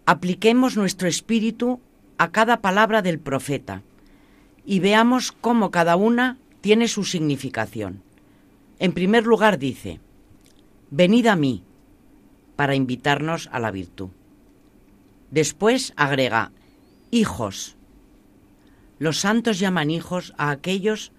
Apliquemos 0.06 0.76
nuestro 0.76 1.08
espíritu 1.08 1.80
a 2.18 2.30
cada 2.30 2.60
palabra 2.60 3.02
del 3.02 3.18
profeta 3.18 3.82
y 4.64 4.80
veamos 4.80 5.32
cómo 5.32 5.70
cada 5.70 5.96
una 5.96 6.38
tiene 6.60 6.86
su 6.88 7.04
significación. 7.04 8.02
En 8.78 8.92
primer 8.92 9.26
lugar 9.26 9.58
dice, 9.58 10.00
venid 10.90 11.26
a 11.26 11.36
mí 11.36 11.64
para 12.56 12.74
invitarnos 12.74 13.48
a 13.52 13.58
la 13.58 13.70
virtud. 13.70 14.10
Después 15.32 15.94
agrega, 15.96 16.52
hijos. 17.10 17.76
Los 18.98 19.18
santos 19.18 19.58
llaman 19.58 19.90
hijos 19.90 20.34
a 20.36 20.50
aquellos 20.50 21.10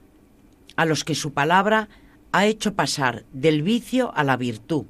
a 0.76 0.86
los 0.86 1.04
que 1.04 1.16
su 1.16 1.34
palabra 1.34 1.90
ha 2.32 2.46
hecho 2.46 2.76
pasar 2.76 3.26
del 3.34 3.64
vicio 3.64 4.16
a 4.16 4.24
la 4.24 4.38
virtud. 4.38 4.86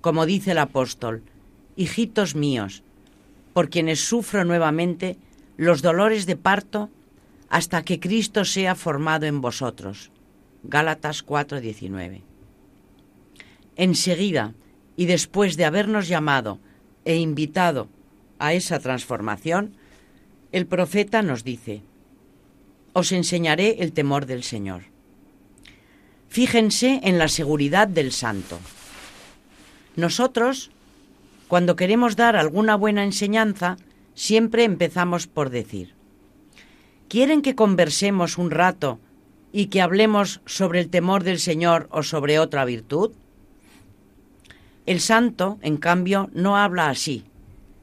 Como 0.00 0.26
dice 0.26 0.52
el 0.52 0.58
apóstol, 0.58 1.24
hijitos 1.74 2.36
míos, 2.36 2.84
por 3.52 3.68
quienes 3.68 3.98
sufro 3.98 4.44
nuevamente 4.44 5.18
los 5.56 5.82
dolores 5.82 6.24
de 6.24 6.36
parto 6.36 6.88
hasta 7.48 7.82
que 7.82 7.98
Cristo 7.98 8.44
sea 8.44 8.76
formado 8.76 9.26
en 9.26 9.40
vosotros. 9.40 10.12
Gálatas 10.62 11.24
4:19. 11.26 12.22
Enseguida, 13.74 14.54
y 14.96 15.06
después 15.06 15.56
de 15.56 15.64
habernos 15.64 16.06
llamado 16.06 16.60
e 17.04 17.16
invitado 17.16 17.88
a 18.40 18.54
esa 18.54 18.80
transformación, 18.80 19.74
el 20.50 20.66
profeta 20.66 21.22
nos 21.22 21.44
dice, 21.44 21.82
os 22.92 23.12
enseñaré 23.12 23.76
el 23.78 23.92
temor 23.92 24.26
del 24.26 24.42
Señor. 24.42 24.82
Fíjense 26.28 27.00
en 27.04 27.18
la 27.18 27.28
seguridad 27.28 27.86
del 27.86 28.10
santo. 28.10 28.58
Nosotros, 29.94 30.70
cuando 31.46 31.76
queremos 31.76 32.16
dar 32.16 32.36
alguna 32.36 32.74
buena 32.74 33.04
enseñanza, 33.04 33.76
siempre 34.14 34.64
empezamos 34.64 35.26
por 35.26 35.50
decir, 35.50 35.94
¿quieren 37.08 37.42
que 37.42 37.54
conversemos 37.54 38.38
un 38.38 38.50
rato 38.50 38.98
y 39.52 39.66
que 39.66 39.82
hablemos 39.82 40.40
sobre 40.46 40.80
el 40.80 40.88
temor 40.88 41.24
del 41.24 41.38
Señor 41.38 41.88
o 41.90 42.02
sobre 42.02 42.38
otra 42.38 42.64
virtud? 42.64 43.12
El 44.86 45.00
santo, 45.00 45.58
en 45.62 45.76
cambio, 45.76 46.30
no 46.32 46.56
habla 46.56 46.88
así, 46.88 47.24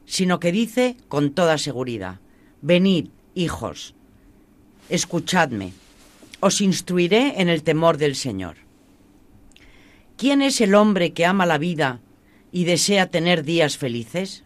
sino 0.08 0.40
que 0.40 0.52
dice 0.52 0.98
con 1.10 1.32
toda 1.32 1.60
seguridad, 1.60 2.20
venid, 2.62 3.10
hijos, 3.36 3.94
escuchadme, 4.90 5.74
os 6.40 6.62
instruiré 6.62 7.42
en 7.42 7.50
el 7.50 7.62
temor 7.62 7.98
del 7.98 8.16
Señor. 8.16 8.56
¿Quién 10.16 10.42
es 10.42 10.62
el 10.62 10.74
hombre 10.74 11.12
que 11.12 11.26
ama 11.26 11.46
la 11.46 11.60
vida 11.60 12.00
y 12.52 12.64
desea 12.64 13.12
tener 13.12 13.44
días 13.44 13.78
felices? 13.78 14.44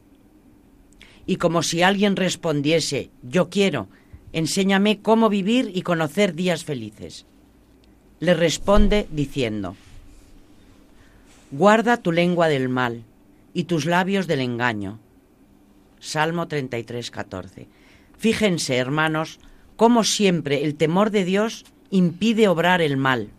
Y 1.25 1.35
como 1.35 1.63
si 1.63 1.83
alguien 1.83 2.15
respondiese, 2.15 3.11
yo 3.21 3.49
quiero, 3.49 3.87
enséñame 4.33 4.99
cómo 5.01 5.29
vivir 5.29 5.71
y 5.73 5.83
conocer 5.83 6.33
días 6.33 6.65
felices. 6.65 7.25
Le 8.19 8.33
responde 8.33 9.07
diciendo, 9.11 9.75
guarda 11.51 11.97
tu 11.97 12.11
lengua 12.11 12.47
del 12.47 12.67
mal 12.67 13.03
y 13.53 13.65
tus 13.65 13.85
labios 13.85 14.27
del 14.27 14.41
engaño. 14.41 14.99
Salmo 16.01 16.47
33, 16.47 17.11
14. 17.11 17.67
Fíjense, 18.17 18.75
hermanos, 18.75 19.39
cómo 19.75 20.03
siempre 20.03 20.65
el 20.65 20.75
temor 20.75 21.11
de 21.11 21.23
Dios 21.23 21.63
impide 21.91 22.47
obrar 22.47 22.81
el 22.81 22.97
mal. 22.97 23.29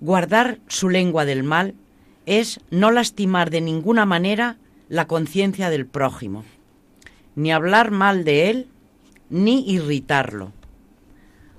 Guardar 0.00 0.58
su 0.68 0.90
lengua 0.90 1.24
del 1.24 1.44
mal 1.44 1.74
es 2.26 2.60
no 2.70 2.90
lastimar 2.90 3.50
de 3.50 3.62
ninguna 3.62 4.04
manera 4.04 4.58
la 4.90 5.06
conciencia 5.06 5.70
del 5.70 5.86
prójimo, 5.86 6.44
ni 7.36 7.52
hablar 7.52 7.90
mal 7.90 8.24
de 8.24 8.50
él, 8.50 8.68
ni 9.30 9.68
irritarlo. 9.70 10.52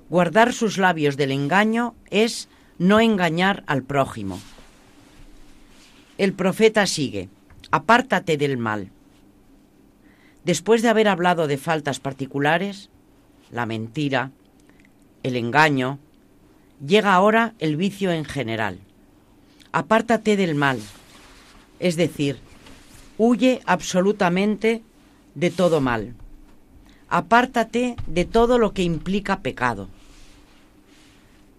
Guardar 0.09 0.53
sus 0.53 0.77
labios 0.77 1.17
del 1.17 1.31
engaño 1.31 1.95
es 2.11 2.49
no 2.77 2.99
engañar 2.99 3.63
al 3.65 3.81
prójimo. 3.81 4.39
El 6.19 6.33
profeta 6.33 6.85
sigue, 6.85 7.29
apártate 7.71 8.37
del 8.37 8.57
mal. 8.57 8.91
Después 10.43 10.81
de 10.81 10.89
haber 10.89 11.07
hablado 11.07 11.47
de 11.47 11.57
faltas 11.57 11.99
particulares, 11.99 12.89
la 13.51 13.65
mentira, 13.65 14.31
el 15.23 15.37
engaño, 15.37 15.99
llega 16.85 17.13
ahora 17.13 17.53
el 17.59 17.77
vicio 17.77 18.11
en 18.11 18.25
general. 18.25 18.79
Apártate 19.71 20.35
del 20.35 20.55
mal, 20.55 20.79
es 21.79 21.95
decir, 21.95 22.37
huye 23.17 23.61
absolutamente 23.65 24.83
de 25.35 25.49
todo 25.49 25.81
mal. 25.81 26.13
Apártate 27.09 27.95
de 28.07 28.25
todo 28.25 28.57
lo 28.57 28.73
que 28.73 28.83
implica 28.83 29.41
pecado. 29.41 29.87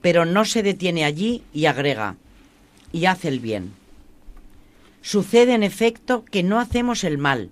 Pero 0.02 0.26
no 0.26 0.44
se 0.44 0.62
detiene 0.62 1.04
allí 1.04 1.42
y 1.54 1.66
agrega, 1.66 2.16
y 2.92 3.06
hace 3.06 3.28
el 3.28 3.40
bien. 3.40 3.72
Sucede 5.00 5.54
en 5.54 5.62
efecto 5.62 6.24
que 6.24 6.42
no 6.42 6.60
hacemos 6.60 7.04
el 7.04 7.18
mal, 7.18 7.50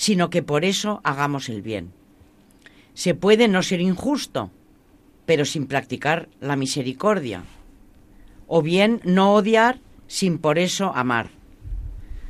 sino 0.00 0.30
que 0.30 0.42
por 0.42 0.64
eso 0.64 1.02
hagamos 1.04 1.50
el 1.50 1.60
bien. 1.60 1.92
Se 2.94 3.14
puede 3.14 3.48
no 3.48 3.62
ser 3.62 3.82
injusto, 3.82 4.50
pero 5.26 5.44
sin 5.44 5.66
practicar 5.66 6.30
la 6.40 6.56
misericordia, 6.56 7.44
o 8.46 8.62
bien 8.62 9.02
no 9.04 9.34
odiar 9.34 9.78
sin 10.06 10.38
por 10.38 10.58
eso 10.58 10.90
amar. 10.96 11.28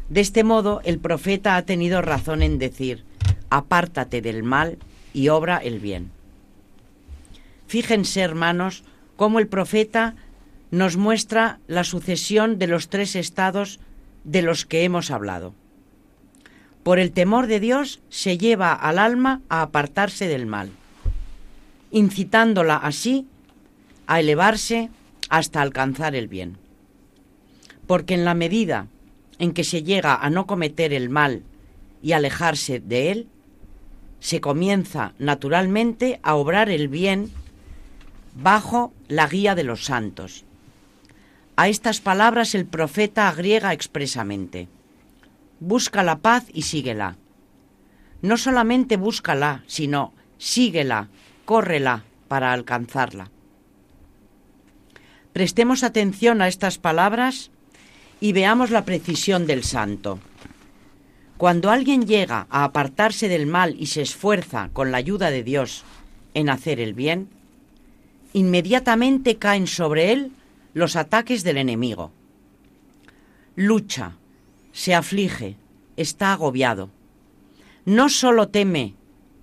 De 0.09 0.21
este 0.21 0.43
modo, 0.43 0.81
el 0.83 0.99
profeta 0.99 1.55
ha 1.55 1.62
tenido 1.64 2.03
razón 2.03 2.43
en 2.43 2.59
decir, 2.59 3.05
apártate 3.51 4.21
del 4.21 4.43
mal 4.43 4.79
y 5.12 5.29
obra 5.29 5.59
el 5.59 5.79
bien. 5.79 6.11
Fíjense, 7.68 8.21
hermanos, 8.21 8.83
cómo 9.14 9.39
el 9.39 9.47
profeta 9.47 10.16
nos 10.73 10.97
muestra 10.97 11.61
la 11.68 11.85
sucesión 11.85 12.59
de 12.59 12.66
los 12.66 12.89
tres 12.89 13.14
estados 13.14 13.79
de 14.25 14.43
los 14.43 14.66
que 14.66 14.83
hemos 14.83 15.12
hablado. 15.12 15.55
Por 16.83 16.99
el 16.99 17.12
temor 17.12 17.47
de 17.47 17.61
Dios 17.61 18.01
se 18.09 18.39
lleva 18.39 18.72
al 18.72 18.99
alma 18.99 19.43
a 19.49 19.62
apartarse 19.62 20.28
del 20.28 20.47
mal, 20.47 20.70
incitándola 21.91 22.76
así 22.76 23.26
a 24.07 24.20
elevarse 24.20 24.91
hasta 25.28 25.62
alcanzar 25.62 26.14
el 26.14 26.28
bien. 26.28 26.57
porque 27.91 28.14
en 28.14 28.24
la 28.24 28.35
medida 28.35 28.87
en 29.41 29.53
que 29.53 29.64
se 29.64 29.83
llega 29.83 30.14
a 30.14 30.31
no 30.31 30.47
cometer 30.47 30.93
el 30.93 31.09
mal 31.11 31.43
y 32.01 32.12
alejarse 32.12 32.78
de 32.78 33.11
él, 33.11 33.26
se 34.20 34.41
comienza 34.41 35.12
naturalmente 35.18 36.20
a 36.22 36.37
obrar 36.37 36.70
el 36.70 36.87
bien 36.87 37.33
bajo 38.37 38.93
la 39.09 39.26
guía 39.26 39.57
de 39.57 39.64
los 39.64 39.87
santos. 39.87 40.45
A 41.57 41.68
estas 41.68 42.01
palabras 42.01 42.55
el 42.55 42.64
profeta 42.64 43.28
agriega 43.28 43.72
expresamente, 43.72 44.68
busca 45.61 46.03
la 46.03 46.19
paz 46.19 46.47
y 46.53 46.63
síguela. 46.63 47.17
No 48.23 48.37
solamente 48.37 48.97
búscala, 48.97 49.63
sino 49.67 50.13
síguela, 50.39 51.09
córrela 51.45 52.05
para 52.29 52.53
alcanzarla. 52.53 53.31
Prestemos 55.33 55.85
atención 55.85 56.43
a 56.43 56.49
estas 56.49 56.79
palabras 56.79 57.51
y 58.21 58.33
veamos 58.33 58.71
la 58.71 58.85
precisión 58.85 59.47
del 59.47 59.63
santo. 59.65 60.19
Cuando 61.37 61.71
alguien 61.71 62.07
llega 62.07 62.47
a 62.51 62.65
apartarse 62.65 63.29
del 63.29 63.47
mal 63.47 63.75
y 63.79 63.87
se 63.87 64.03
esfuerza 64.03 64.71
con 64.73 64.91
la 64.91 64.99
ayuda 64.99 65.31
de 65.31 65.43
Dios 65.43 65.85
en 66.35 66.51
hacer 66.51 66.81
el 66.81 66.93
bien, 66.93 67.29
inmediatamente 68.33 69.37
caen 69.37 69.67
sobre 69.67 70.13
él 70.13 70.33
los 70.75 70.97
ataques 70.97 71.43
del 71.43 71.57
enemigo. 71.57 72.13
Lucha, 73.57 74.17
se 74.73 74.95
aflige, 74.95 75.57
está 75.97 76.33
agobiado. 76.33 76.91
No 77.85 78.09
solo 78.09 78.49
teme 78.49 78.95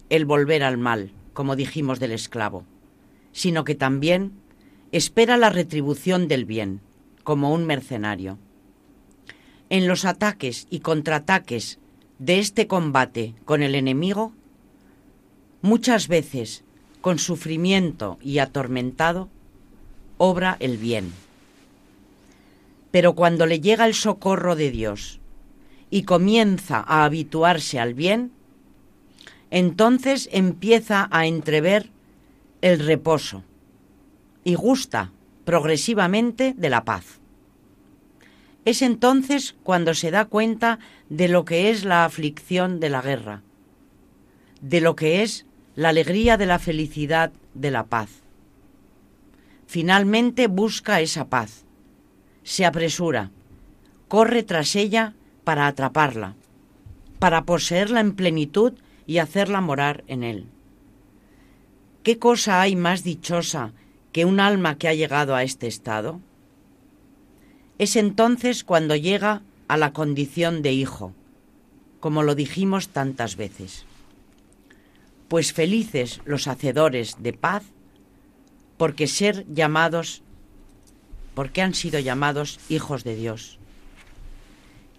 el 0.10 0.26
volver 0.26 0.64
al 0.64 0.78
mal, 0.78 1.12
como 1.34 1.56
dijimos 1.56 2.00
del 2.00 2.12
esclavo, 2.12 2.64
sino 3.32 3.64
que 3.64 3.76
también 3.76 4.34
espera 4.92 5.38
la 5.38 5.50
retribución 5.50 6.28
del 6.28 6.46
bien, 6.46 6.82
como 7.24 7.54
un 7.54 7.66
mercenario. 7.66 8.38
En 9.70 9.88
los 9.88 10.06
ataques 10.06 10.66
y 10.70 10.80
contraataques 10.80 11.80
de 12.20 12.40
este 12.40 12.68
combate 12.68 13.36
con 13.46 13.62
el 13.64 13.76
enemigo, 13.76 14.34
muchas 15.62 16.08
veces 16.08 16.64
con 17.02 17.20
sufrimiento 17.20 18.18
y 18.22 18.40
atormentado, 18.40 19.30
obra 20.18 20.58
el 20.60 20.78
bien. 20.78 21.14
Pero 22.98 23.14
cuando 23.14 23.46
le 23.46 23.60
llega 23.60 23.86
el 23.86 23.94
socorro 23.94 24.56
de 24.56 24.72
Dios 24.72 25.20
y 25.92 26.02
comienza 26.02 26.80
a 26.80 27.06
habituarse 27.06 27.80
al 27.80 27.94
bien, 27.94 28.32
entonces 29.52 30.28
empieza 30.32 31.08
a 31.12 31.28
entrever 31.28 31.92
el 32.62 32.80
reposo 32.80 33.44
y 34.44 34.56
gusta 34.56 35.12
progresivamente 35.46 36.56
de 36.58 36.72
la 36.72 36.86
paz. 36.86 37.20
Es 38.66 38.82
entonces 38.82 39.56
cuando 39.62 39.94
se 39.94 40.10
da 40.10 40.26
cuenta 40.26 40.80
de 41.08 41.28
lo 41.28 41.46
que 41.46 41.70
es 41.70 41.86
la 41.86 42.04
aflicción 42.04 42.80
de 42.80 42.90
la 42.90 43.04
guerra, 43.04 43.44
de 44.60 44.82
lo 44.82 44.96
que 44.96 45.22
es 45.22 45.46
la 45.76 45.90
alegría 45.90 46.36
de 46.36 46.48
la 46.48 46.58
felicidad 46.58 47.32
de 47.54 47.70
la 47.70 47.86
paz. 47.86 48.10
Finalmente 49.68 50.48
busca 50.48 51.00
esa 51.00 51.28
paz, 51.28 51.67
se 52.48 52.66
apresura, 52.66 53.30
corre 54.08 54.42
tras 54.42 54.78
ella 54.78 55.14
para 55.44 55.68
atraparla, 55.68 56.36
para 57.20 57.44
poseerla 57.44 58.00
en 58.00 58.16
plenitud 58.16 58.72
y 59.06 59.18
hacerla 59.18 59.60
morar 59.60 60.06
en 60.08 60.24
él. 60.24 60.46
¿Qué 62.04 62.20
cosa 62.20 62.62
hay 62.62 62.78
más 62.78 63.04
dichosa 63.04 63.74
que 64.14 64.24
un 64.24 64.40
alma 64.40 64.78
que 64.78 64.88
ha 64.88 64.94
llegado 64.94 65.36
a 65.36 65.44
este 65.44 65.68
estado? 65.68 66.22
Es 67.80 67.98
entonces 67.98 68.64
cuando 68.64 68.96
llega 68.96 69.42
a 69.68 69.76
la 69.76 69.92
condición 69.92 70.62
de 70.62 70.72
hijo, 70.72 71.14
como 72.00 72.24
lo 72.24 72.34
dijimos 72.34 72.88
tantas 72.88 73.36
veces. 73.36 73.86
Pues 75.28 75.52
felices 75.52 76.22
los 76.24 76.48
hacedores 76.48 77.18
de 77.20 77.34
paz, 77.34 77.66
porque 78.78 79.08
ser 79.08 79.46
llamados, 79.54 80.24
porque 81.38 81.62
han 81.62 81.76
sido 81.76 82.00
llamados 82.00 82.60
hijos 82.68 83.04
de 83.04 83.16
Dios. 83.16 83.60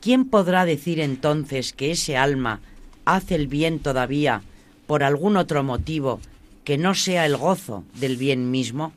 ¿Quién 0.01 0.25
podrá 0.25 0.67
decir 0.67 1.01
entonces 1.01 1.73
que 1.73 1.91
ese 1.91 2.17
alma 2.17 2.61
hace 3.05 3.35
el 3.35 3.49
bien 3.49 3.81
todavía 3.81 4.43
por 4.87 5.03
algún 5.03 5.37
otro 5.37 5.65
motivo 5.65 6.21
que 6.63 6.79
no 6.79 6.95
sea 6.95 7.27
el 7.27 7.37
gozo 7.37 7.83
del 7.95 8.17
bien 8.17 8.53
mismo? 8.53 8.93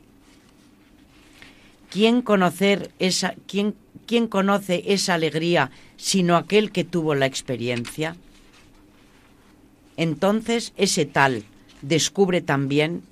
¿quién, 1.90 2.22
conocer 2.22 2.92
esa, 3.00 3.34
quién, 3.48 3.74
quién 4.06 4.28
conoce 4.28 4.84
esa 4.86 5.14
alegría 5.14 5.72
sino 5.96 6.36
aquel 6.36 6.70
que 6.70 6.84
tuvo 6.84 7.16
la 7.16 7.26
experiencia? 7.26 8.14
Entonces 9.96 10.74
ese 10.76 11.06
tal 11.06 11.42
descubre 11.80 12.40
también 12.40 13.02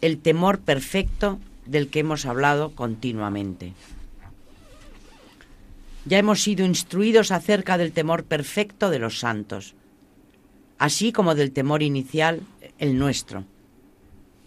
el 0.00 0.16
temor 0.16 0.58
perfecto 0.60 1.38
del 1.66 1.88
que 1.88 2.00
hemos 2.00 2.26
hablado 2.26 2.74
continuamente. 2.74 3.72
Ya 6.04 6.18
hemos 6.18 6.42
sido 6.42 6.66
instruidos 6.66 7.30
acerca 7.30 7.78
del 7.78 7.92
temor 7.92 8.24
perfecto 8.24 8.90
de 8.90 8.98
los 8.98 9.18
santos, 9.18 9.74
así 10.78 11.12
como 11.12 11.34
del 11.34 11.52
temor 11.52 11.82
inicial, 11.82 12.42
el 12.78 12.98
nuestro. 12.98 13.44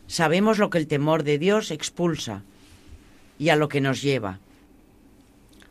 Sabemos 0.06 0.60
lo 0.60 0.70
que 0.70 0.78
el 0.78 0.88
temor 0.88 1.24
de 1.24 1.40
Dios 1.40 1.72
expulsa, 1.72 2.44
y 3.40 3.50
a 3.50 3.56
lo 3.56 3.70
que 3.70 3.82
nos 3.82 4.02
lleva. 4.02 4.40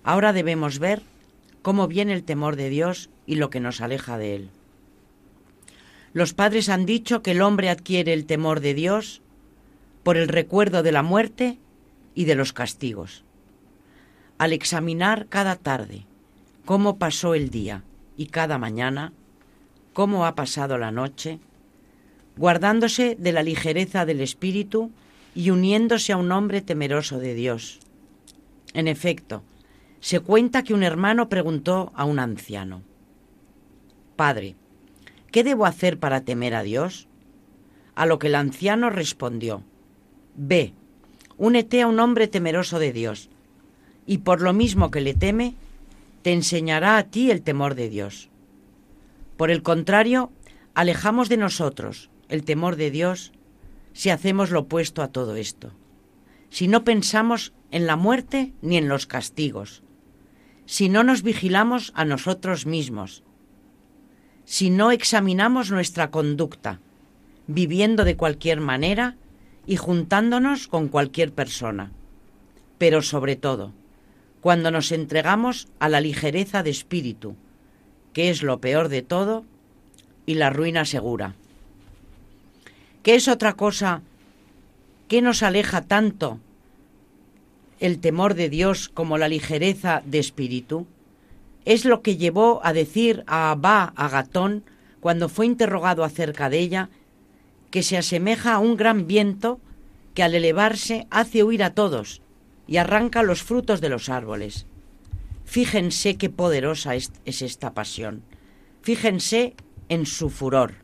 Ahora 0.02 0.32
debemos 0.32 0.78
ver 0.78 1.02
cómo 1.62 1.88
viene 1.88 2.12
el 2.12 2.22
temor 2.22 2.56
de 2.56 2.68
Dios 2.68 3.10
y 3.26 3.36
lo 3.36 3.50
que 3.50 3.60
nos 3.60 3.80
aleja 3.80 4.18
de 4.18 4.36
él. 4.36 4.50
Los 6.12 6.32
padres 6.32 6.68
han 6.68 6.86
dicho 6.86 7.22
que 7.22 7.32
el 7.32 7.42
hombre 7.42 7.68
adquiere 7.68 8.12
el 8.12 8.24
temor 8.24 8.60
de 8.60 8.74
Dios 8.74 9.20
por 10.06 10.16
el 10.16 10.28
recuerdo 10.28 10.84
de 10.84 10.92
la 10.92 11.02
muerte 11.02 11.58
y 12.14 12.26
de 12.26 12.36
los 12.36 12.52
castigos. 12.52 13.24
Al 14.38 14.52
examinar 14.52 15.26
cada 15.28 15.56
tarde 15.56 16.06
cómo 16.64 16.96
pasó 16.96 17.34
el 17.34 17.50
día 17.50 17.82
y 18.16 18.26
cada 18.26 18.56
mañana, 18.56 19.12
cómo 19.94 20.24
ha 20.24 20.36
pasado 20.36 20.78
la 20.78 20.92
noche, 20.92 21.40
guardándose 22.36 23.16
de 23.18 23.32
la 23.32 23.42
ligereza 23.42 24.06
del 24.06 24.20
espíritu 24.20 24.92
y 25.34 25.50
uniéndose 25.50 26.12
a 26.12 26.18
un 26.18 26.30
hombre 26.30 26.60
temeroso 26.60 27.18
de 27.18 27.34
Dios. 27.34 27.80
En 28.74 28.86
efecto, 28.86 29.42
se 29.98 30.20
cuenta 30.20 30.62
que 30.62 30.72
un 30.72 30.84
hermano 30.84 31.28
preguntó 31.28 31.90
a 31.96 32.04
un 32.04 32.20
anciano, 32.20 32.82
Padre, 34.14 34.54
¿qué 35.32 35.42
debo 35.42 35.66
hacer 35.66 35.98
para 35.98 36.20
temer 36.20 36.54
a 36.54 36.62
Dios? 36.62 37.08
A 37.96 38.06
lo 38.06 38.20
que 38.20 38.28
el 38.28 38.36
anciano 38.36 38.88
respondió, 38.88 39.64
Ve, 40.36 40.74
únete 41.38 41.82
a 41.82 41.86
un 41.86 41.98
hombre 41.98 42.28
temeroso 42.28 42.78
de 42.78 42.92
Dios, 42.92 43.30
y 44.06 44.18
por 44.18 44.42
lo 44.42 44.52
mismo 44.52 44.90
que 44.90 45.00
le 45.00 45.14
teme, 45.14 45.54
te 46.22 46.32
enseñará 46.32 46.98
a 46.98 47.04
ti 47.04 47.30
el 47.30 47.42
temor 47.42 47.74
de 47.74 47.88
Dios. 47.88 48.28
Por 49.36 49.50
el 49.50 49.62
contrario, 49.62 50.30
alejamos 50.74 51.28
de 51.28 51.36
nosotros 51.36 52.10
el 52.28 52.44
temor 52.44 52.76
de 52.76 52.90
Dios 52.90 53.32
si 53.92 54.10
hacemos 54.10 54.50
lo 54.50 54.60
opuesto 54.60 55.02
a 55.02 55.08
todo 55.08 55.36
esto, 55.36 55.72
si 56.50 56.68
no 56.68 56.84
pensamos 56.84 57.54
en 57.70 57.86
la 57.86 57.96
muerte 57.96 58.52
ni 58.60 58.76
en 58.76 58.88
los 58.88 59.06
castigos, 59.06 59.82
si 60.66 60.88
no 60.88 61.02
nos 61.02 61.22
vigilamos 61.22 61.92
a 61.94 62.04
nosotros 62.04 62.66
mismos, 62.66 63.22
si 64.44 64.68
no 64.68 64.90
examinamos 64.90 65.70
nuestra 65.70 66.10
conducta, 66.10 66.80
viviendo 67.46 68.04
de 68.04 68.16
cualquier 68.16 68.60
manera 68.60 69.16
y 69.66 69.76
juntándonos 69.76 70.68
con 70.68 70.88
cualquier 70.88 71.32
persona, 71.32 71.90
pero 72.78 73.02
sobre 73.02 73.36
todo, 73.36 73.72
cuando 74.40 74.70
nos 74.70 74.92
entregamos 74.92 75.68
a 75.80 75.88
la 75.88 76.00
ligereza 76.00 76.62
de 76.62 76.70
espíritu, 76.70 77.36
que 78.12 78.30
es 78.30 78.42
lo 78.42 78.60
peor 78.60 78.88
de 78.88 79.02
todo 79.02 79.44
y 80.24 80.34
la 80.34 80.50
ruina 80.50 80.84
segura. 80.84 81.34
¿Qué 83.02 83.14
es 83.14 83.28
otra 83.28 83.54
cosa 83.54 84.02
que 85.08 85.22
nos 85.22 85.42
aleja 85.42 85.82
tanto 85.82 86.40
el 87.78 87.98
temor 87.98 88.34
de 88.34 88.48
Dios 88.48 88.88
como 88.88 89.18
la 89.18 89.28
ligereza 89.28 90.02
de 90.04 90.18
espíritu? 90.18 90.86
Es 91.64 91.84
lo 91.84 92.02
que 92.02 92.16
llevó 92.16 92.60
a 92.64 92.72
decir 92.72 93.24
a 93.26 93.50
Abba 93.50 93.92
Agatón 93.96 94.64
cuando 95.00 95.28
fue 95.28 95.46
interrogado 95.46 96.04
acerca 96.04 96.48
de 96.48 96.58
ella, 96.58 96.88
que 97.76 97.82
se 97.82 97.98
asemeja 97.98 98.54
a 98.54 98.58
un 98.58 98.78
gran 98.78 99.06
viento 99.06 99.60
que 100.14 100.22
al 100.22 100.34
elevarse 100.34 101.06
hace 101.10 101.44
huir 101.44 101.62
a 101.62 101.74
todos 101.74 102.22
y 102.66 102.78
arranca 102.78 103.22
los 103.22 103.42
frutos 103.42 103.82
de 103.82 103.90
los 103.90 104.08
árboles. 104.08 104.64
Fíjense 105.44 106.16
qué 106.16 106.30
poderosa 106.30 106.94
es, 106.94 107.12
es 107.26 107.42
esta 107.42 107.74
pasión. 107.74 108.22
Fíjense 108.80 109.56
en 109.90 110.06
su 110.06 110.30
furor 110.30 110.76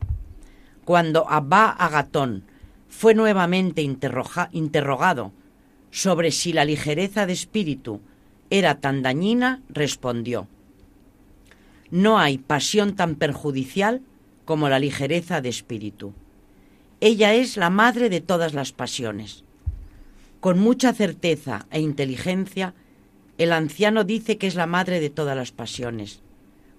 cuando 0.85 1.27
Abba 1.27 1.71
Agatón 1.71 2.43
fue 2.89 3.15
nuevamente 3.15 3.81
interrogado 3.81 5.31
sobre 5.89 6.29
si 6.29 6.53
la 6.53 6.63
ligereza 6.63 7.25
de 7.25 7.33
espíritu 7.33 8.01
era 8.51 8.81
tan 8.81 9.01
dañina, 9.01 9.63
respondió, 9.67 10.47
no 11.89 12.19
hay 12.19 12.37
pasión 12.37 12.95
tan 12.95 13.15
perjudicial 13.15 14.03
como 14.45 14.69
la 14.69 14.77
ligereza 14.77 15.41
de 15.41 15.49
espíritu. 15.49 16.13
Ella 17.05 17.33
es 17.33 17.57
la 17.57 17.69
madre 17.69 18.07
de 18.07 18.21
todas 18.21 18.53
las 18.53 18.71
pasiones. 18.71 19.43
Con 20.39 20.57
mucha 20.57 20.93
certeza 20.93 21.65
e 21.69 21.81
inteligencia, 21.81 22.73
el 23.37 23.51
anciano 23.51 24.05
dice 24.05 24.37
que 24.37 24.47
es 24.47 24.55
la 24.55 24.67
madre 24.67 25.01
de 25.01 25.09
todas 25.09 25.35
las 25.35 25.51
pasiones, 25.51 26.21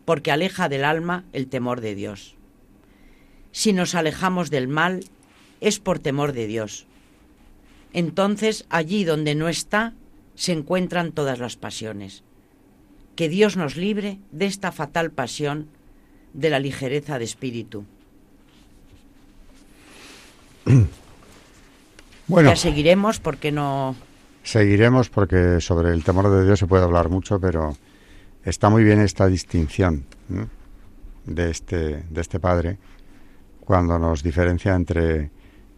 porque 0.06 0.32
aleja 0.32 0.70
del 0.70 0.86
alma 0.86 1.26
el 1.34 1.46
temor 1.48 1.82
de 1.82 1.94
Dios. 1.94 2.36
Si 3.52 3.74
nos 3.74 3.94
alejamos 3.94 4.48
del 4.48 4.66
mal, 4.66 5.04
es 5.60 5.78
por 5.78 5.98
temor 5.98 6.32
de 6.32 6.46
Dios. 6.46 6.86
Entonces, 7.92 8.64
allí 8.70 9.04
donde 9.04 9.34
no 9.34 9.50
está, 9.50 9.92
se 10.36 10.52
encuentran 10.52 11.12
todas 11.12 11.38
las 11.38 11.56
pasiones. 11.56 12.22
Que 13.14 13.28
Dios 13.28 13.58
nos 13.58 13.76
libre 13.76 14.20
de 14.32 14.46
esta 14.46 14.72
fatal 14.72 15.10
pasión 15.10 15.68
de 16.32 16.48
la 16.48 16.60
ligereza 16.60 17.18
de 17.18 17.26
espíritu. 17.26 17.84
Bueno, 22.26 22.48
ya 22.48 22.56
seguiremos 22.56 23.20
porque 23.20 23.52
no... 23.52 23.94
Seguiremos 24.42 25.10
porque 25.10 25.60
sobre 25.60 25.92
el 25.92 26.04
temor 26.04 26.30
de 26.30 26.44
Dios 26.46 26.58
se 26.58 26.66
puede 26.66 26.82
hablar 26.82 27.10
mucho, 27.10 27.38
pero 27.38 27.76
está 28.44 28.70
muy 28.70 28.82
bien 28.82 29.00
esta 29.00 29.26
distinción 29.26 30.06
de, 31.26 31.50
este, 31.50 32.04
de 32.08 32.20
este 32.20 32.40
padre 32.40 32.78
cuando 33.60 33.98
nos 33.98 34.22
diferencia 34.22 34.74
entre 34.74 35.30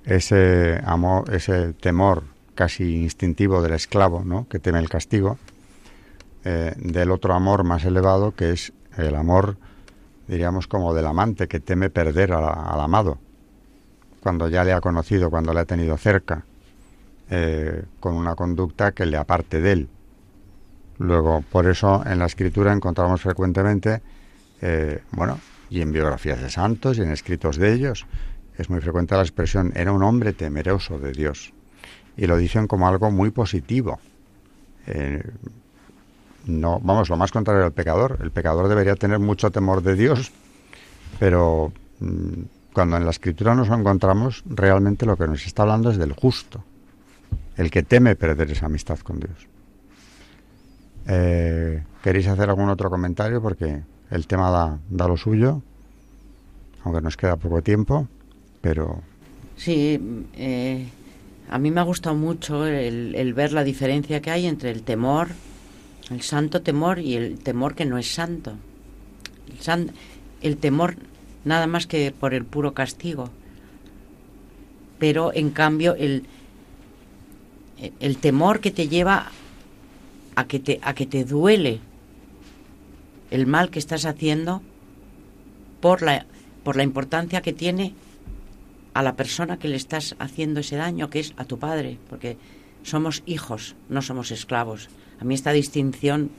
ese 0.05 0.81
amor, 0.85 1.33
ese 1.35 1.73
temor 1.75 2.25
casi 2.55 3.03
instintivo 3.03 3.63
del 3.63 3.75
esclavo, 3.75 4.25
¿no? 4.25 4.47
que 4.49 4.59
teme 4.59 4.79
el 4.79 4.89
castigo, 4.89 5.39
eh, 6.45 6.75
del 6.77 7.11
otro 7.11 7.35
amor 7.35 7.65
más 7.65 7.85
elevado 7.85 8.35
que 8.35 8.53
es 8.53 8.73
el 8.97 9.15
amor, 9.15 9.57
diríamos, 10.27 10.67
como 10.67 10.95
del 10.95 11.07
amante 11.07 11.49
que 11.49 11.61
teme 11.61 11.91
perder 11.91 12.33
al 12.33 12.81
amado, 12.81 13.19
cuando 14.27 14.49
ya 14.49 14.65
le 14.65 14.73
ha 14.73 14.81
conocido, 14.81 15.31
cuando 15.31 15.55
le 15.55 15.61
ha 15.61 15.65
tenido 15.65 15.97
cerca, 15.97 16.45
eh, 17.31 17.85
con 18.01 18.15
una 18.15 18.35
conducta 18.35 18.91
que 18.91 19.07
le 19.07 19.17
aparte 19.17 19.61
de 19.61 19.71
él. 19.71 19.89
Luego, 20.99 21.45
por 21.49 21.69
eso 21.69 22.03
en 22.05 22.19
la 22.19 22.27
escritura 22.27 22.73
encontramos 22.73 23.21
frecuentemente, 23.21 24.03
eh, 24.61 25.01
bueno, 25.13 25.39
y 25.71 25.81
en 25.81 25.93
biografías 25.93 26.43
de 26.43 26.51
santos 26.51 26.99
y 26.99 27.03
en 27.03 27.13
escritos 27.13 27.57
de 27.57 27.73
ellos, 27.73 28.05
es 28.59 28.69
muy 28.69 28.81
frecuente 28.81 29.15
la 29.15 29.23
expresión, 29.23 29.73
era 29.77 29.93
un 29.93 30.03
hombre 30.03 30.33
temeroso 30.33 30.99
de 30.99 31.13
Dios. 31.13 31.53
Y 32.17 32.27
lo 32.27 32.37
dicen 32.37 32.67
como 32.67 32.89
algo 32.89 33.13
muy 33.13 33.31
positivo. 33.31 34.01
Eh, 34.89 35.23
no, 36.47 36.81
vamos, 36.81 37.09
lo 37.11 37.17
más 37.17 37.31
contrario 37.31 37.65
al 37.65 37.73
pecador. 37.73 38.19
El 38.21 38.33
pecador 38.33 38.67
debería 38.67 38.97
tener 38.97 39.21
mucho 39.21 39.53
temor 39.53 39.85
de 39.85 39.95
Dios, 39.95 40.33
pero 41.21 41.73
mm, 42.01 42.56
cuando 42.77 42.99
en 42.99 43.07
la 43.07 43.11
escritura 43.11 43.55
nos 43.55 43.71
encontramos, 43.71 44.43
realmente 44.45 45.07
lo 45.07 45.17
que 45.17 45.27
nos 45.27 45.47
está 45.47 45.63
hablando 45.63 45.91
es 45.91 45.97
del 45.97 46.13
justo, 46.13 46.63
el 47.57 47.71
que 47.71 47.83
teme 47.83 48.17
perder 48.17 48.51
esa 48.51 48.67
amistad 48.67 48.99
con 48.99 49.19
Dios. 49.19 49.47
Eh, 51.07 51.83
¿Queréis 52.03 52.27
hacer 52.27 52.51
algún 52.51 52.69
otro 52.69 52.91
comentario? 52.91 53.41
Porque 53.41 53.81
el 54.11 54.27
tema 54.27 54.51
da, 54.51 54.79
da 54.91 55.09
lo 55.09 55.17
suyo, 55.17 55.63
aunque 56.85 57.01
nos 57.01 57.17
queda 57.17 57.37
poco 57.37 57.63
tiempo, 57.63 58.09
pero... 58.61 59.01
Sí, 59.57 60.29
eh, 60.35 60.87
a 61.49 61.59
mí 61.59 61.71
me 61.71 61.81
ha 61.81 61.85
gustado 61.85 62.15
mucho 62.15 62.67
el, 62.67 63.33
ver 63.33 63.55
la 63.55 63.65
diferencia 63.65 64.21
que 64.21 64.31
hay 64.31 64.45
entre 64.45 64.71
el 64.71 64.83
temor, 64.83 65.29
el 66.11 66.21
santo 66.21 66.61
temor 66.61 66.99
y 66.99 67.15
el 67.15 67.39
temor 67.39 67.75
que 67.75 67.87
no 67.87 67.97
es 67.97 68.13
santo. 68.13 68.53
El, 69.67 69.93
el 70.43 70.59
temor 70.59 70.97
nada 71.47 71.67
más 71.67 71.87
que 71.87 72.11
por 72.11 72.35
el 72.35 72.45
puro 72.45 72.75
castigo. 72.75 73.31
Pero 74.99 75.33
en 75.33 75.51
cambio 75.51 75.95
el, 75.95 76.25
el 78.01 78.19
temor 78.19 78.61
que 78.61 78.73
te 78.73 78.89
lleva 78.89 79.31
a 80.35 80.47
que 80.47 80.59
te, 80.59 80.81
a 80.83 80.95
que 80.95 81.07
te 81.07 81.25
duele 81.25 81.81
el 83.31 83.47
mal 83.47 83.71
que 83.71 83.79
estás 83.79 84.07
haciendo 84.07 84.61
por 85.81 86.03
la, 86.03 86.27
por 86.65 86.77
la 86.77 86.83
importancia 86.83 87.43
que 87.43 87.53
tiene 87.53 87.95
a 88.93 89.03
la 89.03 89.15
persona 89.15 89.59
que 89.59 89.69
le 89.69 89.77
estás 89.77 90.17
haciendo 90.19 90.61
ese 90.61 90.77
daño, 90.77 91.11
que 91.11 91.21
es 91.21 91.33
a 91.37 91.45
tu 91.45 91.59
padre, 91.59 91.99
porque 92.11 92.39
somos 92.83 93.23
hijos, 93.25 93.77
no 93.89 94.03
somos 94.03 94.33
esclavos. 94.33 94.89
A 95.21 95.25
mí 95.25 95.35
esta 95.35 95.53
distinción, 95.53 96.31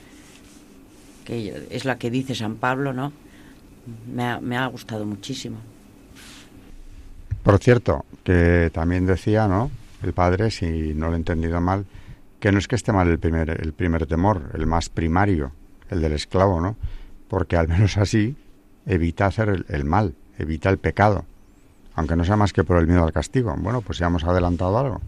que 1.23 1.67
es 1.69 1.85
la 1.85 1.97
que 1.97 2.09
dice 2.09 2.35
San 2.35 2.55
Pablo, 2.55 2.91
¿no? 2.91 3.13
Me 4.13 4.23
ha, 4.23 4.39
me 4.39 4.57
ha 4.57 4.65
gustado 4.67 5.05
muchísimo. 5.05 5.57
Por 7.43 7.59
cierto, 7.59 8.05
que 8.23 8.69
también 8.73 9.05
decía, 9.05 9.47
¿no? 9.47 9.71
El 10.03 10.13
padre, 10.13 10.51
si 10.51 10.93
no 10.93 11.07
lo 11.07 11.13
he 11.13 11.15
entendido 11.15 11.61
mal, 11.61 11.85
que 12.39 12.51
no 12.51 12.59
es 12.59 12.67
que 12.67 12.75
esté 12.75 12.91
mal 12.91 13.07
el 13.07 13.19
primer, 13.19 13.49
el 13.49 13.73
primer 13.73 14.05
temor, 14.05 14.51
el 14.53 14.67
más 14.67 14.89
primario, 14.89 15.51
el 15.89 16.01
del 16.01 16.13
esclavo, 16.13 16.61
¿no? 16.61 16.75
Porque 17.27 17.55
al 17.57 17.67
menos 17.67 17.97
así 17.97 18.35
evita 18.85 19.25
hacer 19.27 19.65
el, 19.67 19.85
mal, 19.85 20.13
evita 20.37 20.69
el 20.69 20.77
pecado, 20.77 21.25
aunque 21.95 22.15
no 22.15 22.25
sea 22.25 22.35
más 22.35 22.53
que 22.53 22.63
por 22.63 22.77
el 22.77 22.87
miedo 22.87 23.03
al 23.03 23.13
castigo. 23.13 23.55
Bueno, 23.57 23.81
pues 23.81 23.97
ya 23.97 24.07
hemos 24.07 24.23
adelantado 24.23 24.77
algo. 24.77 25.01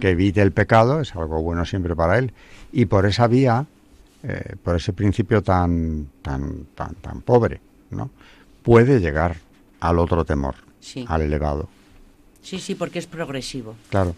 Que 0.00 0.10
evite 0.10 0.42
el 0.42 0.52
pecado 0.52 1.00
es 1.00 1.14
algo 1.14 1.42
bueno 1.42 1.64
siempre 1.64 1.96
para 1.96 2.18
él. 2.18 2.32
Y 2.72 2.86
por 2.86 3.06
esa 3.06 3.26
vía, 3.26 3.66
eh, 4.22 4.56
por 4.62 4.76
ese 4.76 4.92
principio 4.92 5.42
tan, 5.42 6.08
tan, 6.22 6.66
tan, 6.74 6.94
tan 6.96 7.20
pobre, 7.22 7.60
¿no? 7.90 8.10
Puede 8.62 9.00
llegar 9.00 9.36
al 9.80 9.98
otro 9.98 10.24
temor, 10.24 10.56
al 11.06 11.22
elevado. 11.22 11.68
Sí, 12.42 12.58
sí, 12.58 12.74
porque 12.74 12.98
es 12.98 13.06
progresivo. 13.06 13.74
Claro. 13.90 14.14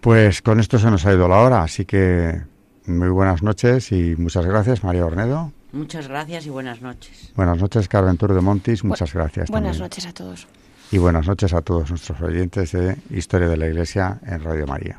Pues 0.00 0.42
con 0.42 0.60
esto 0.60 0.78
se 0.78 0.90
nos 0.90 1.04
ha 1.06 1.12
ido 1.12 1.28
la 1.28 1.38
hora, 1.38 1.62
así 1.62 1.84
que 1.84 2.42
muy 2.86 3.08
buenas 3.08 3.42
noches 3.42 3.92
y 3.92 4.16
muchas 4.16 4.46
gracias, 4.46 4.82
María 4.82 5.04
Ornedo. 5.04 5.52
Muchas 5.72 6.08
gracias 6.08 6.46
y 6.46 6.50
buenas 6.50 6.80
noches. 6.82 7.32
Buenas 7.36 7.58
noches, 7.58 7.88
Carventur 7.88 8.34
de 8.34 8.40
Montis, 8.40 8.82
muchas 8.82 9.12
gracias. 9.12 9.50
Buenas 9.50 9.78
noches 9.78 10.06
a 10.06 10.12
todos. 10.12 10.46
Y 10.90 10.98
buenas 10.98 11.26
noches 11.26 11.52
a 11.52 11.60
todos 11.60 11.90
nuestros 11.90 12.20
oyentes 12.20 12.72
de 12.72 12.96
Historia 13.10 13.48
de 13.48 13.56
la 13.56 13.68
Iglesia 13.68 14.18
en 14.26 14.42
Radio 14.42 14.66
María. 14.66 14.98